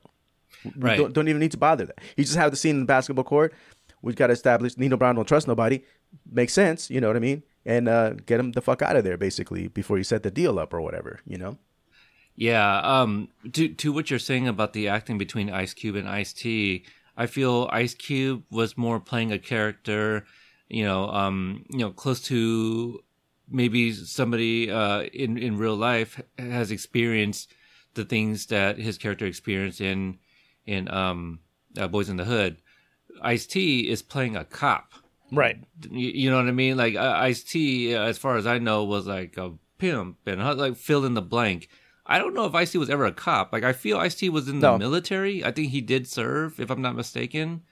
Right. 0.77 0.99
Don't, 0.99 1.13
don't 1.13 1.29
even 1.29 1.41
need 1.41 1.53
to 1.53 1.59
bother 1.59 1.87
that. 1.87 1.99
You 2.17 2.25
just 2.25 2.37
have 2.37 2.51
the 2.51 2.57
scene 2.57 2.77
in 2.77 2.81
the 2.81 2.87
basketball 2.87 3.25
court. 3.25 3.55
We've 4.03 4.17
got 4.17 4.29
to 4.29 4.33
establish 4.33 4.77
Nino 4.79 4.97
Brown 4.97 5.17
don't 5.17 5.29
trust 5.29 5.47
nobody. 5.47 5.83
Makes 6.31 6.55
sense, 6.55 6.91
you 6.91 7.01
know 7.01 7.07
what 7.07 7.17
I 7.17 7.21
mean? 7.21 7.43
And 7.67 7.89
uh, 7.89 8.15
get 8.15 8.41
him 8.41 8.53
the 8.53 8.63
fuck 8.63 8.83
out 8.83 8.97
of 8.97 9.05
there, 9.05 9.17
basically, 9.17 9.69
before 9.69 9.99
you 9.99 10.05
set 10.05 10.23
the 10.23 10.31
deal 10.31 10.59
up 10.59 10.73
or 10.73 10.81
whatever, 10.81 11.21
you 11.27 11.37
know? 11.37 11.59
Yeah. 12.35 12.81
Um. 12.81 13.29
To 13.53 13.69
to 13.69 13.93
what 13.93 14.09
you're 14.09 14.19
saying 14.19 14.49
about 14.49 14.73
the 14.73 14.89
acting 14.89 15.19
between 15.19 15.51
Ice 15.51 15.75
Cube 15.75 15.97
and 15.97 16.09
Ice 16.09 16.33
T, 16.33 16.85
I 17.17 17.27
feel 17.27 17.69
Ice 17.73 17.95
Cube 17.95 18.45
was 18.51 18.77
more 18.77 19.01
playing 19.01 19.33
a 19.33 19.39
character, 19.39 20.25
you 20.69 20.85
know, 20.85 21.09
um, 21.11 21.65
you 21.71 21.79
know, 21.79 21.91
close 21.91 22.21
to 22.23 23.01
maybe 23.49 23.93
somebody 23.93 24.71
uh, 24.71 25.03
in 25.03 25.37
in 25.37 25.59
real 25.59 25.77
life 25.77 26.21
has 26.39 26.71
experienced 26.71 27.53
the 27.95 28.05
things 28.05 28.47
that 28.47 28.79
his 28.79 28.97
character 28.97 29.27
experienced 29.27 29.81
in 29.81 30.19
in 30.67 30.91
um, 30.91 31.41
uh, 31.77 31.89
Boys 31.89 32.09
in 32.09 32.17
the 32.17 32.25
Hood. 32.25 32.59
Ice 33.23 33.47
T 33.47 33.89
is 33.89 34.03
playing 34.03 34.37
a 34.37 34.45
cop. 34.45 34.93
Right. 35.33 35.59
You, 35.91 36.11
you 36.11 36.31
know 36.31 36.37
what 36.37 36.49
I 36.49 36.53
mean? 36.53 36.77
Like 36.77 36.95
uh, 36.95 37.15
Ice 37.17 37.43
T, 37.43 37.95
as 37.95 38.19
far 38.19 38.37
as 38.37 38.47
I 38.47 38.59
know, 38.59 38.85
was 38.85 39.07
like 39.07 39.37
a 39.37 39.53
pimp 39.79 40.19
and 40.27 40.43
like 40.59 40.77
fill 40.77 41.05
in 41.05 41.15
the 41.15 41.23
blank. 41.23 41.69
I 42.11 42.19
don't 42.19 42.35
know 42.35 42.45
if 42.45 42.55
Ice 42.55 42.73
T 42.73 42.79
was 42.79 42.91
ever 42.91 43.07
a 43.07 43.13
cop. 43.13 43.53
Like 43.53 43.63
I 43.65 43.73
feel 43.73 43.97
Ice 43.99 44.15
T 44.17 44.29
was 44.29 44.49
in 44.49 44.61
the 44.61 44.73
No. 44.73 44.79
military. 44.79 45.45
I 45.45 45.53
think 45.53 45.71
he 45.71 45.81
did 45.81 46.07
serve, 46.09 46.59
if 46.61 46.69
I'm 46.71 46.83
not 46.83 46.95
mistaken. 46.97 47.63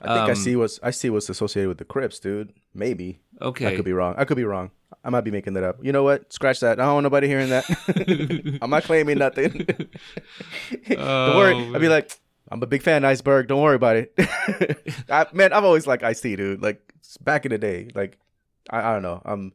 I 0.00 0.06
think 0.14 0.28
I 0.28 0.30
Um, 0.30 0.34
see 0.36 0.56
was 0.56 0.80
I 0.82 0.92
see 0.92 1.10
was 1.10 1.28
associated 1.28 1.68
with 1.68 1.78
the 1.78 1.84
Crips, 1.84 2.18
dude. 2.20 2.52
Maybe. 2.72 3.20
Okay. 3.42 3.66
I 3.66 3.76
could 3.76 3.84
be 3.84 3.92
wrong. 3.92 4.14
I 4.16 4.24
could 4.24 4.36
be 4.36 4.44
wrong. 4.44 4.70
I 5.04 5.10
might 5.10 5.22
be 5.22 5.30
making 5.30 5.54
that 5.54 5.64
up. 5.64 5.78
You 5.84 5.92
know 5.92 6.02
what? 6.04 6.32
Scratch 6.32 6.60
that. 6.60 6.78
I 6.80 6.84
don't 6.84 6.94
want 6.94 7.04
nobody 7.04 7.26
hearing 7.26 7.48
that. 7.50 8.58
I'm 8.62 8.70
not 8.70 8.84
claiming 8.84 9.18
nothing. 9.18 9.66
don't 10.88 11.36
worry. 11.36 11.54
Oh, 11.54 11.74
I'd 11.74 11.80
be 11.80 11.88
like, 11.88 12.12
I'm 12.50 12.62
a 12.62 12.66
big 12.66 12.82
fan 12.82 13.04
of 13.04 13.08
Iceberg. 13.10 13.48
Don't 13.48 13.62
worry 13.62 13.76
about 13.76 13.96
it. 13.96 14.14
I, 15.08 15.26
man, 15.32 15.52
I've 15.52 15.64
always 15.64 15.86
liked 15.86 16.02
Ice 16.02 16.20
T, 16.20 16.36
dude. 16.36 16.62
Like 16.62 16.80
back 17.22 17.44
in 17.46 17.50
the 17.50 17.58
day. 17.58 17.88
Like 17.94 18.18
I, 18.70 18.90
I 18.90 18.92
don't 18.92 19.02
know. 19.02 19.20
I'm 19.24 19.52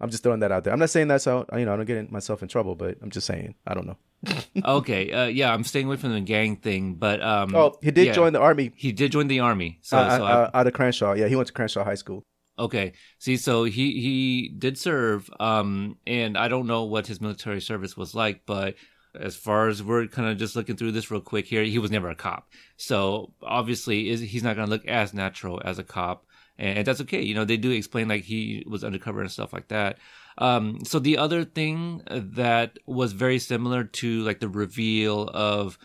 I'm 0.00 0.10
just 0.10 0.22
throwing 0.22 0.40
that 0.40 0.52
out 0.52 0.64
there. 0.64 0.72
I'm 0.72 0.78
not 0.78 0.90
saying 0.90 1.08
that 1.08 1.22
so 1.22 1.46
you 1.52 1.64
know 1.64 1.72
I 1.72 1.76
don't 1.76 1.86
get 1.86 2.10
myself 2.10 2.42
in 2.42 2.48
trouble, 2.48 2.74
but 2.74 2.98
I'm 3.02 3.10
just 3.10 3.26
saying 3.26 3.54
I 3.66 3.74
don't 3.74 3.86
know. 3.86 3.96
okay. 4.64 5.12
Uh, 5.12 5.26
yeah, 5.26 5.52
I'm 5.52 5.64
staying 5.64 5.86
away 5.86 5.96
from 5.96 6.12
the 6.12 6.20
gang 6.20 6.56
thing, 6.56 6.94
but 6.94 7.22
um. 7.22 7.54
Oh, 7.54 7.78
he 7.82 7.90
did 7.90 8.06
yeah, 8.06 8.12
join 8.12 8.32
the 8.32 8.40
army 8.40 8.72
He 8.76 8.92
did 8.92 9.12
join 9.12 9.28
the 9.28 9.40
army. 9.40 9.78
So, 9.82 9.98
uh, 9.98 10.16
so 10.16 10.24
I- 10.24 10.32
uh, 10.32 10.50
out 10.54 10.66
of 10.66 10.72
Crenshaw. 10.72 11.14
Yeah, 11.14 11.28
he 11.28 11.36
went 11.36 11.48
to 11.48 11.52
Crenshaw 11.52 11.84
High 11.84 11.94
School. 11.94 12.22
Okay. 12.58 12.92
See, 13.18 13.36
so 13.36 13.64
he 13.64 14.00
he 14.00 14.48
did 14.56 14.78
serve, 14.78 15.28
um, 15.40 15.98
and 16.06 16.38
I 16.38 16.48
don't 16.48 16.66
know 16.66 16.84
what 16.84 17.06
his 17.06 17.20
military 17.20 17.60
service 17.60 17.96
was 17.96 18.14
like, 18.14 18.42
but 18.46 18.76
as 19.18 19.36
far 19.36 19.68
as 19.68 19.82
we're 19.82 20.06
kind 20.06 20.28
of 20.28 20.38
just 20.38 20.56
looking 20.56 20.76
through 20.76 20.92
this 20.92 21.10
real 21.10 21.20
quick 21.20 21.46
here, 21.46 21.62
he 21.62 21.78
was 21.78 21.90
never 21.90 22.08
a 22.08 22.14
cop. 22.14 22.48
So 22.76 23.32
obviously, 23.42 24.10
is 24.10 24.20
he's 24.20 24.42
not 24.42 24.56
going 24.56 24.66
to 24.66 24.70
look 24.70 24.86
as 24.86 25.14
natural 25.14 25.60
as 25.64 25.78
a 25.78 25.84
cop, 25.84 26.25
and 26.58 26.86
that's 26.86 27.00
okay. 27.02 27.22
You 27.22 27.34
know, 27.34 27.44
they 27.44 27.56
do 27.56 27.70
explain 27.70 28.08
like 28.08 28.24
he 28.24 28.64
was 28.66 28.84
undercover 28.84 29.20
and 29.20 29.30
stuff 29.30 29.52
like 29.52 29.68
that. 29.68 29.98
Um, 30.38 30.84
so 30.84 30.98
the 30.98 31.18
other 31.18 31.44
thing 31.44 32.02
that 32.10 32.78
was 32.86 33.12
very 33.12 33.38
similar 33.38 33.84
to 33.84 34.22
like 34.22 34.40
the 34.40 34.48
reveal 34.48 35.28
of 35.28 35.78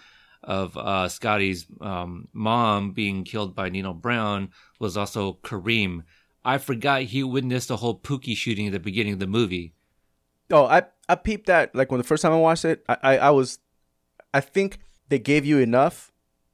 of 0.44 0.76
uh, 0.76 1.08
Scotty's 1.08 1.68
um, 1.82 2.28
mom 2.34 2.92
being 2.92 3.24
killed 3.24 3.56
by 3.56 3.70
Nino 3.70 3.94
Brown 3.94 4.50
was 4.80 4.98
also 4.98 5.38
Kareem. 5.44 6.04
I 6.44 6.58
forgot 6.58 7.04
he 7.04 7.24
witnessed 7.24 7.68
the 7.68 7.78
whole 7.78 8.00
Pookie 8.00 8.36
shooting 8.36 8.66
at 8.66 8.74
the 8.74 8.80
beginning 8.80 9.14
of 9.14 9.20
the 9.20 9.28
movie. 9.28 9.74
Oh, 10.50 10.66
I 10.66 10.84
I 11.08 11.16
peeped 11.16 11.46
that 11.48 11.76
like 11.76 11.92
when 11.92 12.00
the 12.00 12.08
first 12.08 12.24
time 12.24 12.34
I 12.34 12.38
watched 12.38 12.66
it, 12.66 12.84
I 12.90 12.98
I, 13.04 13.18
I 13.18 13.30
was, 13.30 13.60
I 14.34 14.42
think 14.42 14.80
they 15.10 15.20
gave 15.20 15.46
you 15.46 15.60
enough 15.60 16.11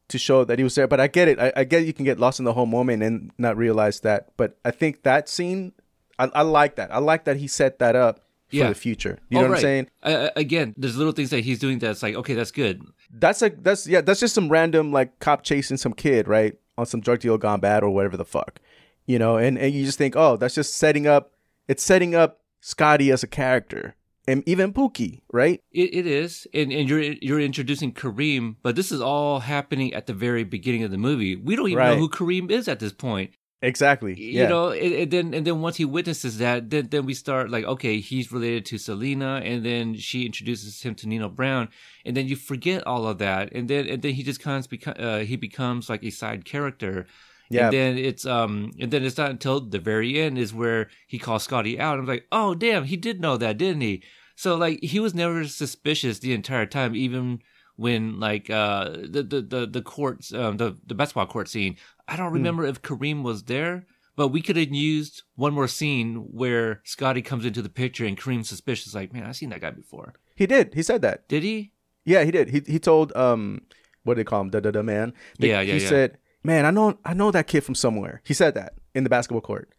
to 0.10 0.18
show 0.18 0.44
that 0.46 0.58
he 0.60 0.64
was 0.64 0.76
there. 0.76 0.88
But 0.88 1.00
I 1.00 1.08
get 1.08 1.28
it. 1.28 1.40
I, 1.40 1.52
I 1.56 1.64
get 1.64 1.86
you 1.86 1.94
can 1.94 2.06
get 2.06 2.20
lost 2.20 2.40
in 2.40 2.46
the 2.46 2.54
whole 2.54 2.66
moment 2.66 3.04
and 3.04 3.32
not 3.38 3.58
realize 3.58 4.00
that. 4.02 4.30
But 4.38 4.58
I 4.64 4.72
think 4.72 5.04
that 5.04 5.28
scene, 5.30 5.74
I, 6.20 6.30
I 6.34 6.42
like 6.44 6.76
that. 6.78 6.94
I 6.94 7.00
like 7.00 7.26
that 7.26 7.38
he 7.38 7.48
set 7.48 7.80
that 7.80 7.96
up 7.96 8.20
for 8.50 8.56
Yeah. 8.56 8.70
the 8.70 8.76
future. 8.76 9.20
You 9.30 9.40
Oh, 9.40 9.42
know 9.42 9.48
what 9.50 9.54
right. 9.54 9.58
I'm 9.58 9.62
saying? 9.62 9.88
Uh, 10.04 10.30
again, 10.36 10.74
there's 10.78 10.96
little 10.98 11.14
things 11.14 11.30
that 11.32 11.42
he's 11.44 11.60
doing 11.60 11.80
that's 11.80 12.02
like, 12.04 12.16
okay, 12.16 12.34
that's 12.34 12.52
good. 12.52 12.82
That's 13.12 13.42
like 13.42 13.64
that's 13.64 13.86
yeah. 13.88 14.02
That's 14.02 14.20
just 14.20 14.34
some 14.36 14.50
random 14.50 14.92
like 14.92 15.20
cop 15.20 15.44
chasing 15.44 15.78
some 15.78 15.94
kid 15.94 16.28
right 16.28 16.56
on 16.78 16.86
some 16.86 17.02
drug 17.02 17.20
deal 17.20 17.38
gone 17.38 17.60
bad 17.60 17.84
or 17.84 17.90
whatever 17.90 18.18
the 18.18 18.26
fuck, 18.26 18.60
you 19.06 19.18
know. 19.20 19.38
And 19.38 19.58
and 19.58 19.74
you 19.74 19.86
just 19.86 19.98
think, 19.98 20.16
oh, 20.16 20.38
that's 20.38 20.56
just 20.56 20.76
setting 20.76 21.08
up. 21.08 21.32
It's 21.68 21.84
setting 21.84 22.16
up 22.16 22.40
Scotty 22.62 23.12
as 23.12 23.24
a 23.24 23.28
character 23.28 23.96
and 24.28 24.44
even 24.48 24.74
Pookie, 24.74 25.22
right? 25.32 25.62
It, 25.72 25.94
it 25.94 26.08
is, 26.08 26.46
and, 26.54 26.72
and 26.72 26.88
you're 26.90 27.00
you're 27.02 27.40
introducing 27.40 27.94
Kareem, 27.94 28.56
but 28.62 28.76
this 28.76 28.92
is 28.92 29.02
all 29.02 29.40
happening 29.40 29.94
at 29.94 30.06
the 30.08 30.14
very 30.14 30.44
beginning 30.44 30.84
of 30.84 30.92
the 30.92 30.98
movie. 30.98 31.36
We 31.36 31.56
don't 31.56 31.68
even 31.70 31.78
Right. 31.78 31.94
know 31.94 32.00
who 32.00 32.10
Kareem 32.10 32.52
is 32.52 32.68
at 32.68 32.80
this 32.80 32.94
point. 32.94 33.32
Exactly. 33.64 34.14
you 34.14 34.42
Yeah. 34.42 34.50
know 34.50 34.70
and, 34.70 34.94
and 34.94 35.10
then 35.12 35.34
and 35.34 35.48
then 35.48 35.62
once 35.62 35.78
he 35.78 35.86
witnesses 35.86 36.38
that 36.38 36.70
then 36.70 36.90
then 36.92 37.08
we 37.08 37.16
start 37.16 37.50
like 37.50 37.66
okay 37.66 38.00
he's 38.00 38.32
related 38.32 38.66
to 38.68 38.78
selena 38.78 39.42
and 39.44 39.66
then 39.66 39.96
she 39.96 40.28
introduces 40.28 40.84
him 40.84 40.94
to 40.94 41.08
nino 41.10 41.28
brown 41.28 41.70
and 42.06 42.16
then 42.16 42.28
you 42.28 42.36
forget 42.36 42.86
all 42.86 43.08
of 43.08 43.18
that 43.18 43.52
and 43.54 43.68
then 43.68 43.88
and 43.88 44.04
then 44.04 44.14
he 44.14 44.22
just 44.22 44.40
kind 44.40 44.64
of 44.64 44.70
beco- 44.70 45.00
uh, 45.04 45.26
he 45.26 45.36
becomes 45.36 45.90
like 45.90 46.04
a 46.04 46.12
side 46.12 46.46
character 46.46 47.08
Yeah. 47.50 47.66
and 47.66 47.74
then 47.74 47.98
it's 47.98 48.26
um 48.26 48.72
and 48.80 48.92
then 48.92 49.04
it's 49.04 49.18
not 49.18 49.32
until 49.32 49.60
the 49.62 49.80
very 49.80 50.20
end 50.20 50.38
is 50.38 50.54
where 50.54 50.90
he 51.08 51.18
calls 51.20 51.44
scotty 51.44 51.80
out 51.80 51.98
i'm 52.00 52.06
like 52.06 52.26
oh 52.32 52.56
damn 52.56 52.84
he 52.86 52.98
did 52.98 53.20
know 53.22 53.38
that 53.38 53.58
didn't 53.58 53.82
he 53.82 54.04
so 54.36 54.56
like 54.56 54.80
he 54.84 55.00
was 55.00 55.14
never 55.16 55.46
suspicious 55.48 56.20
the 56.20 56.34
entire 56.34 56.66
time 56.66 56.96
even 56.96 57.40
when 57.76 58.20
like 58.20 58.50
uh 58.50 58.90
the 58.90 59.24
the 59.24 59.42
the, 59.42 59.68
the 59.68 59.82
courts 59.82 60.34
um 60.34 60.58
the 60.58 60.78
the 60.86 60.96
basketball 60.96 61.28
court 61.28 61.48
scene 61.48 61.78
i 62.08 62.16
don't 62.16 62.34
remember 62.34 62.66
if 62.66 62.82
kareem 62.82 63.24
was 63.24 63.44
there 63.44 63.86
but 64.16 64.30
we 64.30 64.42
could 64.42 64.58
have 64.58 64.74
used 64.74 65.22
one 65.36 65.54
more 65.54 65.68
scene 65.68 66.16
where 66.32 66.82
scotty 66.84 67.22
comes 67.22 67.46
into 67.46 67.62
the 67.62 67.70
picture 67.70 68.06
and 68.06 68.18
kareem's 68.18 68.50
suspicious 68.50 68.94
like 68.96 69.14
man 69.14 69.24
i've 69.24 69.36
seen 69.36 69.50
that 69.50 69.62
guy 69.62 69.70
before 69.72 70.14
He 70.36 70.46
did. 70.48 70.74
He 70.74 70.84
said 70.84 71.02
that. 71.02 71.28
did 71.28 71.44
he 71.44 71.72
Yeah, 72.06 72.24
he 72.24 72.32
did. 72.32 72.50
He 72.50 72.62
he 72.74 72.80
told 72.80 73.16
um 73.16 73.62
what 74.04 74.14
do 74.16 74.20
they 74.22 74.24
call 74.32 74.42
him? 74.42 74.50
Da 74.50 74.60
da 74.62 74.72
da 74.72 74.82
man. 74.82 75.14
They- 75.40 75.50
Yeah, 75.50 75.62
yeah, 75.62 75.74
He 75.78 75.84
yeah. 75.84 75.90
said, 75.90 76.18
"Man, 76.44 76.66
I 76.66 76.72
know 76.72 76.98
I 77.06 77.14
know 77.14 77.32
that 77.32 77.48
kid 77.48 77.62
from 77.62 77.76
somewhere." 77.76 78.22
He 78.26 78.34
said 78.34 78.54
that 78.56 78.74
in 78.94 79.04
the 79.04 79.10
basketball 79.10 79.42
court. 79.42 79.70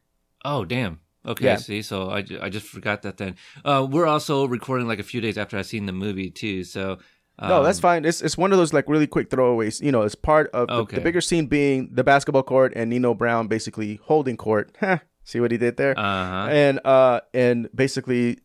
oh 0.45 0.65
damn 0.65 1.01
okay 1.27 1.45
Yeah. 1.47 1.57
see 1.57 1.83
so 1.83 2.11
I, 2.11 2.25
I 2.41 2.49
just 2.49 2.67
forgot 2.67 3.03
that 3.03 3.17
then 3.17 3.35
uh 3.65 3.85
we're 3.91 4.07
also 4.07 4.47
recording 4.47 4.87
like 4.87 5.01
a 5.01 5.03
few 5.03 5.21
days 5.21 5.37
after 5.37 5.59
i've 5.59 5.67
seen 5.67 5.85
the 5.87 5.93
movie 5.93 6.31
too 6.31 6.63
so 6.63 6.99
um, 7.41 7.49
No, 7.51 7.63
that's 7.65 7.81
fine. 7.81 8.05
It's 8.05 8.21
it's 8.23 8.37
one 8.39 8.53
of 8.53 8.59
those 8.59 8.73
like 8.73 8.89
really 8.89 9.07
quick 9.07 9.31
throwaways. 9.31 9.81
You 9.81 9.93
know, 9.93 10.03
it's 10.03 10.15
part 10.17 10.51
of 10.53 10.67
the, 10.69 10.75
Okay. 10.83 10.97
the 10.97 11.03
bigger 11.03 11.21
scene 11.21 11.47
being 11.47 11.89
the 11.93 12.03
basketball 12.03 12.43
court 12.43 12.73
and 12.75 12.91
Nino 12.91 13.15
Brown 13.15 13.47
basically 13.49 14.01
holding 14.03 14.37
court. 14.37 14.75
See 15.25 15.39
what 15.41 15.51
he 15.53 15.59
did 15.59 15.77
there? 15.77 15.95
uh-huh 15.99 16.49
And 16.51 16.81
uh 16.85 17.21
and 17.35 17.69
basically, 17.75 18.39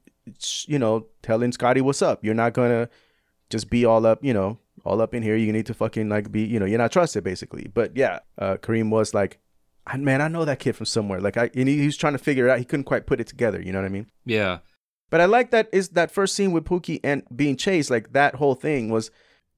you 0.68 0.78
know, 0.78 1.08
telling 1.24 1.52
Scotty 1.52 1.82
what's 1.82 2.02
up. 2.04 2.24
You're 2.24 2.36
not 2.38 2.54
gonna 2.54 2.88
just 3.50 3.70
be 3.72 3.84
all 3.86 4.06
up. 4.06 4.24
You 4.24 4.34
know, 4.34 4.60
all 4.84 5.02
up 5.02 5.14
in 5.14 5.24
here. 5.24 5.36
You 5.36 5.52
need 5.54 5.66
to 5.68 5.74
fucking 5.74 6.10
like 6.10 6.32
be. 6.32 6.42
You 6.44 6.60
know, 6.60 6.66
you're 6.66 6.78
not 6.78 6.92
trusted 6.92 7.24
basically. 7.24 7.68
But 7.74 7.96
yeah, 7.96 8.20
uh, 8.38 8.56
Kareem 8.58 8.90
was 8.90 9.14
like, 9.14 9.40
man, 9.98 10.22
I 10.22 10.28
know 10.28 10.46
that 10.46 10.60
kid 10.60 10.76
from 10.76 10.86
somewhere. 10.86 11.20
Like 11.22 11.38
I, 11.38 11.50
and 11.56 11.68
he, 11.68 11.78
he 11.80 11.86
was 11.86 11.98
trying 11.98 12.14
to 12.14 12.20
figure 12.20 12.48
it 12.48 12.52
out. 12.52 12.60
He 12.60 12.66
couldn't 12.66 12.86
quite 12.86 13.06
put 13.06 13.20
it 13.20 13.28
together. 13.28 13.62
You 13.62 13.72
know 13.72 13.80
what 13.80 13.86
I 13.86 13.90
mean? 13.90 14.08
yeah 14.26 14.60
But 15.10 15.22
I 15.22 15.26
like 15.26 15.52
that 15.52 15.70
is 15.72 15.90
that 15.90 16.12
first 16.12 16.36
scene 16.36 16.52
with 16.52 16.66
Pookie 16.66 17.00
and 17.04 17.24
being 17.36 17.56
chased. 17.58 17.90
Like 17.92 18.14
that 18.14 18.36
whole 18.36 18.56
thing 18.56 18.90
was, 18.90 19.12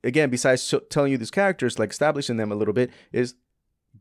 again, 0.04 0.30
besides 0.30 0.64
sh- 0.68 0.74
telling 0.90 1.12
you 1.12 1.18
these 1.18 1.32
characters, 1.32 1.80
like 1.80 1.92
establishing 1.92 2.38
them 2.38 2.52
a 2.52 2.56
little 2.56 2.74
bit, 2.74 2.92
is 3.12 3.36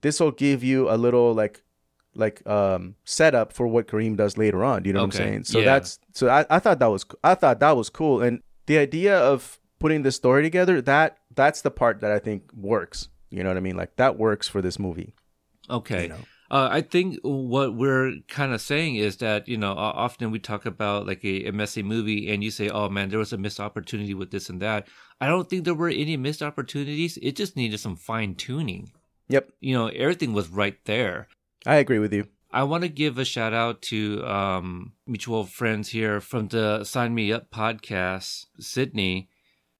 this 0.02 0.20
will 0.20 0.32
give 0.32 0.62
you 0.64 0.90
a 0.90 0.96
little 0.96 1.32
like 1.32 1.62
like 2.16 2.46
um 2.46 2.94
setup 3.04 3.52
for 3.52 3.66
what 3.66 3.86
Kareem 3.88 4.16
does 4.16 4.36
later 4.38 4.62
on. 4.64 4.82
Do 4.82 4.88
you 4.88 4.94
know 4.94 5.00
what 5.00 5.06
I'm 5.06 5.10
saying? 5.12 5.44
So 5.44 5.58
Yeah. 5.60 5.64
that's 5.66 5.98
so 6.12 6.28
I, 6.28 6.44
I 6.50 6.58
thought 6.60 6.78
that 6.80 6.86
was 6.90 7.04
I 7.24 7.34
thought 7.34 7.60
that 7.60 7.76
was 7.76 7.88
cool. 7.90 8.22
And 8.22 8.40
the 8.66 8.78
idea 8.78 9.18
of 9.18 9.58
putting 9.84 10.02
this 10.02 10.16
story 10.16 10.42
together, 10.42 10.80
that 10.80 11.18
that's 11.34 11.60
the 11.60 11.70
part 11.70 12.00
that 12.00 12.10
I 12.10 12.18
think 12.18 12.50
works. 12.56 13.08
You 13.28 13.42
know 13.42 13.50
what 13.50 13.58
I 13.58 13.60
mean? 13.60 13.76
Like 13.76 13.96
that 13.96 14.18
works 14.18 14.48
for 14.48 14.62
this 14.62 14.78
movie. 14.78 15.12
Okay. 15.68 16.04
You 16.04 16.08
know? 16.08 16.24
Uh, 16.50 16.68
I 16.70 16.80
think 16.80 17.18
what 17.22 17.74
we're 17.74 18.14
kind 18.26 18.54
of 18.54 18.62
saying 18.62 18.96
is 18.96 19.18
that, 19.18 19.46
you 19.46 19.58
know, 19.58 19.72
often 19.72 20.30
we 20.30 20.38
talk 20.38 20.64
about 20.64 21.06
like 21.06 21.22
a, 21.22 21.48
a 21.48 21.52
messy 21.52 21.82
movie 21.82 22.32
and 22.32 22.42
you 22.42 22.50
say, 22.50 22.70
oh 22.70 22.88
man, 22.88 23.10
there 23.10 23.18
was 23.18 23.34
a 23.34 23.36
missed 23.36 23.60
opportunity 23.60 24.14
with 24.14 24.30
this 24.30 24.48
and 24.48 24.62
that. 24.62 24.88
I 25.20 25.26
don't 25.26 25.50
think 25.50 25.66
there 25.66 25.74
were 25.74 25.90
any 25.90 26.16
missed 26.16 26.42
opportunities. 26.42 27.18
It 27.20 27.36
just 27.36 27.54
needed 27.54 27.78
some 27.78 27.96
fine 27.96 28.36
tuning. 28.36 28.90
Yep, 29.28 29.50
You 29.60 29.74
know, 29.74 29.88
everything 29.88 30.32
was 30.32 30.48
right 30.48 30.82
there. 30.86 31.28
I 31.66 31.74
agree 31.76 31.98
with 31.98 32.14
you. 32.14 32.28
I 32.50 32.62
want 32.62 32.84
to 32.84 32.88
give 32.88 33.18
a 33.18 33.24
shout 33.26 33.52
out 33.52 33.82
to 33.82 34.24
um, 34.24 34.92
mutual 35.06 35.44
friends 35.44 35.90
here 35.90 36.22
from 36.22 36.48
the 36.48 36.84
Sign 36.84 37.14
Me 37.14 37.32
Up 37.32 37.50
podcast, 37.50 38.46
Sydney. 38.58 39.28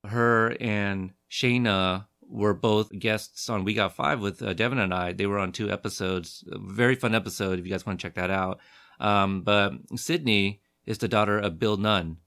Her 0.05 0.57
and 0.61 1.13
Shayna 1.31 2.07
were 2.27 2.55
both 2.55 2.91
guests 2.99 3.49
on 3.49 3.65
We 3.65 3.75
Got 3.75 3.95
Five 3.95 4.21
with 4.21 4.43
uh, 4.43 4.53
Devin 4.55 4.79
and 4.79 4.93
I. 4.95 5.13
They 5.13 5.27
were 5.27 5.39
on 5.39 5.53
two 5.53 5.71
episodes. 5.71 6.45
A 6.51 6.59
very 6.59 6.95
fun 6.95 7.15
episode 7.15 7.59
if 7.59 7.65
you 7.67 7.71
guys 7.73 7.87
want 7.87 8.01
to 8.01 8.03
check 8.07 8.15
that 8.15 8.31
out. 8.31 8.61
Um, 9.01 9.43
but 9.43 9.73
Sydney 9.97 10.61
is 10.87 10.99
the 10.99 11.09
daughter 11.09 11.39
of 11.39 11.59
Bill 11.59 11.77
Nunn, 11.77 12.19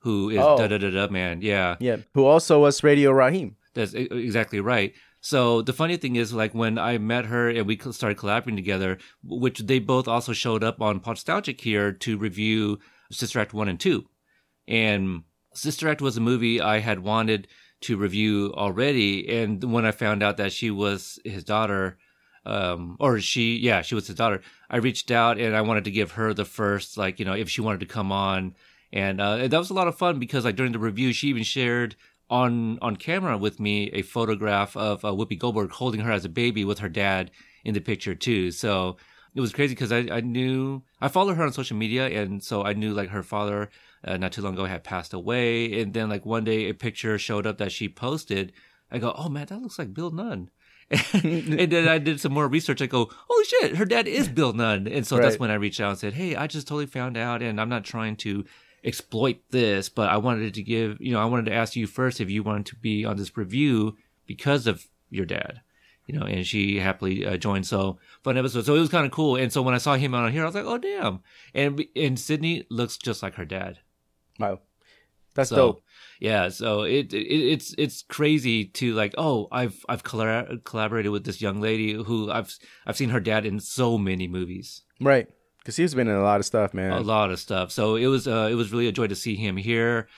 who 0.00 0.30
is 0.30 0.38
Oh. 0.38 0.56
da 0.56 0.66
da 0.68 0.78
da 0.78 0.90
da 0.90 1.08
man. 1.08 1.42
Yeah. 1.42 1.76
Yeah, 1.80 1.96
who 2.14 2.24
also 2.24 2.60
was 2.60 2.82
Radio 2.82 3.10
Raheem. 3.12 3.56
That's 3.74 3.94
exactly 3.94 4.60
right. 4.60 4.94
So 5.20 5.60
the 5.62 5.72
funny 5.74 5.96
thing 5.98 6.16
is, 6.16 6.32
like 6.32 6.54
when 6.54 6.78
I 6.78 6.96
met 6.98 7.26
her 7.26 7.50
and 7.50 7.66
we 7.66 7.78
started 7.78 8.16
collaborating 8.18 8.56
together, 8.56 8.98
which 9.22 9.58
they 9.60 9.78
both 9.78 10.08
also 10.08 10.32
showed 10.32 10.64
up 10.64 10.80
on 10.80 10.98
Podstalgic 11.00 11.60
here 11.60 11.92
to 11.92 12.16
review 12.18 12.78
Sister 13.12 13.38
Act 13.38 13.52
one 13.52 13.68
and 13.68 13.78
two, 13.78 14.06
and 14.66 15.22
Sister 15.54 15.88
Act 15.88 16.00
was 16.00 16.16
a 16.16 16.20
movie 16.20 16.60
I 16.60 16.78
had 16.78 17.00
wanted 17.00 17.48
to 17.82 17.96
review 17.96 18.52
already. 18.54 19.28
And 19.28 19.62
when 19.72 19.86
I 19.86 19.90
found 19.90 20.22
out 20.22 20.36
that 20.36 20.52
she 20.52 20.70
was 20.70 21.18
his 21.24 21.44
daughter, 21.44 21.98
um, 22.44 22.96
or 23.00 23.20
she, 23.20 23.56
yeah, 23.56 23.82
she 23.82 23.94
was 23.94 24.06
his 24.06 24.16
daughter, 24.16 24.42
I 24.68 24.76
reached 24.78 25.10
out 25.10 25.38
and 25.38 25.56
I 25.56 25.62
wanted 25.62 25.84
to 25.84 25.90
give 25.90 26.12
her 26.12 26.34
the 26.34 26.44
first, 26.44 26.96
like, 26.96 27.18
you 27.18 27.24
know, 27.24 27.34
if 27.34 27.48
she 27.48 27.60
wanted 27.60 27.80
to 27.80 27.86
come 27.86 28.12
on. 28.12 28.54
And, 28.92 29.20
uh, 29.20 29.48
that 29.48 29.58
was 29.58 29.70
a 29.70 29.74
lot 29.74 29.88
of 29.88 29.96
fun 29.96 30.18
because 30.18 30.44
like 30.44 30.56
during 30.56 30.72
the 30.72 30.78
review, 30.78 31.12
she 31.12 31.28
even 31.28 31.42
shared 31.42 31.96
on, 32.28 32.78
on 32.80 32.96
camera 32.96 33.36
with 33.38 33.58
me 33.58 33.90
a 33.92 34.02
photograph 34.02 34.76
of 34.76 35.04
uh, 35.04 35.08
Whoopi 35.08 35.38
Goldberg 35.38 35.70
holding 35.70 36.00
her 36.00 36.12
as 36.12 36.24
a 36.24 36.28
baby 36.28 36.64
with 36.64 36.78
her 36.80 36.88
dad 36.88 37.30
in 37.64 37.74
the 37.74 37.80
picture 37.80 38.14
too. 38.14 38.50
So 38.50 38.96
it 39.34 39.40
was 39.40 39.52
crazy 39.52 39.74
because 39.74 39.92
I, 39.92 40.06
I 40.10 40.20
knew, 40.20 40.82
I 41.00 41.08
followed 41.08 41.36
her 41.36 41.44
on 41.44 41.52
social 41.52 41.76
media. 41.76 42.06
And 42.08 42.42
so 42.42 42.64
I 42.64 42.72
knew 42.72 42.92
like 42.92 43.10
her 43.10 43.22
father, 43.22 43.70
uh, 44.04 44.16
not 44.16 44.32
too 44.32 44.42
long 44.42 44.54
ago 44.54 44.64
had 44.64 44.84
passed 44.84 45.12
away. 45.12 45.80
And 45.80 45.94
then 45.94 46.08
like 46.08 46.26
one 46.26 46.44
day 46.44 46.68
a 46.68 46.74
picture 46.74 47.18
showed 47.18 47.46
up 47.46 47.58
that 47.58 47.72
she 47.72 47.88
posted. 47.88 48.52
I 48.90 48.98
go, 48.98 49.14
oh 49.16 49.28
man, 49.28 49.46
that 49.46 49.62
looks 49.62 49.78
like 49.78 49.94
Bill 49.94 50.10
Nunn. 50.10 50.50
and 51.12 51.70
then 51.70 51.86
I 51.86 51.98
did 51.98 52.20
some 52.20 52.32
more 52.32 52.48
research. 52.48 52.82
I 52.82 52.86
go, 52.86 53.08
holy 53.28 53.44
shit, 53.44 53.76
her 53.76 53.84
dad 53.84 54.08
is 54.08 54.26
Bill 54.26 54.52
Nunn. 54.52 54.88
And 54.88 55.06
so 55.06 55.18
that's 55.18 55.38
when 55.38 55.50
I 55.50 55.54
reached 55.54 55.80
out 55.80 55.90
and 55.90 55.98
said, 55.98 56.14
hey, 56.14 56.34
I 56.34 56.48
just 56.48 56.66
totally 56.66 56.86
found 56.86 57.16
out, 57.16 57.42
and 57.42 57.60
I'm 57.60 57.68
not 57.68 57.84
trying 57.84 58.16
to 58.16 58.44
exploit 58.82 59.38
this, 59.50 59.88
but 59.88 60.08
I 60.08 60.16
wanted 60.16 60.54
to 60.54 60.62
give, 60.62 61.00
you 61.00 61.12
know, 61.12 61.20
I 61.20 61.26
wanted 61.26 61.46
to 61.46 61.54
ask 61.54 61.76
you 61.76 61.86
first 61.86 62.20
if 62.20 62.28
you 62.28 62.42
wanted 62.42 62.66
to 62.66 62.76
be 62.76 63.04
on 63.04 63.16
this 63.16 63.36
review 63.36 63.96
because 64.26 64.66
of 64.66 64.88
your 65.10 65.26
dad. 65.26 65.60
You 66.10 66.18
know, 66.18 66.26
and 66.26 66.44
she 66.46 66.78
happily 66.78 67.24
uh, 67.24 67.36
joined. 67.36 67.66
So 67.66 67.98
fun 68.24 68.36
episode. 68.36 68.64
So 68.66 68.74
it 68.74 68.80
was 68.80 68.88
kind 68.88 69.06
of 69.06 69.12
cool. 69.12 69.36
And 69.36 69.52
so 69.52 69.62
when 69.62 69.74
I 69.74 69.78
saw 69.78 69.94
him 69.94 70.14
on 70.14 70.32
here, 70.32 70.42
I 70.42 70.46
was 70.46 70.54
like, 70.54 70.64
"Oh 70.64 70.78
damn!" 70.78 71.20
And 71.54 71.84
and 71.94 72.18
Sydney 72.18 72.64
looks 72.70 72.96
just 72.96 73.22
like 73.22 73.34
her 73.36 73.44
dad. 73.44 73.78
Wow, 74.38 74.60
that's 75.34 75.50
So 75.50 75.56
dope. 75.56 75.82
yeah, 76.18 76.48
so 76.48 76.82
it, 76.82 77.12
it 77.12 77.26
it's 77.52 77.74
it's 77.78 78.02
crazy 78.02 78.64
to 78.64 78.94
like 78.94 79.14
oh 79.18 79.48
I've 79.52 79.84
I've 79.88 80.02
collab- 80.02 80.64
collaborated 80.64 81.12
with 81.12 81.24
this 81.24 81.40
young 81.40 81.60
lady 81.60 81.92
who 81.92 82.30
I've 82.30 82.52
I've 82.86 82.96
seen 82.96 83.10
her 83.10 83.20
dad 83.20 83.44
in 83.46 83.60
so 83.60 83.98
many 83.98 84.26
movies, 84.28 84.82
Right, 85.00 85.28
because 85.58 85.76
he's 85.76 85.94
been 85.94 86.08
in 86.08 86.16
a 86.16 86.22
lot 86.22 86.40
of 86.40 86.46
stuff, 86.46 86.72
man. 86.74 86.92
a 86.92 87.00
lot 87.00 87.30
of 87.30 87.38
stuff. 87.38 87.70
So 87.70 87.96
it 87.96 88.06
was 88.06 88.26
uh 88.26 88.48
it 88.50 88.54
was 88.54 88.72
really 88.72 88.88
a 88.88 88.92
joy 88.92 89.06
to 89.08 89.14
see 89.14 89.36
him 89.36 89.56
here. 89.56 90.08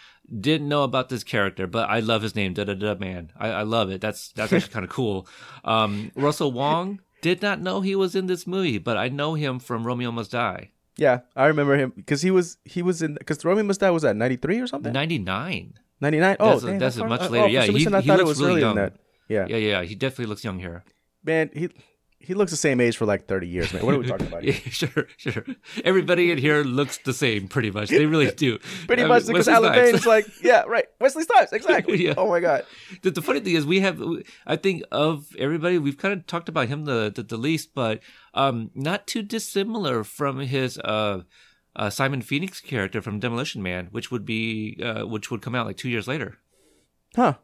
Didn't 0.40 0.68
know 0.68 0.84
about 0.84 1.08
this 1.08 1.24
character, 1.24 1.66
but 1.66 1.90
I 1.90 2.00
love 2.00 2.22
his 2.22 2.34
name, 2.34 2.54
da 2.54 2.64
da 2.64 2.74
da 2.74 2.94
man. 2.94 3.32
I, 3.36 3.48
I 3.48 3.62
love 3.62 3.90
it. 3.90 4.00
That's 4.00 4.32
that's 4.32 4.52
actually 4.52 4.72
kind 4.72 4.84
of 4.84 4.90
cool. 4.98 5.26
Um, 5.64 6.10
Russell 6.14 6.52
Wong 6.52 7.00
did 7.20 7.42
not 7.42 7.60
know 7.60 7.80
he 7.82 7.94
was 7.94 8.14
in 8.14 8.26
this 8.26 8.46
movie, 8.46 8.78
but 8.78 8.96
I 8.96 9.08
know 9.08 9.34
him 9.34 9.58
from 9.58 9.84
Romeo 9.86 10.10
Must 10.10 10.30
Die, 10.30 10.70
Yeah, 10.96 11.20
I 11.36 11.46
remember 11.46 11.76
him 11.76 11.92
because 11.94 12.22
he 12.22 12.30
was 12.30 12.56
he 12.64 12.82
was 12.82 13.02
in 13.02 13.14
because 13.14 13.44
Romeo 13.44 13.64
Must 13.64 13.80
Die 13.80 13.90
was 13.90 14.04
at 14.04 14.16
ninety 14.16 14.36
three 14.36 14.58
or 14.60 14.66
something. 14.66 14.92
ninety 14.92 15.18
nine. 15.18 15.74
Ninety 16.00 16.18
nine. 16.18 16.36
Oh, 16.40 16.50
That's 16.50 16.62
a- 16.62 16.66
dang, 16.66 16.78
that's 16.78 16.96
a 16.96 17.06
much 17.06 17.20
oh, 17.22 17.28
later. 17.28 17.44
for 17.44 17.50
Yeah, 17.50 17.62
he- 17.64 17.74
I 17.74 17.78
he 17.78 17.84
thought 18.08 18.20
it 18.20 18.24
looks 18.26 18.28
was 18.28 18.42
really 18.42 18.60
young. 18.60 18.76
Yeah. 19.28 19.46
Yeah, 19.48 19.56
yeah, 19.56 19.82
he 19.82 19.94
definitely 19.94 20.26
looks 20.26 20.44
young 20.44 20.58
here. 20.58 20.82
man, 21.24 21.50
he 21.54 21.68
he 22.22 22.34
looks 22.34 22.50
the 22.50 22.56
same 22.56 22.80
age 22.80 22.96
for 22.96 23.06
like 23.06 23.26
thirty 23.26 23.48
years, 23.48 23.72
man. 23.72 23.84
What 23.84 23.94
are 23.94 23.98
we 23.98 24.06
talking 24.06 24.26
about? 24.26 24.44
Yeah, 24.44 24.52
sure, 24.70 25.06
sure. 25.16 25.44
Everybody 25.84 26.30
in 26.30 26.38
here 26.38 26.62
looks 26.62 26.98
the 26.98 27.12
same, 27.12 27.48
pretty 27.48 27.70
much. 27.70 27.88
They 27.88 28.06
really 28.06 28.30
do. 28.30 28.58
Pretty 28.86 29.02
I 29.02 29.06
much 29.06 29.24
mean, 29.24 29.32
because 29.32 29.48
Alan 29.48 29.72
Snipes. 29.72 29.98
Is 29.98 30.06
like, 30.06 30.26
yeah, 30.42 30.62
right. 30.66 30.86
Wesley 31.00 31.24
Snipes, 31.24 31.52
exactly. 31.52 31.92
Yeah. 32.02 32.14
Oh 32.16 32.28
my 32.28 32.40
god. 32.40 32.64
the, 33.02 33.10
the 33.12 33.22
funny 33.22 33.40
thing 33.40 33.54
is, 33.54 33.64
we 33.64 33.80
have. 33.80 34.02
I 34.46 34.56
think 34.56 34.82
of 34.90 35.26
everybody, 35.38 35.78
we've 35.78 35.98
kind 35.98 36.14
of 36.14 36.26
talked 36.26 36.48
about 36.48 36.68
him 36.68 36.84
the 36.84 37.12
the, 37.14 37.22
the 37.22 37.36
least, 37.36 37.74
but 37.74 38.00
um, 38.34 38.70
not 38.74 39.06
too 39.06 39.22
dissimilar 39.22 40.04
from 40.04 40.40
his 40.40 40.78
uh, 40.78 41.22
uh, 41.76 41.90
Simon 41.90 42.22
Phoenix 42.22 42.60
character 42.60 43.00
from 43.00 43.20
Demolition 43.20 43.62
Man, 43.62 43.88
which 43.90 44.10
would 44.10 44.24
be 44.24 44.80
uh, 44.82 45.06
which 45.06 45.30
would 45.30 45.42
come 45.42 45.54
out 45.54 45.66
like 45.66 45.76
two 45.76 45.88
years 45.88 46.08
later. 46.08 46.38
Huh. 47.14 47.34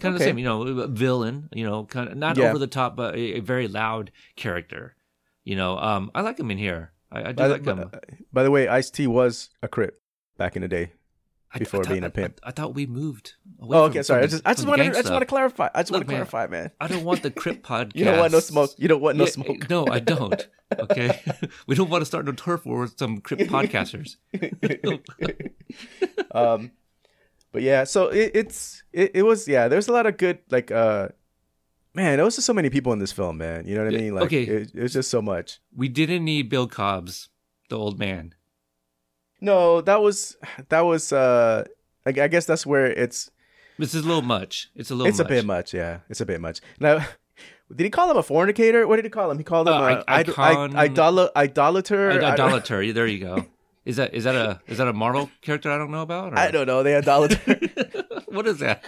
Kind 0.00 0.14
of 0.14 0.20
Okay. 0.20 0.24
the 0.24 0.30
same, 0.30 0.38
you 0.38 0.44
know, 0.44 0.86
villain, 0.88 1.48
you 1.52 1.64
know, 1.64 1.84
kind 1.84 2.08
of 2.08 2.16
not 2.16 2.36
Yeah. 2.36 2.48
over 2.48 2.58
the 2.58 2.66
top, 2.66 2.96
but 2.96 3.14
a, 3.14 3.36
a 3.36 3.40
very 3.40 3.68
loud 3.68 4.10
character. 4.36 4.96
You 5.44 5.56
know, 5.56 5.78
um, 5.78 6.10
I 6.14 6.22
like 6.22 6.38
him 6.38 6.50
in 6.50 6.58
here. 6.58 6.92
I, 7.12 7.20
I 7.20 7.26
do 7.28 7.34
By 7.34 7.48
the, 7.48 7.54
like 7.54 7.64
him. 7.64 7.76
by, 7.90 7.98
by 8.32 8.42
the 8.42 8.50
way, 8.50 8.66
Ice 8.66 8.90
T 8.90 9.06
was 9.06 9.50
a 9.62 9.68
crip 9.68 10.00
back 10.36 10.56
in 10.56 10.62
the 10.62 10.68
day. 10.68 10.92
Before 11.56 11.86
I 11.86 11.88
being 11.88 12.02
a 12.02 12.10
pimp. 12.10 12.40
I, 12.42 12.50
thought 12.50 12.74
we 12.74 12.84
moved. 12.84 13.34
away 13.60 13.78
Oh, 13.78 13.82
from- 13.82 13.90
okay. 13.92 14.02
Sorry. 14.02 14.24
I 14.24 14.26
just 14.26 14.42
I 14.44 14.54
just 14.54 14.66
want 14.66 14.80
to 14.82 14.86
I 14.88 14.90
just 14.90 15.08
want 15.08 15.22
to 15.22 15.26
clarify. 15.26 15.68
I 15.72 15.82
just 15.82 15.92
want 15.92 16.02
to 16.02 16.08
clarify, 16.08 16.48
man. 16.48 16.72
I 16.80 16.88
don't 16.88 17.04
want 17.04 17.22
the 17.22 17.30
Crip 17.30 17.62
podcast. 17.62 17.92
You 17.94 18.04
don't 18.06 18.18
want 18.18 18.32
no 18.32 18.40
smoke. 18.40 18.70
You 18.76 18.88
don't 18.88 19.00
want 19.00 19.16
no 19.16 19.22
Yeah, 19.26 19.30
smoke. 19.30 19.70
No, 19.70 19.86
I 19.86 20.00
don't. 20.14 20.48
Okay, 20.76 21.16
we 21.68 21.76
don't 21.76 21.88
want 21.90 22.02
to 22.02 22.06
start 22.06 22.24
no 22.26 22.32
turf 22.32 22.66
war 22.66 22.80
with 22.80 22.98
some 22.98 23.18
Crip 23.20 23.38
podcasters. 23.42 24.16
um, 26.32 26.72
but 27.54 27.62
yeah, 27.62 27.84
so 27.84 28.08
it, 28.08 28.32
it's 28.34 28.82
it, 28.92 29.12
it 29.14 29.22
was 29.22 29.46
yeah. 29.46 29.68
There's 29.68 29.86
a 29.86 29.92
lot 29.92 30.06
of 30.06 30.16
good 30.18 30.40
like 30.50 30.72
uh, 30.72 31.08
man. 31.94 32.16
There 32.16 32.24
was 32.24 32.34
just 32.34 32.46
so 32.48 32.52
many 32.52 32.68
people 32.68 32.92
in 32.92 32.98
this 32.98 33.12
film, 33.12 33.38
man. 33.38 33.64
You 33.64 33.76
know 33.76 33.84
what 33.84 33.94
I 33.94 33.96
mean? 33.96 34.14
Like 34.14 34.24
okay. 34.24 34.42
it, 34.42 34.72
it 34.74 34.82
was 34.82 34.92
just 34.92 35.08
so 35.08 35.22
much. 35.22 35.60
We 35.74 35.88
didn't 35.88 36.24
need 36.24 36.48
Bill 36.48 36.66
Cobbs, 36.66 37.28
the 37.70 37.78
old 37.78 37.96
man. 37.96 38.34
No, 39.40 39.80
that 39.82 40.02
was 40.02 40.36
that 40.68 40.80
was 40.80 41.12
uh, 41.12 41.62
like 42.04 42.18
I 42.18 42.26
guess 42.26 42.44
that's 42.44 42.66
where 42.66 42.86
it's 42.86 43.30
This 43.78 43.94
is 43.94 44.04
a 44.04 44.08
little 44.08 44.22
much. 44.22 44.70
It's 44.74 44.90
a 44.90 44.94
little. 44.96 45.06
it's 45.08 45.18
much. 45.18 45.26
a 45.26 45.28
bit 45.28 45.44
much. 45.46 45.72
Yeah, 45.72 46.00
it's 46.10 46.20
a 46.20 46.26
bit 46.26 46.40
much. 46.40 46.60
Now, 46.80 47.06
did 47.74 47.84
he 47.84 47.90
call 47.90 48.10
him 48.10 48.16
a 48.16 48.22
fornicator? 48.24 48.88
What 48.88 48.96
did 48.96 49.04
he 49.04 49.10
call 49.10 49.30
him? 49.30 49.38
He 49.38 49.44
called 49.44 49.68
him 49.68 49.74
Uh, 49.74 49.78
a 49.78 50.04
I- 50.08 50.20
icon- 50.20 50.74
I- 50.74 50.82
idol- 50.86 51.30
idolater. 51.36 52.10
I- 52.10 52.16
I 52.16 52.32
Idolater. 52.32 52.92
There 52.92 53.06
you 53.06 53.20
go. 53.20 53.46
Is 53.84 53.96
that 53.96 54.14
is 54.14 54.24
that 54.24 54.34
a 54.34 54.60
is 54.66 54.78
that 54.78 54.88
a 54.88 54.92
Marvel 54.92 55.30
character 55.42 55.70
I 55.70 55.76
don't 55.78 55.90
know 55.90 56.02
about? 56.02 56.32
or- 56.32 56.38
I 56.38 56.50
don't 56.50 56.66
know. 56.66 56.82
They 56.82 56.94
idolater. 56.96 57.38
what 58.28 58.46
is 58.46 58.58
that? 58.60 58.82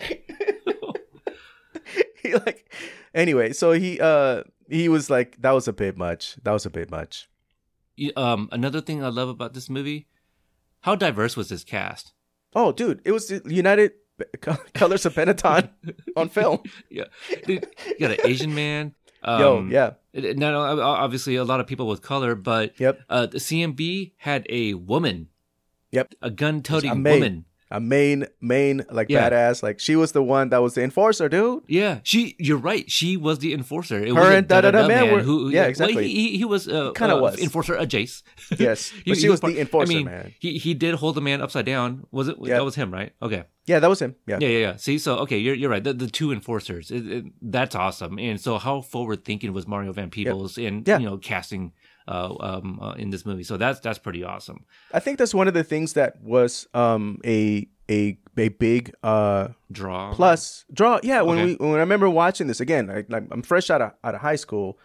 he 2.22 2.34
like 2.34 2.72
anyway. 3.14 3.52
So 3.52 3.72
he 3.72 4.00
uh 4.00 4.44
he 4.68 4.88
was 4.88 5.10
like 5.10 5.40
that 5.42 5.52
was 5.52 5.68
a 5.68 5.72
bit 5.72 5.96
much. 5.96 6.36
That 6.42 6.52
was 6.52 6.64
a 6.66 6.70
bit 6.70 6.90
much. 6.90 7.28
Um, 8.16 8.48
another 8.50 8.80
thing 8.80 9.04
I 9.04 9.08
love 9.08 9.28
about 9.28 9.52
this 9.52 9.68
movie, 9.68 10.06
how 10.80 10.94
diverse 10.94 11.36
was 11.36 11.50
this 11.50 11.64
cast? 11.64 12.14
Oh, 12.54 12.72
dude, 12.72 13.02
it 13.04 13.12
was 13.12 13.30
United 13.44 13.92
Colors 14.74 15.04
of 15.04 15.14
Benetton 15.14 15.68
on 16.16 16.30
film. 16.30 16.60
Yeah, 16.90 17.04
Dude, 17.44 17.66
you 17.86 17.98
got 18.08 18.12
an 18.12 18.24
Asian 18.24 18.54
man. 18.54 18.94
Um, 19.22 19.40
Yo, 19.40 19.66
yeah, 19.70 19.90
it- 20.12 20.38
Not 20.38 20.54
obviously 20.54 21.36
a 21.36 21.44
lot 21.44 21.60
of 21.60 21.66
people 21.66 21.86
with 21.86 22.02
color, 22.02 22.34
but 22.34 22.78
yep. 22.80 23.00
uh, 23.08 23.26
the 23.26 23.38
CMB 23.38 24.12
had 24.18 24.46
a 24.48 24.74
woman. 24.74 25.28
Yep. 25.92 26.14
a 26.22 26.30
gun-toting 26.30 27.02
woman. 27.02 27.44
A 27.72 27.78
main 27.78 28.26
main 28.40 28.84
like 28.90 29.08
Yeah. 29.10 29.30
badass. 29.30 29.62
Like 29.62 29.78
she 29.78 29.94
was 29.94 30.10
the 30.10 30.22
one 30.24 30.48
that 30.48 30.58
was 30.60 30.74
the 30.74 30.82
enforcer, 30.82 31.28
dude. 31.28 31.62
Yeah, 31.68 32.00
she. 32.02 32.34
You're 32.38 32.58
right. 32.58 32.90
She 32.90 33.16
was 33.16 33.38
the 33.38 33.52
enforcer. 33.54 34.02
It 34.04 34.12
Her 34.12 34.32
and 34.32 34.48
Da-Da-Da 34.48 34.72
Da-Da-Da 34.72 34.88
Man 34.88 35.12
were- 35.12 35.22
who, 35.22 35.50
yeah, 35.50 35.66
exactly. 35.66 36.08
he, 36.08 36.30
he, 36.32 36.38
he 36.38 36.44
was 36.44 36.66
uh, 36.66 36.90
Kinda 36.96 37.14
uh, 37.16 37.20
was. 37.20 37.38
enforcer 37.40 37.78
uh, 37.78 37.82
Jace. 37.86 38.22
Yes, 38.58 38.90
He- 39.04 39.14
she 39.14 39.28
was 39.28 39.38
part- 39.38 39.52
the 39.54 39.60
enforcer, 39.60 39.92
I 39.92 39.94
mean, 39.94 40.06
man. 40.06 40.34
He 40.40 40.58
he 40.58 40.74
did 40.74 40.96
hold 40.96 41.14
the 41.14 41.20
man 41.20 41.40
upside 41.40 41.64
down. 41.64 42.06
Was 42.10 42.26
it? 42.26 42.36
Yeah. 42.42 42.54
That 42.56 42.64
was 42.64 42.74
him, 42.74 42.90
right? 42.92 43.12
Okay. 43.22 43.44
Yeah, 43.66 43.78
that 43.78 43.88
was 43.88 44.00
him. 44.02 44.16
Yeah. 44.26 44.38
Yeah, 44.40 44.48
yeah, 44.48 44.58
yeah. 44.58 44.76
See, 44.76 44.98
so 44.98 45.18
okay, 45.18 45.38
you're 45.38 45.54
you're 45.54 45.70
right. 45.70 45.84
The, 45.84 45.92
the 45.92 46.08
two 46.08 46.32
enforcers, 46.32 46.90
it, 46.90 47.06
it, 47.06 47.24
that's 47.40 47.76
awesome. 47.76 48.18
And 48.18 48.40
so, 48.40 48.58
how 48.58 48.80
forward 48.80 49.24
thinking 49.24 49.52
was 49.52 49.68
Mario 49.68 49.92
Van 49.92 50.10
Peebles 50.10 50.58
in 50.58 50.82
Yeah. 50.86 50.98
you 50.98 51.06
know 51.06 51.18
casting 51.18 51.70
uh, 52.10 52.34
um, 52.40 52.78
uh, 52.82 52.92
in 53.02 53.10
this 53.10 53.24
movie? 53.24 53.44
So 53.44 53.56
that's 53.56 53.80
that's 53.80 53.98
pretty 53.98 54.22
awesome. 54.24 54.64
I 54.92 55.00
think 55.00 55.18
that's 55.18 55.34
one 55.34 55.48
of 55.48 55.54
the 55.54 55.64
things 55.64 55.92
that 55.94 56.20
was 56.22 56.66
um 56.74 57.18
a 57.24 57.68
a 57.90 58.18
a 58.38 58.48
big 58.48 58.92
uh 59.02 59.48
Draw 59.72 60.14
plus 60.14 60.64
draw 60.72 60.98
yeah 61.02 61.20
when 61.22 61.38
Okay. 61.38 61.56
we 61.60 61.66
when 61.68 61.74
i 61.76 61.80
remember 61.88 62.08
watching 62.08 62.46
this 62.46 62.60
again 62.60 62.88
I, 62.88 63.04
like 63.08 63.24
i'm 63.30 63.42
fresh 63.42 63.68
out 63.68 63.82
of 63.82 63.92
out 64.04 64.14
of 64.14 64.20
high 64.22 64.36
school 64.36 64.78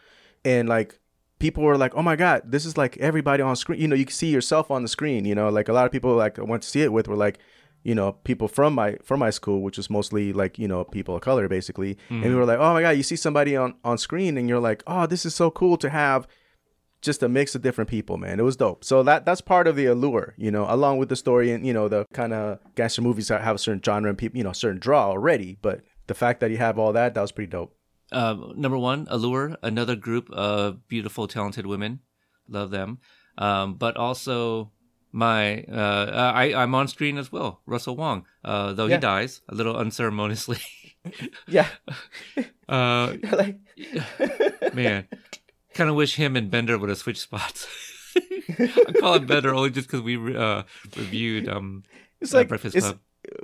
and 0.44 0.68
like 0.68 1.00
people 1.40 1.64
were 1.64 1.78
like 1.78 1.94
oh 1.96 2.02
my 2.02 2.16
god 2.18 2.42
this 2.46 2.66
is 2.66 2.76
like 2.78 2.98
everybody 2.98 3.42
on 3.44 3.56
screen 3.56 3.80
you 3.80 3.88
know 3.88 3.96
you 3.96 4.06
can 4.06 4.14
see 4.14 4.30
yourself 4.30 4.72
on 4.72 4.82
the 4.82 4.88
screen 4.90 5.24
you 5.24 5.36
know 5.36 5.48
like 5.50 5.70
a 5.70 5.74
lot 5.74 5.86
of 5.86 5.92
people 5.92 6.16
like 6.16 6.38
i 6.40 6.42
went 6.44 6.64
to 6.64 6.70
see 6.70 6.82
it 6.82 6.92
with 6.92 7.08
were 7.08 7.16
like 7.16 7.38
you 7.84 7.96
know 7.96 8.14
people 8.24 8.48
from 8.48 8.74
my 8.74 8.98
from 9.04 9.20
my 9.20 9.30
school 9.30 9.62
which 9.62 9.78
was 9.78 9.90
mostly 9.90 10.34
like 10.34 10.58
you 10.60 10.68
know 10.68 10.84
people 10.84 11.16
of 11.16 11.22
color 11.22 11.48
basically 11.48 11.98
and 12.10 12.24
we 12.24 12.36
were 12.36 12.46
like 12.46 12.60
oh 12.60 12.74
my 12.74 12.82
god 12.82 12.90
you 12.98 13.04
see 13.04 13.16
somebody 13.16 13.56
on 13.56 13.76
on 13.86 13.98
screen 13.98 14.38
and 14.38 14.50
you're 14.50 14.60
like 14.60 14.84
oh 14.88 15.06
this 15.06 15.26
is 15.26 15.34
so 15.36 15.50
cool 15.52 15.78
to 15.78 15.90
have 15.90 16.28
just 17.06 17.24
a 17.24 17.30
mix 17.30 17.56
of 17.56 17.62
different 17.62 17.90
people, 17.90 18.18
man. 18.18 18.40
It 18.40 18.44
was 18.44 18.56
dope. 18.58 18.84
So 18.84 19.04
that 19.04 19.26
that's 19.26 19.42
part 19.42 19.68
of 19.68 19.76
the 19.76 19.86
allure, 19.86 20.34
you 20.38 20.52
know, 20.52 20.66
along 20.68 20.98
with 20.98 21.10
the 21.10 21.16
story 21.16 21.52
and 21.52 21.66
you 21.66 21.74
know 21.74 21.88
the 21.88 22.06
kind 22.14 22.34
of 22.34 22.60
gangster 22.76 23.02
movies 23.02 23.28
that 23.30 23.42
have 23.42 23.56
a 23.56 23.60
certain 23.60 23.82
genre 23.84 24.10
and 24.10 24.18
people, 24.18 24.38
you 24.38 24.44
know, 24.44 24.52
certain 24.54 24.80
draw 24.80 25.08
already. 25.08 25.58
But 25.62 25.82
the 26.08 26.14
fact 26.14 26.40
that 26.42 26.52
you 26.52 26.58
have 26.58 26.78
all 26.78 26.94
that, 26.94 27.14
that 27.14 27.22
was 27.22 27.32
pretty 27.32 27.52
dope. 27.52 27.76
Uh, 28.12 28.36
number 28.56 28.78
one, 28.78 29.08
Allure, 29.10 29.56
another 29.64 29.96
group 29.96 30.30
of 30.32 30.88
beautiful, 30.88 31.28
talented 31.28 31.66
women. 31.66 32.00
Love 32.48 32.70
them. 32.72 33.00
Um, 33.38 33.76
but 33.76 33.98
also 33.98 34.72
my 35.12 35.64
uh, 35.64 36.32
I 36.36 36.54
I'm 36.54 36.76
on 36.76 36.88
screen 36.88 37.18
as 37.18 37.32
well. 37.32 37.62
Russell 37.66 37.96
Wong, 37.96 38.26
uh, 38.44 38.74
though 38.74 38.86
Yeah. 38.88 38.96
he 38.98 39.02
dies 39.02 39.42
a 39.50 39.56
little 39.56 39.76
unceremoniously. 39.78 40.60
Yeah, 41.48 41.68
uh, 42.68 43.14
like 43.32 43.60
man, 44.74 45.08
kind 45.76 45.90
of 45.90 45.96
wish 45.96 46.16
him 46.16 46.36
and 46.36 46.50
Bender 46.50 46.78
would 46.80 46.90
have 46.90 46.98
switched 46.98 47.22
spots. 47.22 47.68
I 48.18 48.94
call 49.00 49.14
him 49.16 49.28
Bender 49.28 49.54
only 49.54 49.70
just 49.70 49.88
because 49.88 50.02
we 50.02 50.16
uh, 50.36 50.64
reviewed 50.96 51.48
um 51.50 51.84
it's 52.22 52.34
like 52.34 52.48
Breakfast 52.48 52.76
it's, 52.76 52.86
Club. 52.86 53.00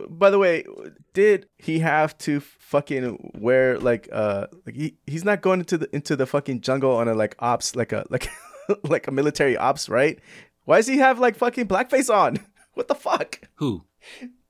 by 0.10 0.30
the 0.30 0.40
way, 0.40 0.66
did 1.14 1.48
he 1.58 1.80
have 1.80 2.18
to 2.20 2.40
fucking 2.40 3.32
wear 3.38 3.78
like 3.80 4.08
uh 4.12 4.48
like 4.66 4.76
he, 4.76 4.96
he's 5.06 5.26
not 5.26 5.42
going 5.42 5.60
into 5.60 5.78
the 5.78 5.94
into 5.96 6.16
the 6.16 6.26
fucking 6.26 6.62
jungle 6.62 6.96
on 6.96 7.08
a 7.08 7.14
like 7.14 7.36
ops 7.40 7.76
like 7.76 7.92
a 7.92 8.06
like 8.10 8.30
like 8.84 9.08
a 9.08 9.12
military 9.12 9.58
ops, 9.58 9.90
right? 9.90 10.20
Why 10.66 10.78
does 10.78 10.88
he 10.88 10.98
have 11.00 11.20
like 11.20 11.36
fucking 11.36 11.68
blackface 11.68 12.14
on? 12.14 12.38
What 12.74 12.88
the 12.88 12.96
fuck? 12.96 13.42
Who? 13.56 13.84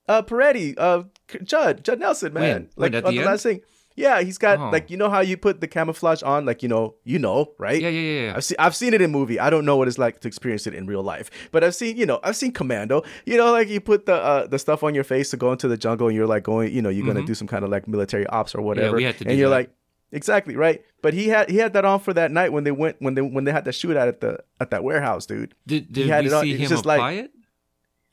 Uh 0.07 0.21
Peretti, 0.21 0.75
uh 0.77 1.03
Judd, 1.43 1.83
Judd 1.83 1.99
Nelson, 1.99 2.31
man. 2.33 2.43
When? 2.43 2.69
Like 2.75 2.93
When, 2.93 2.95
at 2.95 3.05
on 3.05 3.11
the 3.13 3.17
the 3.17 3.23
end? 3.23 3.31
last 3.31 3.41
thing. 3.43 3.61
Yeah, 3.95 4.21
he's 4.21 4.37
got 4.37 4.57
Oh. 4.59 4.69
like 4.69 4.89
you 4.89 4.97
know 4.97 5.09
how 5.09 5.19
you 5.19 5.35
put 5.37 5.59
the 5.61 5.67
camouflage 5.67 6.23
on, 6.23 6.45
like 6.45 6.63
you 6.63 6.69
know, 6.69 6.95
you 7.03 7.19
know, 7.19 7.51
right? 7.57 7.81
Yeah, 7.81 7.89
yeah, 7.89 7.99
yeah. 8.01 8.25
yeah. 8.27 8.33
I've 8.37 8.43
seen 8.45 8.55
I've 8.59 8.75
seen 8.75 8.93
it 8.93 9.01
in 9.01 9.11
movie. 9.11 9.39
I 9.39 9.49
don't 9.49 9.65
know 9.65 9.75
what 9.75 9.87
it's 9.87 9.97
like 9.97 10.21
to 10.21 10.27
experience 10.27 10.65
it 10.65 10.73
in 10.73 10.85
real 10.87 11.03
life, 11.03 11.29
but 11.51 11.63
I've 11.63 11.75
seen 11.75 11.97
you 11.97 12.05
know 12.05 12.19
I've 12.23 12.35
seen 12.37 12.51
Commando. 12.53 13.03
You 13.25 13.37
know, 13.37 13.51
like 13.51 13.67
you 13.69 13.81
put 13.81 14.05
the 14.05 14.15
uh, 14.15 14.47
the 14.47 14.57
stuff 14.59 14.83
on 14.83 14.95
your 14.95 15.03
face 15.03 15.29
to 15.31 15.37
go 15.37 15.51
into 15.51 15.67
the 15.67 15.77
jungle, 15.77 16.07
and 16.07 16.15
you're 16.15 16.25
like 16.27 16.43
going, 16.43 16.73
you 16.73 16.81
know, 16.81 16.89
you're 16.89 17.05
gonna 17.05 17.25
do 17.25 17.33
some 17.35 17.47
kind 17.47 17.65
of 17.65 17.69
like 17.69 17.87
military 17.87 18.25
ops 18.27 18.55
or 18.55 18.61
whatever. 18.61 18.87
Mm-hmm. 18.87 18.95
we 18.97 19.03
had 19.03 19.17
to 19.17 19.25
and 19.25 19.31
do 19.33 19.37
you're 19.37 19.49
that. 19.49 19.55
like, 19.55 19.71
exactly 20.13 20.55
right. 20.55 20.81
But 21.01 21.13
he 21.13 21.27
had 21.27 21.49
he 21.49 21.57
had 21.57 21.73
that 21.73 21.83
on 21.83 21.99
for 21.99 22.13
that 22.13 22.31
night 22.31 22.53
when 22.53 22.63
they 22.63 22.71
went 22.71 22.95
when 22.99 23.15
they 23.15 23.21
when 23.21 23.43
they 23.43 23.51
had 23.51 23.65
the 23.65 23.71
shootout 23.71 24.07
at 24.07 24.21
the 24.21 24.39
at 24.61 24.71
that 24.71 24.83
warehouse, 24.85 25.25
dude. 25.25 25.53
Did, 25.67 25.91
did 25.91 26.07
had 26.07 26.23
we 26.23 26.29
it 26.29 26.33
on- 26.33 26.43
see 26.43 26.55
him 26.57 26.69
just 26.69 26.85
like- 26.85 26.97
apply 26.99 27.11
it? 27.13 27.31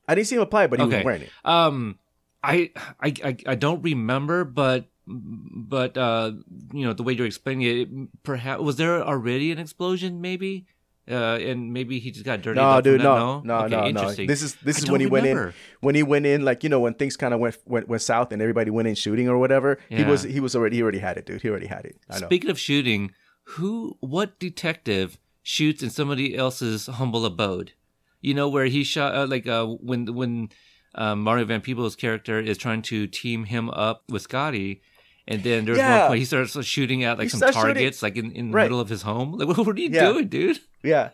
I 0.08 0.14
didn't 0.14 0.26
see 0.26 0.36
him 0.36 0.42
apply, 0.42 0.64
it, 0.64 0.70
but 0.70 0.80
he 0.80 0.86
Okay. 0.86 0.96
was 0.96 1.04
wearing 1.04 1.22
it. 1.22 1.30
Um, 1.44 1.98
I, 2.42 2.70
I, 2.98 3.12
I, 3.22 3.36
I 3.46 3.54
don't 3.56 3.82
remember, 3.82 4.44
but, 4.44 4.86
but, 5.08 5.96
uh, 5.96 6.32
you 6.72 6.84
know, 6.84 6.92
the 6.92 7.02
way 7.02 7.14
you're 7.14 7.26
explaining 7.26 7.66
it, 7.66 8.22
perhaps, 8.22 8.62
was 8.62 8.76
there 8.76 9.02
already 9.02 9.50
an 9.52 9.58
explosion, 9.58 10.20
maybe? 10.20 10.66
Uh, 11.10 11.38
and 11.40 11.72
maybe 11.72 11.98
he 11.98 12.10
just 12.10 12.26
got 12.26 12.42
dirty. 12.42 12.60
No, 12.60 12.82
dude, 12.82 13.00
that? 13.00 13.04
no, 13.04 13.40
no, 13.40 13.60
okay, 13.60 13.92
no, 13.92 14.02
no. 14.02 14.12
This 14.12 14.42
is 14.42 14.56
this 14.56 14.76
I 14.76 14.82
is 14.82 14.90
when 14.90 15.00
he 15.00 15.06
went 15.06 15.24
in. 15.24 15.54
When 15.80 15.94
he 15.94 16.02
went 16.02 16.26
in, 16.26 16.44
like 16.44 16.62
you 16.62 16.68
know, 16.68 16.80
when 16.80 16.92
things 16.92 17.16
kind 17.16 17.32
of 17.32 17.40
went, 17.40 17.56
went 17.64 17.88
went 17.88 18.02
south 18.02 18.30
and 18.30 18.42
everybody 18.42 18.70
went 18.70 18.88
in 18.88 18.94
shooting 18.94 19.26
or 19.26 19.38
whatever. 19.38 19.78
He 19.88 20.04
was 20.04 20.24
he 20.24 20.38
was 20.38 20.54
already 20.54 20.76
he 20.76 20.82
already 20.82 20.98
had 20.98 21.16
it, 21.16 21.24
dude. 21.24 21.40
He 21.40 21.48
already 21.48 21.66
had 21.66 21.86
it. 21.86 21.96
I 22.10 22.18
know. 22.18 22.26
Speaking 22.26 22.50
of 22.50 22.60
shooting, 22.60 23.12
who, 23.52 23.96
what 24.00 24.38
detective 24.38 25.18
shoots 25.42 25.82
in 25.82 25.88
somebody 25.88 26.36
else's 26.36 26.86
humble 26.86 27.24
abode? 27.24 27.72
You 28.20 28.34
know, 28.34 28.46
where 28.48 28.66
he 28.66 28.84
shot, 28.84 29.14
uh, 29.14 29.26
like, 29.26 29.46
uh, 29.46 29.64
when, 29.64 30.14
when, 30.14 30.50
um, 30.94 31.22
Mario 31.22 31.46
Van 31.46 31.62
Peebles' 31.62 31.96
character 31.96 32.38
is 32.38 32.58
trying 32.58 32.82
to 32.82 33.06
team 33.06 33.44
him 33.44 33.70
up 33.70 34.02
with 34.10 34.22
Scotty. 34.22 34.82
And 35.30 35.42
then 35.44 35.66
there's 35.66 35.76
Yeah. 35.78 35.98
one 36.00 36.08
point 36.08 36.18
he 36.20 36.24
starts 36.24 36.64
shooting 36.64 37.04
at 37.04 37.18
like 37.18 37.26
He 37.26 37.28
some 37.28 37.38
starts 37.38 37.56
shooting- 37.56 37.74
targets, 37.74 38.02
like 38.02 38.16
in, 38.16 38.32
in 38.32 38.48
the 38.50 38.54
Right. 38.54 38.62
middle 38.64 38.80
of 38.80 38.88
his 38.88 39.02
home. 39.02 39.32
Like, 39.32 39.46
what, 39.58 39.68
are 39.68 39.78
you 39.80 39.90
Yeah. 39.90 40.10
doing, 40.12 40.28
dude? 40.28 40.58
Yeah. 40.82 41.10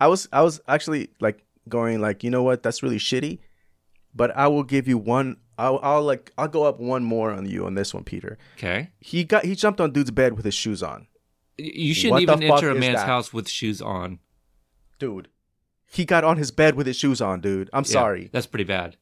I 0.00 0.08
was 0.08 0.26
I 0.32 0.40
was 0.42 0.60
actually 0.66 1.10
like 1.20 1.44
going 1.68 2.00
like, 2.00 2.24
you 2.24 2.30
know 2.30 2.42
what? 2.42 2.62
That's 2.62 2.82
really 2.82 2.98
shitty. 2.98 3.38
But 4.14 4.34
I 4.36 4.48
will 4.48 4.62
give 4.64 4.88
you 4.88 4.96
one 4.98 5.36
I'll, 5.58 5.78
I'll 5.82 6.02
like 6.02 6.32
I'll 6.38 6.48
go 6.48 6.64
up 6.64 6.80
one 6.80 7.04
more 7.04 7.30
on 7.30 7.46
you 7.46 7.64
on 7.66 7.74
this 7.74 7.92
one, 7.94 8.02
Peter. 8.02 8.38
Okay. 8.56 8.90
He 8.98 9.22
got 9.22 9.44
he 9.44 9.54
jumped 9.54 9.80
on 9.80 9.92
dude's 9.92 10.10
bed 10.10 10.32
with 10.36 10.44
his 10.44 10.54
shoes 10.54 10.82
on. 10.82 11.06
You 11.58 11.94
shouldn't 11.94 12.12
What 12.14 12.22
even 12.22 12.42
enter 12.42 12.70
a 12.70 12.74
man's 12.74 12.96
that? 12.96 13.06
house 13.06 13.32
with 13.32 13.48
shoes 13.48 13.80
on. 13.82 14.18
Dude. 14.98 15.28
He 15.92 16.04
got 16.04 16.24
on 16.24 16.38
his 16.38 16.50
bed 16.50 16.74
with 16.74 16.86
his 16.88 16.96
shoes 16.96 17.20
on, 17.20 17.40
dude. 17.40 17.70
I'm 17.72 17.84
Yeah, 17.84 17.90
sorry. 17.92 18.30
That's 18.32 18.46
pretty 18.48 18.64
bad. 18.64 18.96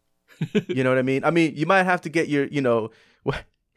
You 0.69 0.83
know 0.85 0.91
what 0.91 0.99
I 0.99 1.03
mean? 1.03 1.25
I 1.25 1.31
mean, 1.31 1.55
you 1.57 1.65
might 1.65 1.85
have 1.85 2.01
to 2.03 2.09
get 2.11 2.29
your, 2.29 2.47
you 2.49 2.61
know, 2.61 2.91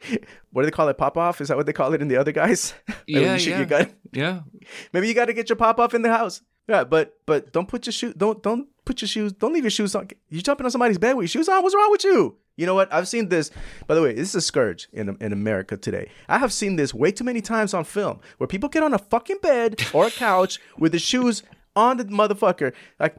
what 0.50 0.62
do 0.62 0.66
they 0.66 0.70
call 0.70 0.88
it? 0.88 0.98
Pop 0.98 1.16
off? 1.16 1.40
Is 1.40 1.48
that 1.48 1.56
what 1.56 1.66
they 1.66 1.72
call 1.72 1.94
it 1.94 2.02
in 2.02 2.08
the 2.08 2.16
other 2.16 2.32
guys? 2.32 2.74
Yeah, 3.08 3.34
you 3.34 3.38
shoot 3.38 3.50
yeah. 3.50 3.56
your 3.58 3.66
gun? 3.66 3.94
Yeah. 4.12 4.40
Maybe 4.92 5.06
you 5.06 5.14
got 5.14 5.26
to 5.26 5.32
get 5.32 5.48
your 5.48 5.54
pop 5.54 5.78
off 5.78 5.94
in 5.94 6.02
the 6.02 6.12
house. 6.12 6.42
Yeah, 6.68 6.82
but 6.82 7.18
but 7.24 7.52
don't 7.52 7.68
put 7.68 7.86
your 7.86 7.92
shoe 7.92 8.12
don't 8.12 8.42
don't 8.42 8.66
put 8.84 9.00
your 9.00 9.06
shoes 9.06 9.32
don't 9.32 9.52
leave 9.52 9.62
your 9.62 9.70
shoes 9.70 9.94
on. 9.94 10.08
You 10.28 10.42
jumping 10.42 10.64
on 10.64 10.72
somebody's 10.72 10.98
bed 10.98 11.14
with 11.14 11.22
your 11.24 11.28
shoes 11.28 11.48
on? 11.48 11.62
What's 11.62 11.76
wrong 11.76 11.92
with 11.92 12.02
you? 12.02 12.36
You 12.56 12.66
know 12.66 12.74
what? 12.74 12.92
I've 12.92 13.06
seen 13.06 13.28
this. 13.28 13.52
By 13.86 13.94
the 13.94 14.02
way, 14.02 14.14
this 14.14 14.30
is 14.30 14.34
a 14.34 14.40
scourge 14.40 14.88
in 14.92 15.16
in 15.20 15.32
America 15.32 15.76
today. 15.76 16.10
I 16.28 16.38
have 16.38 16.52
seen 16.52 16.74
this 16.74 16.92
way 16.92 17.12
too 17.12 17.22
many 17.22 17.40
times 17.40 17.72
on 17.72 17.84
film 17.84 18.18
where 18.38 18.48
people 18.48 18.68
get 18.68 18.82
on 18.82 18.92
a 18.92 18.98
fucking 18.98 19.38
bed 19.40 19.80
or 19.92 20.08
a 20.08 20.10
couch 20.10 20.58
with 20.76 20.90
the 20.90 20.98
shoes 20.98 21.44
on 21.76 21.98
the 21.98 22.04
motherfucker. 22.06 22.72
Like 22.98 23.16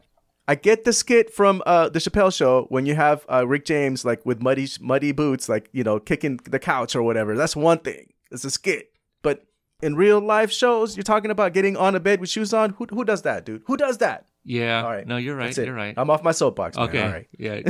I 0.48 0.56
get 0.56 0.86
the 0.86 0.94
skit 0.94 1.34
from 1.34 1.62
uh, 1.66 1.90
the 1.90 2.00
Chappelle 2.00 2.34
Show 2.36 2.68
when 2.70 2.86
you 2.86 2.96
have 2.96 3.26
uh, 3.30 3.46
Rick 3.46 3.66
James 3.66 4.06
like 4.06 4.26
with 4.26 4.42
muddy 4.42 4.68
muddy 4.80 5.12
boots, 5.12 5.50
like 5.50 5.70
you 5.74 5.84
know 5.84 6.00
kicking 6.00 6.40
the 6.50 6.60
couch 6.60 6.96
or 6.96 7.04
whatever. 7.04 7.36
That's 7.36 7.56
one 7.56 7.80
thing. 7.80 8.14
It's 8.32 8.46
a 8.46 8.52
skit, 8.52 8.92
but 9.22 9.46
in 9.82 9.96
real 9.96 10.20
life 10.20 10.52
shows, 10.52 10.96
you're 10.96 11.04
talking 11.04 11.32
about 11.32 11.54
getting 11.54 11.76
on 11.76 11.96
a 11.96 12.00
bed 12.00 12.20
with 12.22 12.30
shoes 12.30 12.54
on. 12.54 12.72
Who 12.72 12.88
who 12.90 13.04
does 13.04 13.24
that, 13.24 13.46
dude? 13.46 13.64
Who 13.68 13.76
does 13.78 13.98
that? 13.98 14.28
Yeah. 14.44 14.84
All 14.84 14.92
right, 14.92 15.06
No, 15.06 15.18
you're 15.18 15.36
right. 15.36 15.56
You're 15.58 15.74
right. 15.76 15.94
I'm 15.98 16.10
off 16.10 16.24
my 16.24 16.32
soapbox. 16.32 16.78
Man. 16.78 16.88
okay. 16.88 17.04
All 17.04 17.12
right. 17.12 17.28
Yeah. 17.38 17.62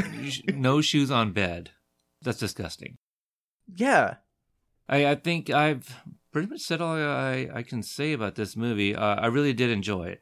No 0.53 0.79
shoes 0.81 1.09
on 1.09 1.31
bed. 1.31 1.71
That's 2.21 2.37
disgusting. 2.37 2.97
Yeah. 3.75 4.15
I, 4.87 5.07
I 5.07 5.15
think 5.15 5.49
I've 5.49 6.03
pretty 6.31 6.47
much 6.47 6.61
said 6.61 6.79
all 6.79 6.95
I, 6.95 7.49
I 7.51 7.63
can 7.63 7.81
say 7.81 8.13
about 8.13 8.35
this 8.35 8.55
movie. 8.55 8.95
Uh, 8.95 9.15
I 9.15 9.25
really 9.25 9.53
did 9.53 9.71
enjoy 9.71 10.03
it. 10.09 10.21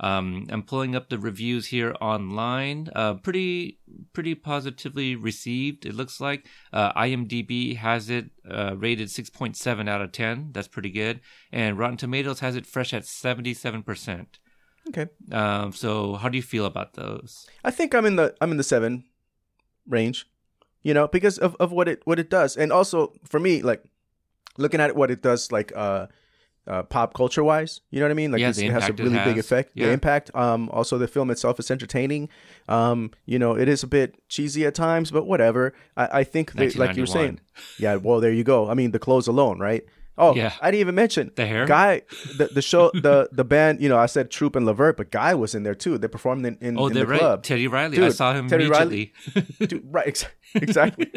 Um, 0.00 0.46
I'm 0.50 0.62
pulling 0.62 0.94
up 0.94 1.08
the 1.08 1.18
reviews 1.18 1.68
here 1.68 1.94
online. 2.00 2.88
Uh, 2.94 3.14
pretty 3.14 3.78
pretty 4.12 4.34
positively 4.34 5.16
received. 5.16 5.86
It 5.86 5.94
looks 5.94 6.20
like 6.20 6.46
uh, 6.72 6.92
IMDb 6.92 7.76
has 7.76 8.10
it 8.10 8.30
uh, 8.50 8.76
rated 8.76 9.08
6.7 9.08 9.88
out 9.88 10.02
of 10.02 10.12
10. 10.12 10.50
That's 10.52 10.68
pretty 10.68 10.90
good. 10.90 11.20
And 11.50 11.78
Rotten 11.78 11.96
Tomatoes 11.96 12.40
has 12.40 12.56
it 12.56 12.66
fresh 12.66 12.92
at 12.92 13.04
77%. 13.04 14.26
Okay. 14.88 15.06
Um, 15.32 15.72
so 15.72 16.14
how 16.14 16.28
do 16.28 16.36
you 16.36 16.42
feel 16.42 16.66
about 16.66 16.94
those? 16.94 17.46
I 17.64 17.70
think 17.70 17.94
I'm 17.94 18.06
in 18.06 18.16
the 18.16 18.34
I'm 18.40 18.50
in 18.50 18.56
the 18.56 18.64
seven 18.64 19.04
range. 19.88 20.26
You 20.82 20.94
know, 20.94 21.08
because 21.08 21.38
of, 21.38 21.56
of 21.58 21.72
what 21.72 21.88
it 21.88 22.02
what 22.04 22.20
it 22.20 22.30
does, 22.30 22.56
and 22.56 22.72
also 22.72 23.12
for 23.24 23.40
me, 23.40 23.60
like 23.62 23.82
looking 24.56 24.80
at 24.80 24.94
what 24.94 25.10
it 25.10 25.20
does, 25.20 25.50
like 25.50 25.72
uh, 25.74 26.06
uh 26.66 26.82
pop 26.82 27.14
culture 27.14 27.44
wise. 27.44 27.80
You 27.90 28.00
know 28.00 28.06
what 28.06 28.10
I 28.10 28.14
mean? 28.14 28.32
Like 28.32 28.40
Yeah, 28.40 28.52
the 28.52 28.66
it 28.66 28.72
has 28.72 28.88
a 28.88 28.92
really 28.92 29.10
big 29.18 29.36
has. 29.36 29.38
effect. 29.44 29.74
The 29.74 29.90
impact. 29.90 30.30
Um. 30.34 30.68
Also, 30.72 30.98
the 30.98 31.08
film 31.08 31.30
itself 31.30 31.58
is 31.60 31.70
entertaining. 31.70 32.28
Um. 32.68 33.10
You 33.24 33.38
know, 33.38 33.56
it 33.56 33.68
is 33.68 33.82
a 33.82 33.86
bit 33.86 34.16
cheesy 34.28 34.66
at 34.66 34.74
times, 34.74 35.10
but 35.10 35.26
whatever. 35.26 35.74
I 35.96 36.20
I 36.20 36.24
think 36.24 36.52
that, 36.52 36.76
like 36.76 36.96
you 36.96 37.02
were 37.02 37.06
saying. 37.06 37.40
Yeah. 37.78 37.96
Well, 37.96 38.20
there 38.20 38.32
you 38.32 38.44
go. 38.44 38.68
I 38.70 38.74
mean, 38.74 38.90
the 38.90 38.98
clothes 38.98 39.28
alone, 39.28 39.58
right? 39.58 39.84
Oh, 40.18 40.34
Yeah. 40.34 40.52
I 40.62 40.70
didn't 40.70 40.80
even 40.80 40.94
mention 40.94 41.30
The 41.36 41.44
hair? 41.46 41.66
Guy, 41.66 42.00
the 42.38 42.46
the 42.46 42.62
show, 42.62 42.90
the 42.94 43.28
the 43.32 43.44
band. 43.44 43.82
You 43.82 43.90
know, 43.90 43.98
I 43.98 44.06
said 44.06 44.30
Troop 44.30 44.56
and 44.56 44.64
LeVert, 44.64 44.96
but 44.96 45.10
Guy 45.10 45.34
was 45.34 45.54
in 45.54 45.62
there 45.62 45.74
too. 45.74 45.98
They 45.98 46.08
performed 46.08 46.46
in 46.46 46.56
in, 46.62 46.78
Oh, 46.78 46.86
in 46.86 46.94
they're 46.94 47.04
the 47.04 47.10
right. 47.12 47.20
club. 47.20 47.42
Teddy 47.42 47.66
Riley. 47.68 48.02
I 48.02 48.08
saw 48.08 48.32
him 48.32 48.48
Teddy 48.48 48.66
Riley-. 48.66 49.12
Dude, 49.60 49.84
right, 49.92 50.06
ex- 50.08 50.24
exactly. 50.54 51.12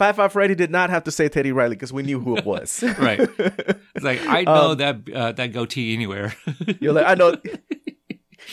Fab 0.00 0.16
Five 0.16 0.32
Freddy 0.32 0.54
did 0.54 0.70
not 0.70 0.88
have 0.88 1.04
to 1.04 1.10
say 1.10 1.28
Teddy 1.28 1.52
Riley 1.52 1.76
because 1.76 1.92
we 1.92 2.02
knew 2.02 2.18
who 2.20 2.38
it 2.38 2.46
was. 2.46 2.82
right. 2.98 3.20
It's 3.20 4.02
like 4.02 4.26
I 4.26 4.38
Um, 4.44 4.44
know 4.44 4.74
that 4.76 4.96
uh, 5.14 5.32
that 5.32 5.52
goatee 5.52 5.92
anywhere. 5.92 6.34
You're 6.80 6.94
like, 6.94 7.06
I 7.06 7.14
know. 7.14 7.36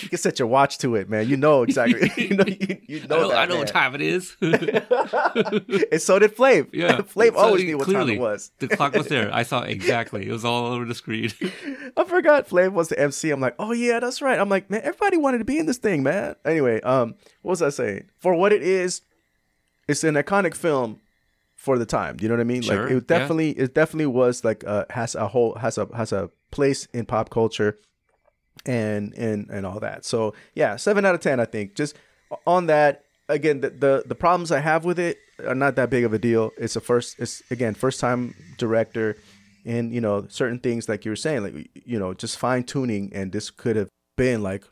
You 0.02 0.10
can 0.10 0.18
set 0.20 0.38
your 0.38 0.50
watch 0.50 0.78
to 0.80 0.96
it, 0.96 1.10
man. 1.10 1.28
You 1.30 1.38
know 1.38 1.64
exactly. 1.64 2.12
you 2.18 2.36
know, 2.36 2.44
you, 2.46 2.78
you 2.88 3.02
I 3.06 3.08
know 3.08 3.22
know, 3.22 3.30
that, 3.30 3.38
I 3.38 3.46
know 3.46 3.58
what 3.60 3.68
time 3.70 3.96
it 3.96 4.02
is. 4.02 4.36
and 4.42 6.02
so 6.02 6.20
did 6.20 6.36
Flav. 6.36 6.68
yeah, 6.74 6.98
Flav 7.02 7.34
So 7.34 7.38
always 7.40 7.64
knew 7.64 7.78
what 7.78 7.86
clearly, 7.86 8.16
time 8.18 8.22
it 8.22 8.26
was. 8.26 8.52
the 8.60 8.68
clock 8.68 8.94
was 8.94 9.08
there. 9.08 9.34
I 9.34 9.44
saw 9.44 9.62
exactly. 9.64 10.28
It 10.28 10.32
was 10.32 10.46
all 10.46 10.68
over 10.68 10.86
the 10.86 10.94
screen. 10.94 11.32
I 11.96 12.04
forgot 12.04 12.48
Flav 12.48 12.74
was 12.74 12.90
the 12.90 13.00
MC. 13.00 13.32
I'm 13.32 13.40
like, 13.40 13.56
oh 13.60 13.72
yeah, 13.72 14.00
that's 14.00 14.22
right. 14.22 14.38
I'm 14.38 14.50
like, 14.50 14.70
man, 14.70 14.82
everybody 14.84 15.18
wanted 15.18 15.40
to 15.40 15.46
be 15.46 15.58
in 15.58 15.66
this 15.66 15.78
thing, 15.78 16.04
man. 16.04 16.36
Anyway, 16.46 16.80
um, 16.82 17.16
what 17.42 17.52
was 17.52 17.62
I 17.62 17.70
saying? 17.70 18.10
For 18.20 18.36
what 18.36 18.52
it 18.54 18.62
is, 18.62 19.02
it's 19.88 20.04
an 20.04 20.16
iconic 20.16 20.54
film 20.54 21.00
for 21.58 21.78
the 21.78 21.86
time. 21.86 22.16
Do 22.16 22.24
you 22.24 22.30
know 22.30 22.36
what 22.36 22.42
I 22.42 22.46
mean? 22.46 22.62
Sure, 22.62 22.84
like 22.84 22.92
it 22.94 23.08
definitely, 23.08 23.50
it 23.52 23.74
definitely 23.74 24.06
was 24.06 24.46
like 24.46 24.64
uh, 24.66 24.86
has 24.92 25.16
a 25.16 25.28
whole 25.28 25.56
has 25.56 25.78
a 25.78 25.90
has 25.94 26.14
a 26.14 26.30
place 26.52 26.88
in 26.94 27.06
pop 27.06 27.30
culture, 27.30 27.78
and 28.66 29.14
and 29.18 29.50
and 29.50 29.66
all 29.66 29.82
that. 29.82 30.06
So 30.06 30.34
yeah, 30.56 30.78
seven 30.78 31.04
out 31.04 31.16
of 31.16 31.22
ten. 31.22 31.42
I 31.42 31.46
think 31.46 31.76
just 31.76 31.98
on 32.46 32.68
that. 32.68 33.04
Again, 33.30 33.60
the, 33.60 33.72
the 33.72 34.04
the 34.06 34.16
problems 34.16 34.54
I 34.54 34.62
have 34.62 34.86
with 34.86 34.98
it 34.98 35.18
are 35.46 35.54
not 35.54 35.76
that 35.76 35.90
big 35.90 36.06
of 36.06 36.14
a 36.14 36.18
deal. 36.18 36.52
It's 36.58 36.78
a 36.78 36.80
first. 36.80 37.20
It's 37.20 37.44
again 37.52 37.74
first 37.74 38.00
time 38.00 38.34
director 38.58 39.18
and 39.66 39.94
you 39.94 40.00
know 40.00 40.26
certain 40.30 40.60
things 40.60 40.88
like 40.88 41.04
you 41.04 41.12
were 41.12 41.18
saying 41.18 41.44
like 41.44 41.70
you 41.74 42.00
know 42.00 42.14
just 42.14 42.38
fine 42.38 42.64
tuning 42.64 43.12
and 43.14 43.34
this 43.34 43.50
could 43.50 43.76
have 43.76 43.90
been 44.16 44.42
like 44.42 44.64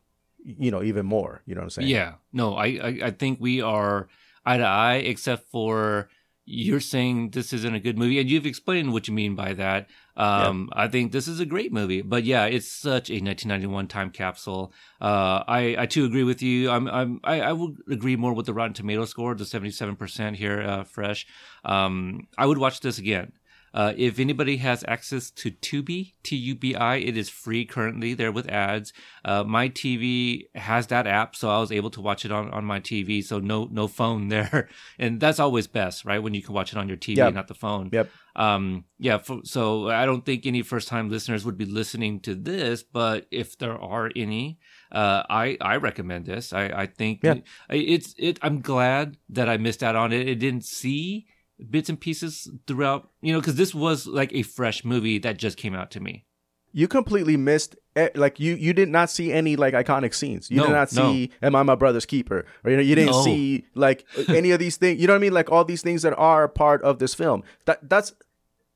you 0.45 0.71
know 0.71 0.81
even 0.81 1.05
more 1.05 1.41
you 1.45 1.53
know 1.53 1.59
what 1.59 1.65
i'm 1.65 1.69
saying 1.69 1.87
yeah. 1.89 2.13
No, 2.31 2.55
I, 2.55 2.65
I 2.65 2.99
I 3.03 3.11
think 3.11 3.39
we 3.41 3.61
are 3.61 4.07
eye 4.45 4.57
to 4.57 4.63
eye, 4.63 4.95
except 4.95 5.49
for 5.51 6.07
you're 6.45 6.79
saying 6.79 7.31
this 7.31 7.53
isn't 7.53 7.75
a 7.75 7.79
good 7.79 7.97
movie, 7.97 8.19
and 8.19 8.29
you've 8.29 8.45
explained 8.45 8.93
what 8.93 9.07
you 9.07 9.13
mean 9.13 9.35
by 9.35 9.53
that. 9.53 9.89
Um, 10.15 10.69
I 10.73 10.87
think 10.87 11.11
this 11.11 11.27
is 11.27 11.39
a 11.39 11.45
great 11.45 11.73
movie, 11.73 12.01
but 12.01 12.23
yeah, 12.23 12.45
it's 12.45 12.67
such 12.67 13.09
a 13.09 13.13
1991 13.13 13.87
time 13.87 14.11
capsule. 14.11 14.71
Uh, 15.01 15.43
I 15.47 15.75
I 15.79 15.85
too 15.87 16.05
agree 16.05 16.23
with 16.23 16.41
you. 16.41 16.69
I'm 16.69 16.87
I'm 16.87 17.19
I, 17.23 17.41
I 17.41 17.51
would 17.51 17.77
agree 17.89 18.15
more 18.15 18.33
with 18.33 18.45
the 18.45 18.53
Rotten 18.53 18.73
Tomato 18.73 19.05
score, 19.05 19.33
the 19.33 19.45
77 19.45 19.95
percent 19.95 20.35
here, 20.37 20.61
uh, 20.61 20.83
fresh. 20.83 21.25
Um, 21.63 22.27
I 22.37 22.45
would 22.45 22.59
watch 22.59 22.79
this 22.79 22.99
again. 22.99 23.33
Uh, 23.75 23.91
if 23.97 24.19
anybody 24.19 24.55
has 24.57 24.85
access 24.87 25.29
to 25.29 25.51
Tubi, 25.51 26.13
T 26.23 26.37
U 26.37 26.55
B 26.55 26.73
I, 26.75 26.95
it 26.95 27.17
is 27.17 27.27
free 27.29 27.65
currently 27.65 28.13
there 28.13 28.31
with 28.31 28.47
ads. 28.49 28.93
Uh, 29.25 29.43
my 29.43 29.67
TV 29.67 30.43
has 30.55 30.87
that 30.87 31.05
app, 31.05 31.35
so 31.35 31.49
I 31.49 31.59
was 31.59 31.73
able 31.73 31.89
to 31.91 31.99
watch 32.01 32.23
it 32.23 32.31
on, 32.31 32.49
on 32.51 32.63
my 32.63 32.79
TV. 32.79 33.21
So 33.21 33.39
no 33.39 33.67
no 33.69 33.87
phone 33.89 34.27
there, 34.35 34.69
and 34.97 35.19
that's 35.19 35.39
always 35.39 35.67
best, 35.67 36.05
right? 36.05 36.23
When 36.23 36.33
you 36.33 36.41
can 36.41 36.53
watch 36.53 36.71
it 36.71 36.77
on 36.77 36.87
your 36.87 36.97
TV, 36.97 37.17
Yep. 37.17 37.33
not 37.33 37.47
the 37.49 37.53
phone. 37.53 37.89
Yep. 37.91 38.09
Um, 38.37 38.85
yeah. 38.97 39.17
For, 39.17 39.41
so 39.43 39.89
I 39.89 40.05
don't 40.05 40.25
think 40.25 40.45
any 40.45 40.61
first 40.61 40.87
time 40.87 41.09
listeners 41.09 41.43
would 41.45 41.57
be 41.57 41.65
listening 41.65 42.21
to 42.21 42.33
this, 42.33 42.81
but 42.81 43.27
if 43.29 43.57
there 43.57 43.77
are 43.77 44.09
any, 44.15 44.57
uh, 44.91 45.23
I 45.29 45.57
I 45.59 45.75
recommend 45.77 46.25
this. 46.27 46.53
I 46.53 46.65
I 46.83 46.85
think 46.85 47.19
Yeah. 47.23 47.35
It's 47.69 48.15
it. 48.17 48.39
I'm 48.41 48.61
glad 48.61 49.17
that 49.29 49.49
I 49.49 49.57
missed 49.57 49.83
out 49.83 49.97
on 49.97 50.13
it. 50.13 50.29
It 50.29 50.35
didn't 50.39 50.63
see 50.65 51.27
bits 51.69 51.89
and 51.89 51.99
pieces 51.99 52.49
throughout, 52.67 53.09
you 53.21 53.33
know, 53.33 53.39
because 53.39 53.55
this 53.55 53.73
was 53.73 54.07
like 54.07 54.33
a 54.33 54.41
fresh 54.43 54.83
movie 54.83 55.17
that 55.19 55.37
just 55.37 55.57
came 55.57 55.73
out 55.75 55.91
to 55.91 55.99
me. 55.99 56.25
You 56.73 56.87
completely 56.89 57.37
missed. 57.37 57.77
eh, 57.95 58.09
Like 58.15 58.37
you, 58.39 58.55
you 58.55 58.73
did 58.73 58.89
not 58.89 59.09
see 59.09 59.31
any 59.31 59.55
like 59.55 59.73
iconic 59.73 60.13
scenes. 60.13 60.51
You 60.51 60.57
No, 60.57 60.65
did 60.67 60.73
not 60.73 60.91
no. 60.93 61.11
see 61.13 61.31
"Am 61.41 61.55
I 61.55 61.63
my 61.63 61.75
brother's 61.75 62.05
keeper?" 62.05 62.45
or 62.65 62.71
you 62.71 62.75
know, 62.77 62.83
you 62.83 62.95
didn't 62.95 63.11
No. 63.13 63.23
see 63.23 63.65
like 63.75 64.05
any 64.27 64.51
of 64.51 64.59
these 64.59 64.75
things. 64.75 64.99
You 64.99 65.07
know 65.07 65.13
what 65.13 65.19
I 65.19 65.21
mean? 65.21 65.31
Like 65.33 65.49
all 65.49 65.63
these 65.63 65.81
things 65.81 66.01
that 66.01 66.13
are 66.17 66.49
part 66.49 66.81
of 66.83 66.99
this 66.99 67.13
film. 67.15 67.43
That 67.63 67.87
that's 67.89 68.11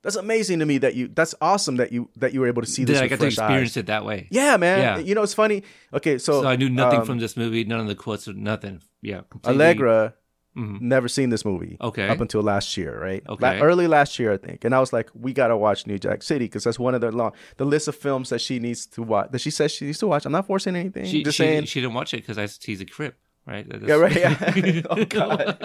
that's 0.01 0.15
amazing 0.15 0.59
to 0.59 0.65
me. 0.65 0.77
That 0.77 0.95
you 0.95 1.09
that's 1.09 1.35
awesome 1.41 1.75
that 1.75 1.91
you 1.91 2.09
that 2.15 2.33
you 2.33 2.39
were 2.39 2.47
able 2.47 2.61
to 2.61 2.69
see 2.69 2.85
this 2.85 3.01
I 3.01 3.09
got 3.09 3.19
to 3.19 3.25
experience 3.25 3.71
eyes. 3.71 3.77
it 3.77 3.87
that 3.87 4.05
way. 4.05 4.29
Yeah, 4.31 4.55
man. 4.55 4.79
Yeah. 4.79 4.97
You 4.99 5.13
know, 5.13 5.23
it's 5.23 5.33
funny. 5.33 5.63
Okay, 5.93 6.17
so, 6.17 6.41
So 6.43 6.47
I 6.47 6.55
knew 6.55 6.69
nothing 6.69 7.01
um, 7.01 7.05
from 7.05 7.17
this 7.19 7.35
movie. 7.35 7.65
None 7.65 7.81
of 7.81 7.87
the 7.87 7.95
quotes, 7.95 8.25
or 8.29 8.33
nothing. 8.33 8.81
Yeah, 9.01 9.23
completely. 9.29 9.61
Allegra. 9.61 10.13
Mhm. 10.59 10.81
Never 10.81 11.07
seen 11.07 11.29
this 11.29 11.45
movie. 11.45 11.77
Okay. 11.79 12.07
Up 12.09 12.19
until 12.19 12.41
last 12.41 12.75
year, 12.75 12.99
right? 13.01 13.23
La- 13.27 13.35
Okay. 13.51 13.61
early 13.61 13.87
last 13.87 14.19
year, 14.19 14.33
I 14.33 14.37
think. 14.37 14.65
And 14.65 14.75
I 14.75 14.79
was 14.79 14.91
like, 14.91 15.09
we 15.13 15.31
gotta 15.33 15.55
watch 15.55 15.87
New 15.87 15.97
Jack 15.97 16.21
City 16.23 16.45
because 16.45 16.63
that's 16.65 16.77
one 16.79 16.93
of 16.95 17.01
the 17.01 17.11
long 17.11 17.31
the 17.57 17.65
list 17.65 17.87
of 17.87 17.95
films 17.95 18.29
that 18.29 18.41
she 18.41 18.59
needs 18.59 18.85
to 18.87 19.01
watch. 19.03 19.29
That 19.31 19.39
she 19.39 19.51
says 19.51 19.71
she 19.71 19.85
needs 19.85 19.99
to 19.99 20.07
watch. 20.07 20.25
I'm 20.25 20.31
not 20.33 20.47
forcing 20.47 20.75
anything. 20.75 21.05
She, 21.05 21.23
just 21.23 21.37
she, 21.37 21.43
saying. 21.43 21.65
she 21.65 21.79
didn't 21.81 21.93
watch 21.93 22.13
it 22.13 22.17
because 22.27 22.37
I 22.37 22.47
he's 22.65 22.81
a 22.81 22.85
crip, 22.85 23.15
right? 23.45 23.65
yeah, 23.81 23.95
right. 23.95 24.15
Yeah. 24.15 24.81
oh 24.89 25.05
god. 25.09 25.57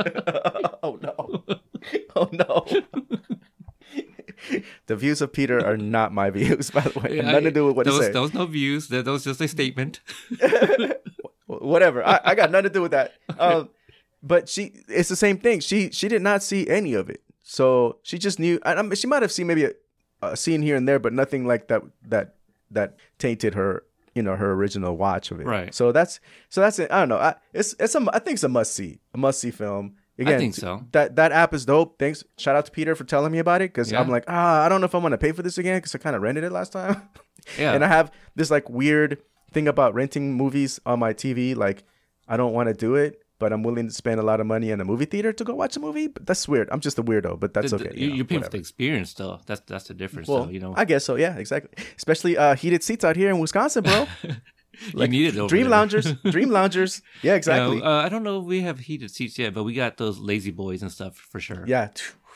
oh 0.82 0.98
no. 1.02 1.44
Oh 2.16 2.28
no. 2.32 2.64
the 4.86 4.96
views 4.96 5.20
of 5.22 5.32
Peter 5.32 5.64
are 5.64 5.76
not 5.76 6.12
my 6.12 6.30
views, 6.30 6.70
by 6.70 6.80
the 6.82 7.00
way. 7.00 7.16
Yeah, 7.16 7.22
Nothing 7.22 7.44
to 7.44 7.50
do 7.50 7.66
with 7.66 7.76
what 7.76 7.84
there 7.86 7.94
he 7.94 8.00
said. 8.02 8.14
Was 8.14 8.34
no 8.34 8.46
views. 8.46 8.88
That, 8.88 9.04
that 9.06 9.10
was 9.10 9.24
just 9.24 9.40
a 9.40 9.48
statement. 9.48 10.00
whatever. 11.46 12.06
I, 12.06 12.20
I 12.24 12.34
got 12.34 12.50
nothing 12.50 12.64
to 12.64 12.70
do 12.70 12.82
with 12.82 12.92
that. 12.92 13.12
Um, 13.38 13.70
but 14.24 14.48
she, 14.48 14.72
it's 14.88 15.08
the 15.10 15.16
same 15.16 15.38
thing. 15.38 15.60
She 15.60 15.90
she 15.90 16.08
did 16.08 16.22
not 16.22 16.42
see 16.42 16.66
any 16.68 16.94
of 16.94 17.08
it, 17.10 17.22
so 17.42 17.98
she 18.02 18.18
just 18.18 18.38
knew. 18.40 18.58
I, 18.64 18.74
I 18.74 18.82
mean, 18.82 18.94
she 18.94 19.06
might 19.06 19.22
have 19.22 19.30
seen 19.30 19.46
maybe 19.46 19.64
a, 19.66 19.72
a 20.22 20.36
scene 20.36 20.62
here 20.62 20.74
and 20.76 20.88
there, 20.88 20.98
but 20.98 21.12
nothing 21.12 21.46
like 21.46 21.68
that 21.68 21.82
that 22.08 22.34
that 22.70 22.96
tainted 23.18 23.54
her. 23.54 23.84
You 24.16 24.22
know 24.22 24.36
her 24.36 24.52
original 24.52 24.96
watch 24.96 25.32
of 25.32 25.40
it. 25.40 25.44
Right. 25.46 25.74
So 25.74 25.90
that's 25.90 26.20
so 26.48 26.60
that's 26.60 26.78
it. 26.78 26.88
I 26.92 27.00
don't 27.00 27.08
know. 27.08 27.16
I, 27.18 27.34
it's 27.52 27.74
it's 27.80 27.96
a 27.96 28.06
I 28.12 28.20
think 28.20 28.34
it's 28.36 28.44
a 28.44 28.48
must 28.48 28.72
see, 28.72 29.00
a 29.12 29.18
must 29.18 29.40
see 29.40 29.50
film. 29.50 29.96
Again, 30.16 30.38
think 30.38 30.54
so. 30.54 30.84
That 30.92 31.16
that 31.16 31.32
app 31.32 31.52
is 31.52 31.64
dope. 31.66 31.98
Thanks. 31.98 32.22
Shout 32.38 32.54
out 32.54 32.64
to 32.66 32.70
Peter 32.70 32.94
for 32.94 33.02
telling 33.02 33.32
me 33.32 33.40
about 33.40 33.60
it 33.60 33.72
because 33.72 33.90
Yeah. 33.90 34.00
I'm 34.00 34.08
like 34.08 34.22
ah 34.28 34.64
I 34.64 34.68
don't 34.68 34.80
know 34.80 34.84
if 34.84 34.94
I'm 34.94 35.02
gonna 35.02 35.18
pay 35.18 35.32
for 35.32 35.42
this 35.42 35.58
again 35.58 35.78
because 35.78 35.96
I 35.96 35.98
kind 35.98 36.14
of 36.14 36.22
rented 36.22 36.44
it 36.44 36.52
last 36.52 36.72
time. 36.72 37.02
Yeah. 37.58 37.72
And 37.74 37.84
I 37.84 37.88
have 37.88 38.12
this 38.36 38.52
like 38.52 38.70
weird 38.70 39.18
thing 39.52 39.66
about 39.66 39.94
renting 39.94 40.32
movies 40.32 40.78
on 40.86 41.00
my 41.00 41.12
TV. 41.12 41.54
Like, 41.56 41.82
I 42.28 42.36
don't 42.36 42.52
want 42.54 42.68
to 42.68 42.72
do 42.74 42.94
it, 42.94 43.20
but 43.44 43.52
I'm 43.52 43.62
willing 43.68 43.86
to 43.88 43.94
spend 44.02 44.18
a 44.24 44.26
lot 44.30 44.40
of 44.42 44.46
money 44.54 44.70
in 44.74 44.80
a 44.80 44.86
movie 44.92 45.04
theater 45.12 45.32
to 45.38 45.44
go 45.44 45.54
watch 45.62 45.76
a 45.76 45.80
movie. 45.86 46.06
But 46.14 46.24
that's 46.28 46.48
weird. 46.48 46.68
I'm 46.72 46.80
just 46.80 46.98
a 46.98 47.02
weirdo, 47.10 47.38
but 47.42 47.52
that's 47.54 47.70
The- 47.72 47.76
okay. 47.76 47.92
you 47.94 48.06
you, 48.08 48.14
know, 48.16 48.20
are 48.22 48.24
paying 48.30 48.42
for 48.42 48.48
the 48.56 48.62
experience, 48.66 49.12
though. 49.14 49.40
That's 49.48 49.60
that's 49.72 49.86
the 49.90 49.94
difference, 50.02 50.28
Well, 50.28 50.44
though. 50.44 50.50
You 50.54 50.60
know, 50.64 50.72
I 50.82 50.84
guess 50.90 51.04
so. 51.04 51.16
Yeah, 51.16 51.36
exactly. 51.44 51.70
Especially 52.00 52.36
uh, 52.44 52.54
heated 52.62 52.82
seats 52.82 53.04
out 53.04 53.16
here 53.16 53.28
in 53.32 53.38
Wisconsin, 53.44 53.84
bro. 53.84 54.06
you 54.94 55.08
need 55.08 55.26
it 55.36 55.48
Dream 55.48 55.64
there. 55.68 55.70
loungers, 55.76 56.06
dream 56.36 56.50
loungers. 56.50 57.02
Yeah, 57.22 57.26
You 57.26 57.30
know, 57.30 57.36
exactly. 57.36 57.82
uh, 57.82 57.90
I 58.06 58.08
don't 58.08 58.24
know 58.24 58.40
if 58.40 58.44
we 58.46 58.62
have 58.68 58.78
heated 58.88 59.10
seats 59.10 59.38
yet, 59.38 59.54
but 59.54 59.64
we 59.68 59.72
got 59.74 59.96
those 59.98 60.18
lazy 60.18 60.50
boys 60.50 60.80
and 60.82 60.90
stuff 60.90 61.14
for 61.16 61.38
sure. 61.40 61.64
yeah, 61.74 61.88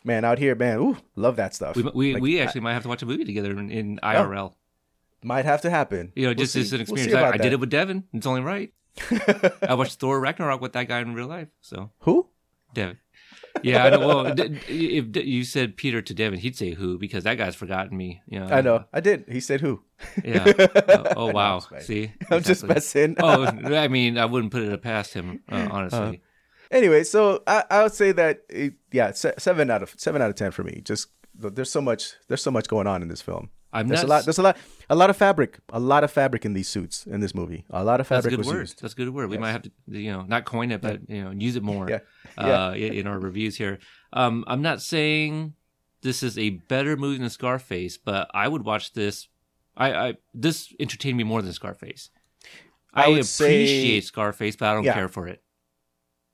man, 0.04 0.24
out 0.24 0.38
here, 0.38 0.54
man. 0.54 0.78
Ooh, 0.78 0.96
love 1.16 1.36
that 1.36 1.54
stuff. 1.54 1.74
We, 1.76 1.82
we, 2.00 2.06
Like, 2.14 2.22
we 2.22 2.40
actually 2.40 2.61
might 2.66 2.74
have 2.74 2.84
to 2.84 2.88
watch 2.92 3.02
a 3.02 3.06
movie 3.06 3.24
together 3.24 3.50
in, 3.50 3.70
in 3.70 3.86
IRL. 4.02 4.52
might 5.24 5.44
have 5.46 5.62
to 5.62 5.70
happen. 5.70 6.12
You 6.14 6.24
know, 6.24 6.28
We'll 6.30 6.44
just 6.44 6.52
see. 6.52 6.61
as 6.61 6.72
an 6.72 6.84
We'll 6.88 6.96
experience. 6.98 7.14
I, 7.32 7.34
I 7.34 7.36
did 7.38 7.52
it 7.52 7.61
with 7.61 7.70
Devin. 7.70 8.04
It's 8.12 8.26
only 8.26 8.42
right. 8.42 8.72
I 9.68 9.74
watched 9.74 9.99
Thor 10.01 10.20
Ragnarok 10.20 10.61
with 10.61 10.72
that 10.74 10.88
guy 10.88 11.01
in 11.01 11.14
real 11.14 11.26
life. 11.26 11.49
So, 11.61 11.90
Who? 12.01 12.28
Devin. 12.74 12.99
Yeah, 13.62 13.84
I 13.86 13.90
know. 13.90 14.07
Well, 14.07 14.34
d- 14.34 14.59
if 14.68 15.11
d- 15.11 15.22
you 15.22 15.42
said 15.42 15.76
Peter 15.76 16.01
to 16.03 16.14
Devin, 16.14 16.38
he'd 16.38 16.57
say 16.57 16.72
who 16.74 16.96
because 16.99 17.24
that 17.24 17.38
guy's 17.38 17.57
forgotten 17.57 17.96
me. 17.96 18.20
You 18.28 18.40
know, 18.40 18.46
I 18.46 18.61
know. 18.61 18.84
I 18.92 19.01
did. 19.01 19.24
He 19.28 19.40
said 19.40 19.61
who? 19.62 19.82
Yeah. 20.24 20.44
Oh, 20.88 21.05
oh, 21.16 21.26
wow. 21.32 21.61
just 21.61 21.86
See, 21.86 22.12
I'm 22.30 22.42
just 22.42 22.62
Exactly. 22.64 22.68
messing. 22.74 23.16
oh, 23.20 23.44
I 23.74 23.88
mean, 23.88 24.16
I 24.18 24.26
wouldn't 24.26 24.53
put 24.53 24.62
it 24.62 24.82
past 24.82 25.12
him, 25.14 25.40
uh, 25.51 25.68
honestly. 25.70 26.20
Anyway, 26.70 27.03
so 27.05 27.42
I, 27.46 27.64
I 27.70 27.82
would 27.82 27.94
say 27.94 28.12
that 28.12 28.42
it, 28.49 28.74
yeah, 28.92 29.11
se- 29.12 29.34
seven 29.38 29.70
out 29.70 29.82
of 29.82 29.94
seven 29.96 30.20
out 30.22 30.28
of 30.30 30.36
ten 30.36 30.51
for 30.53 30.62
me. 30.62 30.80
Just 30.84 31.09
there's 31.34 31.70
so 31.70 31.80
much 31.80 32.12
there's 32.28 32.42
so 32.42 32.51
much 32.51 32.68
going 32.68 32.86
on 32.86 33.03
in 33.03 33.09
this 33.09 33.22
film. 33.22 33.51
I'm 33.72 33.88
There's 33.88 34.00
not. 34.02 34.06
a 34.06 34.10
lot. 34.10 34.24
There's 34.24 34.38
a 34.38 34.42
lot. 34.42 34.56
A 34.88 34.94
lot 34.94 35.10
of 35.10 35.16
fabric. 35.16 35.58
A 35.70 35.78
lot 35.80 36.02
of 36.04 36.10
fabric 36.10 36.44
in 36.46 36.54
these 36.54 36.68
suits 36.68 37.06
in 37.06 37.20
this 37.20 37.34
movie. 37.34 37.66
A 37.70 37.84
lot 37.84 38.00
of 38.00 38.06
fabric. 38.06 38.32
that's 38.34 38.34
a 38.34 38.36
good 38.50 38.54
word. 38.54 38.60
used. 38.60 38.80
That's 38.82 38.94
a 38.94 38.96
good 38.96 39.10
word. 39.10 39.28
We 39.28 39.36
might 39.36 39.52
have 39.52 39.62
to, 39.62 39.70
you 39.88 40.10
know, 40.10 40.22
not 40.22 40.46
coin 40.46 40.70
it, 40.70 40.80
but 40.80 41.08
you 41.08 41.22
know, 41.24 41.30
use 41.30 41.56
it 41.56 41.62
more. 41.62 41.88
Yeah. 42.38 42.68
Uh, 42.68 42.72
in 42.74 43.06
our 43.06 43.18
reviews 43.18 43.56
here. 43.56 43.78
Um, 44.12 44.44
I'm 44.46 44.62
not 44.62 44.80
saying 44.80 45.54
this 46.02 46.22
is 46.22 46.38
a 46.38 46.50
better 46.50 46.96
movie 46.96 47.18
than 47.18 47.30
Scarface, 47.30 47.98
but 47.98 48.30
I 48.32 48.46
would 48.48 48.64
watch 48.64 48.92
this. 48.92 49.28
I, 49.76 49.92
I 49.92 50.14
this 50.34 50.72
entertained 50.80 51.16
me 51.18 51.24
more 51.24 51.42
than 51.42 51.52
Scarface. 51.52 52.10
I 52.94 53.04
I, 53.04 53.08
would 53.08 53.26
say- 53.26 53.46
appreciate 53.64 54.04
Scarface, 54.04 54.56
but 54.56 54.68
I 54.68 54.74
don't 54.74 54.84
Yeah. 54.84 54.94
care 54.94 55.08
for 55.08 55.26
it. 55.28 55.42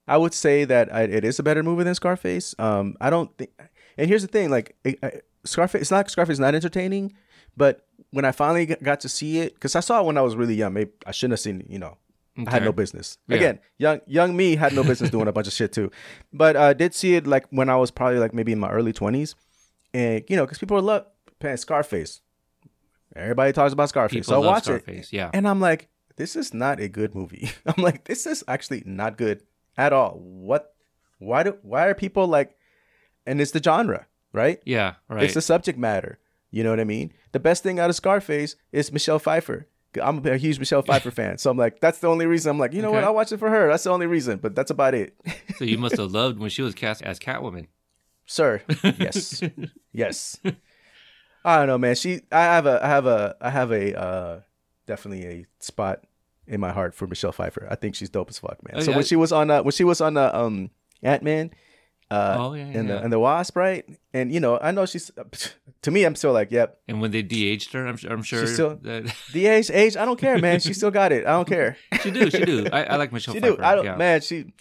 I 0.07 0.19
would 0.19 0.35
say 0.35 0.65
that 0.67 0.93
I, 0.95 1.03
it 1.03 1.25
is 1.25 1.39
a 1.39 1.43
better 1.43 1.63
movie 1.63 1.85
than 1.85 1.95
Scarface. 1.95 2.55
Um, 2.59 2.95
I 3.01 3.09
don't 3.11 3.37
think. 3.39 3.51
And 3.97 4.09
here's 4.09 4.23
the 4.23 4.29
thing: 4.29 4.51
like 4.51 4.77
it, 4.85 5.25
Scarface, 5.45 5.81
it's 5.83 5.91
not 5.91 6.11
Scarface 6.11 6.35
is 6.35 6.41
not 6.41 6.55
entertaining, 6.55 7.15
but 7.57 7.87
when 8.11 8.25
I 8.25 8.33
finally 8.33 8.67
got 8.67 9.01
to 9.01 9.09
see 9.09 9.41
it, 9.41 9.55
because 9.55 9.75
I 9.77 9.81
saw 9.81 10.01
it 10.01 10.07
when 10.07 10.17
I 10.17 10.23
was 10.23 10.37
really 10.37 10.55
young, 10.55 10.73
maybe 10.73 10.93
I 11.07 11.11
shouldn't 11.13 11.33
have 11.33 11.41
seen. 11.41 11.61
it, 11.63 11.71
You 11.71 11.79
know, 11.79 11.99
I 12.47 12.51
had 12.51 12.65
no 12.65 12.73
business. 12.73 13.19
Yeah. 13.29 13.37
Again, 13.37 13.59
young 13.79 14.01
young 14.07 14.37
me 14.37 14.57
had 14.57 14.73
no 14.73 14.83
business 14.85 15.11
doing 15.11 15.29
a 15.29 15.33
bunch 15.33 15.47
of 15.47 15.53
shit 15.53 15.73
too, 15.73 15.91
but 16.33 16.57
I 16.57 16.73
did 16.73 16.95
see 16.95 17.15
it 17.17 17.27
like 17.27 17.47
when 17.51 17.69
I 17.69 17.77
was 17.77 17.91
probably 17.91 18.19
like 18.19 18.35
maybe 18.35 18.53
in 18.53 18.59
my 18.59 18.71
early 18.71 18.93
twenties, 18.93 19.35
and 19.93 20.25
you 20.29 20.37
know, 20.37 20.45
because 20.45 20.59
people 20.59 20.81
love 20.83 21.07
playing 21.41 21.57
Scarface. 21.59 22.21
Everybody 23.17 23.53
talks 23.53 23.73
about 23.73 23.89
Scarface, 23.89 24.27
People 24.27 24.35
so 24.35 24.43
I 24.43 24.47
watch 24.47 24.63
it. 24.69 24.83
Scarface. 24.83 25.13
Yeah. 25.13 25.31
And 25.33 25.47
I'm 25.47 25.61
like, 25.61 25.89
this 26.17 26.35
is 26.35 26.53
not 26.53 26.81
a 26.81 26.89
good 26.89 27.15
movie. 27.15 27.51
I'm 27.67 27.83
like, 27.83 28.05
this 28.05 28.27
is 28.27 28.43
actually 28.49 28.83
not 28.85 29.17
good 29.17 29.43
at 29.77 29.93
all. 29.93 30.19
What? 30.19 30.75
Why 31.19 31.45
do? 31.45 31.57
Why 31.63 31.87
are 31.87 31.95
people 31.95 32.27
like? 32.27 32.57
And 33.27 33.41
it's 33.41 33.53
the 33.53 33.63
genre, 33.63 34.07
right? 34.33 34.61
Yeah. 34.65 34.95
Right. 35.09 35.25
It's 35.25 35.35
the 35.35 35.41
subject 35.43 35.79
matter. 35.79 36.19
You 36.55 36.63
know 36.63 36.71
what 36.71 36.79
I 36.79 36.85
mean? 36.85 37.13
The 37.33 37.41
best 37.41 37.65
thing 37.65 37.81
out 37.81 37.91
of 37.91 37.97
Scarface 37.97 38.55
is 38.71 38.93
Michelle 38.93 39.19
Pfeiffer. 39.19 39.67
I'm 40.01 40.25
a 40.25 40.37
huge 40.37 40.61
Michelle 40.61 40.83
Pfeiffer 40.87 41.11
fan, 41.11 41.37
so 41.39 41.51
I'm 41.51 41.57
like, 41.57 41.81
that's 41.81 41.99
the 41.99 42.07
only 42.07 42.27
reason. 42.27 42.49
I'm 42.51 42.61
like, 42.61 42.73
you 42.73 42.81
know 42.81 42.93
what? 42.93 43.03
I'll 43.03 43.15
watch 43.15 43.33
it 43.33 43.39
for 43.39 43.51
her. 43.51 43.69
That's 43.69 43.83
the 43.83 43.91
only 43.91 44.07
reason. 44.07 44.39
But 44.39 44.55
that's 44.55 44.71
about 44.71 44.95
it, 44.95 45.17
so 45.57 45.65
you 45.65 45.79
must 45.79 45.97
have 45.97 46.13
loved 46.13 46.39
when 46.39 46.51
she 46.51 46.63
was 46.63 46.73
cast 46.73 47.03
as 47.03 47.19
Catwoman. 47.19 47.67
sir. 48.25 48.63
Yes, 48.85 49.43
yes. 49.93 50.39
I 51.45 51.57
don't 51.57 51.67
know, 51.67 51.79
man. 51.79 51.97
She, 51.97 52.21
I 52.31 52.43
have 52.43 52.67
a, 52.67 52.85
I 52.85 52.87
have 52.87 53.07
a, 53.07 53.37
I 53.41 53.51
have 53.51 53.73
a, 53.73 54.01
uh, 54.01 54.41
definitely 54.87 55.27
a 55.27 55.47
spot 55.59 56.05
in 56.47 56.61
my 56.61 56.71
heart 56.71 56.95
for 56.95 57.09
Michelle 57.09 57.33
Pfeiffer. 57.33 57.67
I 57.69 57.75
think 57.75 57.97
she's 57.97 58.11
dope 58.11 58.31
as 58.31 58.39
fuck, 58.39 58.63
man. 58.63 58.77
Oh, 58.77 58.81
so 58.81 58.93
yeah. 58.93 58.97
when 58.99 59.05
she 59.05 59.17
was 59.17 59.33
on, 59.33 59.51
uh, 59.51 59.65
when 59.65 59.73
she 59.73 59.83
was 59.83 60.01
on, 60.01 60.17
uh, 60.17 60.31
um, 60.33 60.71
Ant 61.03 61.25
Man, 61.25 61.51
uh, 62.11 62.37
Oh, 62.39 62.55
yeah, 62.55 62.65
and 62.65 62.89
yeah. 62.89 62.97
the 62.97 63.03
and 63.03 63.13
the 63.13 63.19
Wasp, 63.19 63.57
right? 63.57 63.85
And 64.13 64.33
you 64.33 64.41
know, 64.41 64.59
I 64.61 64.71
know 64.71 64.87
she's. 64.87 65.11
To 65.83 65.91
me, 65.91 66.05
I'm 66.05 66.15
still 66.15 66.33
like, 66.33 66.51
yep. 66.51 66.79
And 66.89 67.03
when 67.03 67.11
they 67.11 67.21
de-aged 67.21 67.75
her, 67.75 67.87
I'm, 67.87 67.99
I'm 68.09 68.23
sure 68.23 68.47
still- 68.47 68.77
that 68.83 69.15
The 69.35 69.47
age, 69.47 69.97
I 69.99 70.07
don't 70.07 70.19
care, 70.19 70.39
man. 70.39 70.61
She 70.61 70.73
still 70.73 70.91
got 70.91 71.13
it. 71.13 71.27
I 71.27 71.33
don't 71.33 71.47
care. 71.47 71.77
she 72.01 72.11
do, 72.11 72.31
she 72.31 72.43
do. 72.45 72.67
I, 72.73 72.85
I 72.85 72.97
like 72.97 73.13
Michelle 73.13 73.35
she 73.35 73.41
Pfeiffer. 73.41 73.57
do. 73.57 73.63
I 73.63 73.75
don't, 73.75 73.85
yeah. 73.85 73.97
man. 73.97 74.21
She, 74.23 74.53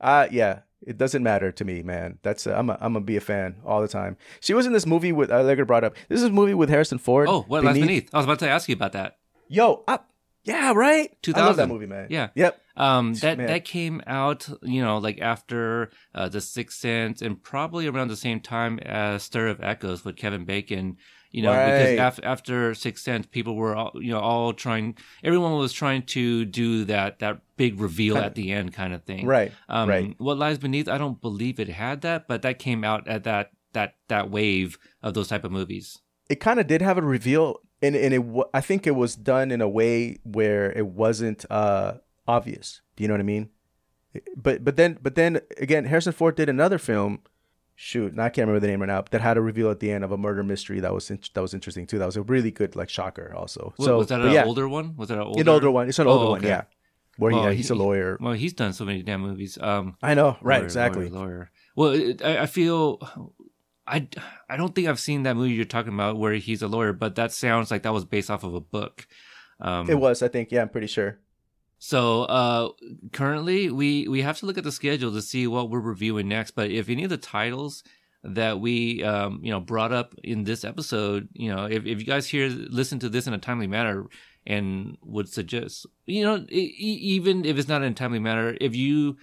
uh, 0.00 0.28
yeah. 0.30 0.60
It 0.86 0.96
doesn't 0.96 1.22
matter 1.22 1.50
to 1.52 1.64
me, 1.64 1.82
man. 1.82 2.18
That's 2.22 2.46
uh, 2.46 2.54
I'm 2.54 2.70
a, 2.70 2.74
I'm 2.74 2.94
gonna 2.94 3.00
be 3.04 3.16
a 3.16 3.20
fan 3.20 3.56
all 3.66 3.82
the 3.82 3.88
time. 3.88 4.16
She 4.40 4.54
was 4.54 4.64
in 4.64 4.72
this 4.72 4.86
movie 4.86 5.12
with 5.12 5.30
uh, 5.30 5.34
Allegra 5.38 5.66
brought 5.66 5.84
up. 5.84 5.94
This 6.08 6.20
is 6.22 6.28
a 6.28 6.30
movie 6.30 6.54
with 6.54 6.70
Harrison 6.70 6.96
Ford. 6.98 7.28
Oh, 7.28 7.42
what 7.48 7.64
lies 7.64 7.78
beneath? 7.78 8.08
I 8.14 8.16
was 8.16 8.24
about 8.24 8.38
to 8.38 8.48
ask 8.48 8.66
you 8.68 8.74
about 8.76 8.92
that. 8.92 9.18
Yo, 9.48 9.84
I, 9.86 9.98
yeah, 10.44 10.72
right. 10.72 11.14
2000. 11.22 11.42
I 11.42 11.46
love 11.46 11.56
that 11.56 11.64
2000. 11.64 11.68
movie, 11.74 11.86
man. 11.86 12.06
Yeah. 12.08 12.28
Yep. 12.34 12.60
Um, 12.80 13.14
that 13.14 13.38
Man. 13.38 13.46
that 13.48 13.64
came 13.64 14.00
out, 14.06 14.48
you 14.62 14.80
know, 14.82 14.98
like 14.98 15.20
after 15.20 15.90
uh, 16.14 16.28
the 16.28 16.40
Sixth 16.40 16.78
Sense, 16.78 17.20
and 17.22 17.42
probably 17.42 17.86
around 17.86 18.08
the 18.08 18.16
same 18.16 18.40
time 18.40 18.78
as 18.80 19.22
Stir 19.22 19.48
of 19.48 19.62
Echoes 19.62 20.04
with 20.04 20.16
Kevin 20.16 20.44
Bacon. 20.44 20.96
You 21.32 21.42
know, 21.42 21.52
Right. 21.52 21.90
because 21.94 22.18
af- 22.18 22.24
after 22.24 22.74
Sixth 22.74 23.04
Sense, 23.04 23.24
people 23.26 23.54
were 23.54 23.76
all, 23.76 23.92
you 23.94 24.10
know, 24.10 24.18
all 24.18 24.52
trying. 24.52 24.96
Everyone 25.22 25.52
was 25.58 25.72
trying 25.72 26.02
to 26.16 26.44
do 26.44 26.84
that 26.86 27.20
that 27.20 27.42
big 27.56 27.78
reveal 27.78 28.14
Kinda- 28.14 28.26
at 28.26 28.34
the 28.34 28.50
end, 28.50 28.72
kind 28.72 28.92
of 28.92 29.04
thing. 29.04 29.26
Right. 29.26 29.52
Um, 29.68 29.88
right. 29.88 30.14
What 30.18 30.38
lies 30.38 30.58
beneath? 30.58 30.88
I 30.88 30.98
don't 30.98 31.20
believe 31.20 31.60
it 31.60 31.68
had 31.68 32.00
that, 32.00 32.26
but 32.26 32.42
that 32.42 32.58
came 32.58 32.82
out 32.82 33.06
at 33.06 33.22
that 33.24 33.50
that 33.74 33.94
that 34.08 34.28
wave 34.30 34.76
of 35.02 35.14
those 35.14 35.28
type 35.28 35.44
of 35.44 35.52
movies. 35.52 35.98
It 36.28 36.40
kind 36.40 36.58
of 36.58 36.66
did 36.66 36.82
have 36.82 36.98
a 36.98 37.02
reveal, 37.02 37.60
and 37.80 37.94
and 37.94 38.12
it 38.14 38.22
I 38.52 38.60
think 38.60 38.86
it 38.88 38.96
was 38.96 39.14
done 39.14 39.52
in 39.52 39.60
a 39.60 39.68
way 39.68 40.18
where 40.24 40.72
it 40.72 40.86
wasn't 40.86 41.44
uh 41.50 41.98
obvious. 42.30 42.80
Do 42.96 43.02
you 43.02 43.08
know 43.08 43.14
what 43.14 43.20
I 43.20 43.24
mean? 43.24 43.50
But 44.36 44.64
but 44.64 44.76
then 44.76 44.98
but 45.02 45.14
then 45.14 45.40
again, 45.58 45.84
Harrison 45.84 46.12
Ford 46.12 46.34
did 46.36 46.48
another 46.48 46.78
film. 46.78 47.20
Shoot, 47.82 48.12
and 48.12 48.20
I 48.20 48.28
can't 48.28 48.46
remember 48.46 48.60
the 48.60 48.66
name 48.66 48.80
right 48.80 48.88
now. 48.88 49.04
That 49.10 49.22
had 49.22 49.38
a 49.38 49.40
reveal 49.40 49.70
at 49.70 49.80
the 49.80 49.90
end 49.90 50.04
of 50.04 50.12
a 50.12 50.18
murder 50.18 50.42
mystery 50.42 50.80
that 50.80 50.92
was 50.92 51.10
in- 51.10 51.20
that 51.32 51.40
was 51.40 51.54
interesting 51.54 51.86
too. 51.86 51.98
That 51.98 52.06
was 52.06 52.16
a 52.16 52.22
really 52.22 52.50
good 52.50 52.76
like 52.76 52.90
shocker 52.90 53.32
also. 53.34 53.72
So 53.80 53.96
was 53.96 54.08
that 54.08 54.20
an 54.20 54.32
yeah, 54.32 54.44
older 54.44 54.68
one? 54.68 54.96
Was 54.96 55.08
that 55.08 55.14
an 55.16 55.24
older? 55.24 55.40
an 55.40 55.48
older 55.48 55.70
one? 55.70 55.88
It's 55.88 55.98
an 55.98 56.06
Oh, 56.06 56.10
older 56.10 56.30
one, 56.32 56.42
yeah. 56.42 56.64
Where 57.16 57.30
he, 57.30 57.36
Well, 57.38 57.46
uh, 57.46 57.52
he's 57.52 57.70
a 57.70 57.74
lawyer. 57.74 58.18
Well, 58.20 58.34
he's 58.34 58.52
done 58.52 58.74
so 58.74 58.84
many 58.84 59.02
damn 59.02 59.22
movies. 59.22 59.56
Um, 59.58 59.96
I 60.02 60.12
know, 60.12 60.36
right? 60.42 60.56
lawyer, 60.58 60.64
exactly. 60.64 61.08
Lawyer, 61.08 61.24
lawyer. 61.26 61.50
Well, 61.76 61.90
it, 61.92 62.22
I, 62.22 62.42
I 62.42 62.46
feel. 62.46 62.98
I, 63.86 64.06
I 64.48 64.56
don't 64.58 64.74
think 64.74 64.86
I've 64.86 65.00
seen 65.00 65.22
that 65.24 65.36
movie 65.36 65.54
you're 65.54 65.64
talking 65.64 65.94
about 65.94 66.18
where 66.18 66.34
he's 66.34 66.60
a 66.62 66.68
lawyer, 66.68 66.92
but 66.92 67.14
that 67.16 67.32
sounds 67.32 67.70
like 67.70 67.82
that 67.84 67.94
was 67.94 68.04
based 68.04 68.30
off 68.30 68.44
of 68.44 68.54
a 68.54 68.60
book. 68.60 69.06
Um, 69.58 69.88
It 69.88 69.98
was, 69.98 70.22
I 70.22 70.28
think. 70.28 70.52
Yeah, 70.52 70.62
I'm 70.62 70.68
pretty 70.68 70.86
sure. 70.86 71.18
So 71.82 72.24
uh, 72.24 72.68
currently, 73.10 73.70
we 73.70 74.06
we 74.06 74.20
have 74.20 74.38
to 74.40 74.46
look 74.46 74.58
at 74.58 74.64
the 74.64 74.70
schedule 74.70 75.12
to 75.12 75.22
see 75.22 75.46
what 75.46 75.70
we're 75.70 75.80
reviewing 75.80 76.28
next. 76.28 76.50
But 76.50 76.70
if 76.70 76.90
any 76.90 77.04
of 77.04 77.10
the 77.10 77.16
titles 77.16 77.82
that 78.22 78.60
we 78.60 79.02
um, 79.02 79.40
you 79.42 79.50
know 79.50 79.60
brought 79.60 79.90
up 79.90 80.14
in 80.22 80.44
this 80.44 80.62
episode, 80.62 81.30
you 81.32 81.52
know, 81.52 81.64
if, 81.64 81.86
if 81.86 81.98
you 81.98 82.04
guys 82.04 82.26
hear 82.26 82.48
listen 82.48 82.98
to 82.98 83.08
this 83.08 83.26
in 83.26 83.32
a 83.32 83.38
timely 83.38 83.66
manner 83.66 84.04
and 84.46 84.98
would 85.02 85.30
suggest, 85.30 85.86
you 86.04 86.22
know, 86.22 86.44
even 86.50 87.46
if 87.46 87.56
it's 87.56 87.68
not 87.68 87.82
in 87.82 87.92
a 87.92 87.94
timely 87.94 88.18
manner, 88.18 88.54
if 88.60 88.76
you 88.76 89.16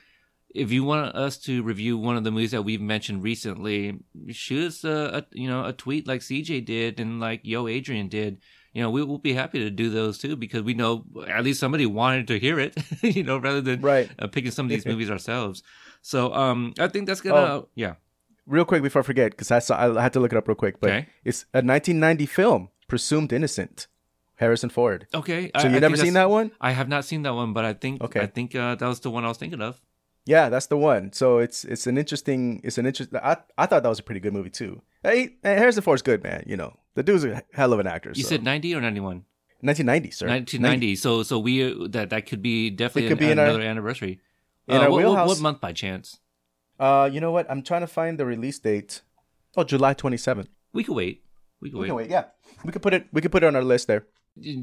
if 0.55 0.71
you 0.71 0.83
want 0.83 1.15
us 1.15 1.37
to 1.37 1.61
review 1.61 1.95
one 1.95 2.17
of 2.17 2.23
the 2.23 2.31
movies 2.31 2.51
that 2.51 2.63
we've 2.63 2.81
mentioned 2.81 3.21
recently, 3.21 3.99
shoot 4.29 4.65
us 4.65 4.83
a, 4.83 5.19
a 5.19 5.25
you 5.31 5.47
know 5.47 5.63
a 5.63 5.73
tweet 5.73 6.07
like 6.07 6.21
CJ 6.21 6.65
did 6.65 6.99
and 6.99 7.19
like 7.19 7.41
Yo 7.43 7.67
Adrian 7.67 8.07
did. 8.07 8.39
You 8.77 8.83
know, 8.83 8.91
we 8.91 9.03
will 9.03 9.17
be 9.17 9.33
happy 9.33 9.57
to 9.59 9.71
do 9.71 9.89
those 9.89 10.19
too 10.19 10.35
because 10.35 10.61
we 10.61 10.75
know 10.75 11.03
at 11.27 11.43
least 11.43 11.59
somebody 11.59 11.87
wanted 11.87 12.27
to 12.27 12.37
hear 12.37 12.59
it. 12.59 12.77
you 13.01 13.23
know, 13.23 13.37
rather 13.39 13.59
than 13.59 13.81
Right. 13.81 14.07
uh, 14.19 14.27
picking 14.27 14.51
some 14.51 14.67
of 14.67 14.69
these 14.69 14.85
movies 14.91 15.09
ourselves. 15.09 15.63
So, 16.03 16.31
um, 16.33 16.75
I 16.77 16.87
think 16.87 17.07
that's 17.07 17.21
gonna 17.21 17.35
Oh. 17.55 17.69
yeah. 17.73 17.95
Real 18.45 18.65
quick 18.65 18.83
before 18.83 19.01
I 19.01 19.03
forget, 19.03 19.31
because 19.31 19.49
I 19.49 19.57
saw 19.59 19.97
I 19.97 20.01
had 20.03 20.13
to 20.13 20.19
look 20.19 20.31
it 20.31 20.37
up 20.37 20.47
real 20.47 20.53
quick, 20.55 20.79
but 20.79 20.91
Okay. 20.91 21.07
it's 21.25 21.45
a 21.55 21.61
1990 21.63 22.27
film, 22.27 22.69
Presumed 22.87 23.33
Innocent, 23.33 23.87
Harrison 24.35 24.69
Ford. 24.69 25.07
Okay. 25.11 25.49
So 25.59 25.67
you 25.67 25.79
never 25.79 25.97
seen 25.97 26.13
that 26.13 26.29
one? 26.29 26.51
I 26.61 26.71
have 26.71 26.87
not 26.87 27.03
seen 27.03 27.23
that 27.23 27.33
one, 27.33 27.53
but 27.53 27.65
I 27.65 27.73
think 27.73 28.03
Okay. 28.03 28.21
I 28.21 28.27
think 28.27 28.53
uh, 28.53 28.75
that 28.75 28.87
was 28.87 28.99
the 28.99 29.09
one 29.09 29.25
I 29.25 29.29
was 29.29 29.37
thinking 29.39 29.61
of. 29.61 29.81
Yeah, 30.27 30.49
that's 30.49 30.67
the 30.67 30.77
one. 30.77 31.13
So 31.13 31.39
it's 31.39 31.65
it's 31.65 31.87
an 31.87 31.97
interesting 31.97 32.61
it's 32.63 32.77
an 32.77 32.85
interest. 32.85 33.09
I 33.15 33.37
I 33.57 33.65
thought 33.65 33.81
that 33.81 33.89
was 33.89 33.99
a 33.99 34.03
pretty 34.03 34.19
good 34.21 34.33
movie 34.33 34.51
too. 34.51 34.81
Hey, 35.01 35.37
hey, 35.41 35.55
Harrison 35.55 35.81
Ford's 35.83 36.03
good, 36.03 36.21
man. 36.23 36.43
You 36.45 36.57
know 36.57 36.77
the 36.97 37.03
dude's 37.03 37.23
a 37.23 37.43
hell 37.53 37.71
of 37.73 37.79
an 37.79 37.87
actor. 37.87 38.11
You 38.13 38.23
so. 38.23 38.29
said 38.29 38.43
ninety 38.43 38.73
or 38.75 38.81
ninety 38.81 38.99
one? 38.99 39.23
1990, 39.61 40.11
sir. 40.11 40.27
1990. 40.27 40.95
So 40.97 41.23
so 41.23 41.39
we 41.39 41.87
that 41.89 42.09
that 42.11 42.25
could 42.29 42.41
be 42.43 42.69
definitely 42.69 43.09
could 43.09 43.17
an- 43.21 43.25
be 43.27 43.31
in 43.31 43.39
our- 43.39 43.45
another 43.45 43.61
anniversary. 43.63 44.19
in 44.67 44.75
Uh, 44.77 44.81
our 44.81 44.91
what, 44.91 44.97
wheelhouse. 45.03 45.29
What, 45.29 45.39
month 45.41 45.59
by 45.61 45.73
chance? 45.73 46.19
Uh, 46.79 47.09
you 47.11 47.19
know 47.19 47.31
what? 47.31 47.49
I'm 47.49 47.63
trying 47.63 47.81
to 47.81 47.87
find 47.87 48.19
the 48.19 48.25
release 48.25 48.59
date. 48.59 49.01
Oh, 49.55 49.63
July 49.63 49.93
27th. 49.95 50.47
We 50.73 50.83
could 50.83 50.95
wait. 50.95 51.23
We 51.59 51.69
could 51.71 51.77
We 51.79 51.81
wait. 51.81 51.87
can 51.87 51.95
wait. 51.95 52.09
Yeah, 52.11 52.25
we 52.63 52.71
could 52.71 52.83
put 52.83 52.93
it. 52.93 53.07
We 53.11 53.21
could 53.21 53.31
put 53.31 53.41
it 53.43 53.47
on 53.47 53.55
our 53.55 53.63
list 53.63 53.87
there. 53.87 54.05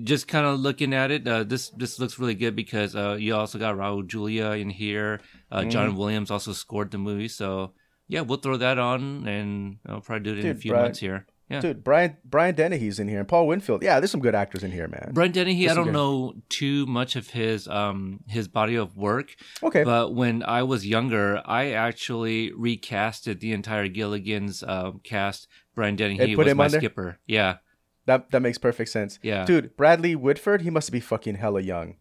Just 0.05 0.28
kind 0.28 0.47
of 0.47 0.61
looking 0.61 0.95
at 0.95 1.11
it, 1.11 1.26
uh, 1.26 1.43
this 1.43 1.70
this 1.70 1.99
looks 1.99 2.16
really 2.20 2.37
good 2.37 2.55
because 2.55 2.95
uh, 2.95 3.16
you 3.18 3.35
also 3.35 3.59
got 3.59 3.74
Raul 3.74 4.07
Julia 4.07 4.51
in 4.53 4.70
here. 4.70 5.20
Uh, 5.51 5.62
Mm-hmm. 5.62 5.70
John 5.74 5.97
Williams 5.97 6.30
also 6.30 6.53
scored 6.53 6.93
the 6.93 6.99
movie, 6.99 7.26
so 7.26 7.72
yeah, 8.07 8.20
we'll 8.20 8.39
throw 8.39 8.57
that 8.59 8.78
on 8.78 9.26
and 9.26 9.78
I'll 9.91 10.01
probably 10.07 10.22
do 10.30 10.39
it 10.39 10.45
in 10.45 10.53
a 10.53 10.61
few 10.61 10.70
months 10.72 11.01
here. 11.01 11.26
Yeah. 11.51 11.61
Dude, 11.61 11.85
Brian 11.85 12.17
Brian 12.25 12.55
Dennehy's 12.55 12.99
in 12.99 13.07
here, 13.07 13.19
and 13.19 13.29
Paul 13.29 13.47
Winfield. 13.47 13.83
Yeah, 13.83 14.01
there's 14.01 14.11
some 14.11 14.21
good 14.23 14.35
actors 14.35 14.65
in 14.65 14.73
here, 14.73 14.89
man. 14.89 15.11
Brian 15.13 15.31
Dennehy, 15.31 15.69
I 15.69 15.75
don't 15.75 15.85
good. 15.85 15.93
know 15.93 16.35
too 16.49 16.87
much 16.87 17.17
of 17.17 17.31
his 17.31 17.69
um 17.69 18.21
his 18.29 18.49
body 18.49 18.77
of 18.77 18.97
work, 18.97 19.35
Okay. 19.63 19.85
but 19.85 20.15
when 20.15 20.43
I 20.43 20.63
was 20.63 20.87
younger, 20.87 21.43
I 21.45 21.73
actually 21.73 22.51
recasted 22.53 23.41
the 23.41 23.53
entire 23.53 23.89
Gilligan's 23.89 24.63
um, 24.63 25.01
cast. 25.05 25.47
Brian 25.75 25.97
Dennehy 25.97 26.35
was 26.35 26.55
my 26.55 26.69
there? 26.69 26.81
skipper. 26.81 27.19
Yeah, 27.27 27.57
That 28.07 28.31
that 28.31 28.41
makes 28.41 28.57
perfect 28.59 28.91
sense. 28.91 29.19
Yeah. 29.23 29.45
Dude, 29.45 29.77
Bradley 29.77 30.15
Whitford, 30.17 30.63
he 30.63 30.71
must 30.71 30.91
be 30.93 31.01
fucking 31.01 31.35
hella 31.37 31.61
young. 31.61 31.97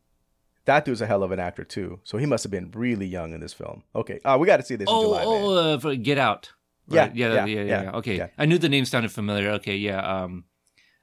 That 0.66 0.86
dude's 0.86 1.02
a 1.02 1.06
hell 1.06 1.24
of 1.24 1.32
an 1.32 1.40
actor 1.42 1.66
too. 1.66 2.00
So 2.06 2.18
he 2.18 2.26
must 2.26 2.44
have 2.46 2.52
been 2.52 2.72
really 2.72 3.06
young 3.08 3.34
in 3.34 3.42
this 3.42 3.52
film. 3.52 3.84
Okay. 3.94 4.20
Uh, 4.24 4.38
we 4.40 4.48
got 4.48 4.58
to 4.58 4.64
see 4.64 4.76
this 4.78 4.88
in 4.88 4.94
Oh, 4.96 5.02
July, 5.04 5.24
oh, 5.26 5.90
uh, 5.92 5.96
Get 5.96 6.18
Out. 6.18 6.54
Yeah, 6.88 7.02
Right? 7.02 7.16
yeah, 7.16 7.28
yeah, 7.28 7.34
yeah, 7.34 7.46
yeah, 7.46 7.64
yeah, 7.64 7.84
yeah. 7.84 7.92
Okay, 7.98 8.18
yeah. 8.18 8.28
I 8.38 8.46
knew 8.46 8.58
the 8.58 8.70
name 8.70 8.86
sounded 8.86 9.12
familiar. 9.12 9.50
Okay, 9.52 9.78
yeah, 9.78 10.00
um, 10.00 10.46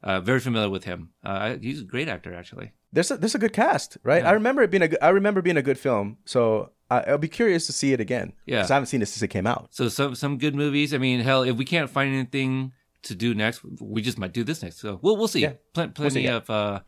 uh, 0.02 0.20
very 0.20 0.40
familiar 0.40 0.68
with 0.70 0.84
him. 0.84 1.10
Uh, 1.24 1.56
he's 1.60 1.80
a 1.80 1.84
great 1.84 2.08
actor, 2.08 2.34
actually. 2.34 2.72
There's 2.92 3.10
a 3.10 3.16
there's 3.16 3.34
a 3.34 3.38
good 3.38 3.52
cast, 3.52 3.98
right? 4.02 4.24
I 4.24 4.32
remember 4.32 4.62
it 4.62 4.70
being 4.70 4.82
a 4.82 4.88
good, 4.88 4.98
I 5.00 5.10
remember 5.10 5.42
being 5.42 5.56
a 5.56 5.62
good 5.62 5.78
film. 5.78 6.18
So 6.24 6.72
I, 6.90 7.00
I'll 7.02 7.18
be 7.18 7.28
curious 7.28 7.66
to 7.66 7.72
see 7.72 7.92
it 7.92 8.00
again. 8.00 8.32
Yeah. 8.46 8.56
Because 8.58 8.70
I 8.72 8.74
haven't 8.74 8.86
seen 8.88 9.00
it 9.02 9.06
since 9.06 9.22
it 9.22 9.28
came 9.28 9.46
out. 9.46 9.68
So 9.70 9.88
some 9.88 10.14
some 10.16 10.38
good 10.38 10.54
movies. 10.56 10.92
I 10.92 10.98
mean, 10.98 11.20
hell, 11.20 11.42
if 11.44 11.56
we 11.56 11.64
can't 11.64 11.88
find 11.88 12.12
anything 12.12 12.72
to 13.02 13.14
do 13.14 13.32
next, 13.34 13.62
we 13.80 14.02
just 14.02 14.18
might 14.18 14.32
do 14.32 14.42
this 14.42 14.62
next. 14.62 14.80
So 14.80 14.98
we'll 15.02 15.16
we'll 15.16 15.28
see. 15.28 15.40
Yeah. 15.42 15.52
Pl- 15.72 15.88
plenty 15.90 16.10
see, 16.14 16.24
yeah. 16.24 16.36
of 16.36 16.50
uh, 16.50 16.80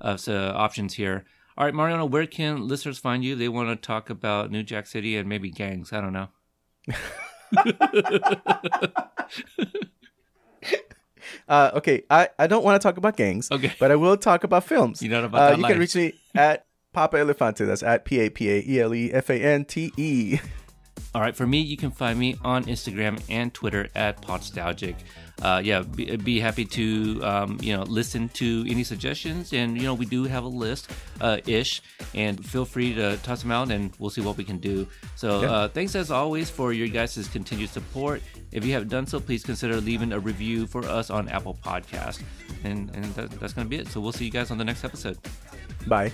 of 0.00 0.28
uh, 0.28 0.52
options 0.54 0.94
here. 0.94 1.24
All 1.58 1.64
right, 1.64 1.74
Mariano, 1.74 2.06
where 2.06 2.26
can 2.26 2.68
listeners 2.68 2.98
find 2.98 3.24
you? 3.24 3.34
They 3.34 3.48
want 3.48 3.68
to 3.70 3.76
talk 3.76 4.08
about 4.08 4.50
New 4.50 4.62
Jack 4.62 4.86
City 4.86 5.16
and 5.16 5.28
maybe 5.28 5.50
gangs. 5.50 5.92
I 5.92 6.00
don't 6.00 6.12
know. 6.12 6.28
Uh, 11.48 11.70
okay, 11.74 12.02
I, 12.10 12.28
I 12.38 12.46
don't 12.46 12.64
want 12.64 12.80
to 12.80 12.84
talk 12.86 12.96
about 12.96 13.16
gangs. 13.16 13.50
Okay. 13.50 13.72
But 13.78 13.90
I 13.90 13.96
will 13.96 14.16
talk 14.16 14.42
about 14.42 14.64
films. 14.64 15.02
You 15.02 15.10
know 15.10 15.24
about 15.24 15.52
uh, 15.52 15.56
You 15.56 15.62
life. 15.62 15.72
can 15.72 15.80
reach 15.80 15.94
me 15.94 16.12
at 16.34 16.64
Papa 16.92 17.16
Elefante. 17.18 17.66
That's 17.66 17.82
at 17.82 18.04
P 18.04 18.20
A 18.20 18.30
P 18.30 18.50
A 18.50 18.64
E 18.66 18.80
L 18.80 18.94
E 18.94 19.12
F 19.12 19.30
A 19.30 19.34
N 19.34 19.64
T 19.64 19.92
E. 19.96 20.38
All 21.14 21.20
right, 21.20 21.34
for 21.36 21.46
me, 21.46 21.60
you 21.60 21.76
can 21.76 21.90
find 21.90 22.18
me 22.18 22.36
on 22.44 22.64
Instagram 22.64 23.20
and 23.28 23.52
Twitter 23.52 23.88
at 23.94 24.22
Podstalgic. 24.22 24.96
Uh, 25.42 25.60
yeah, 25.64 25.80
be, 25.82 26.16
be 26.16 26.38
happy 26.40 26.64
to 26.66 27.20
um, 27.24 27.58
you 27.62 27.74
know 27.76 27.82
listen 27.84 28.28
to 28.30 28.64
any 28.68 28.84
suggestions, 28.84 29.52
and 29.52 29.76
you 29.76 29.84
know 29.84 29.94
we 29.94 30.04
do 30.06 30.24
have 30.24 30.44
a 30.44 30.48
list 30.48 30.90
uh, 31.20 31.38
ish, 31.46 31.80
and 32.14 32.44
feel 32.44 32.64
free 32.64 32.94
to 32.94 33.16
toss 33.18 33.42
them 33.42 33.50
out, 33.50 33.70
and 33.70 33.92
we'll 33.98 34.10
see 34.10 34.20
what 34.20 34.36
we 34.36 34.44
can 34.44 34.58
do. 34.58 34.86
So 35.16 35.40
Yeah. 35.42 35.50
uh, 35.52 35.68
thanks 35.68 35.94
as 35.94 36.10
always 36.10 36.50
for 36.50 36.72
your 36.72 36.88
guys' 36.88 37.26
continued 37.32 37.70
support. 37.70 38.22
If 38.52 38.64
you 38.64 38.72
haven't 38.72 38.88
done 38.88 39.06
so, 39.06 39.18
please 39.20 39.42
consider 39.42 39.80
leaving 39.80 40.12
a 40.12 40.18
review 40.20 40.66
for 40.66 40.84
us 40.84 41.08
on 41.10 41.28
Apple 41.28 41.56
Podcast, 41.64 42.22
and 42.64 42.90
and 42.94 43.04
that, 43.16 43.30
that's 43.40 43.52
gonna 43.54 43.68
be 43.68 43.76
it. 43.76 43.88
So 43.88 44.00
we'll 44.00 44.12
see 44.12 44.26
you 44.26 44.30
guys 44.32 44.50
on 44.50 44.58
the 44.58 44.64
next 44.64 44.84
episode. 44.84 45.16
Bye. 45.86 46.12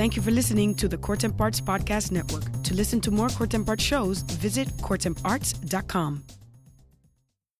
Thank 0.00 0.16
you 0.16 0.22
for 0.22 0.30
listening 0.30 0.74
to 0.76 0.88
the 0.88 0.96
Court 0.96 1.24
and 1.24 1.36
Parts 1.36 1.60
Podcast 1.60 2.10
Network. 2.10 2.44
To 2.62 2.72
listen 2.72 3.02
to 3.02 3.10
more 3.10 3.28
Court 3.28 3.52
and 3.52 3.66
Parts 3.66 3.84
shows, 3.84 4.22
visit 4.22 4.66
courtandarts.com. 4.78 6.39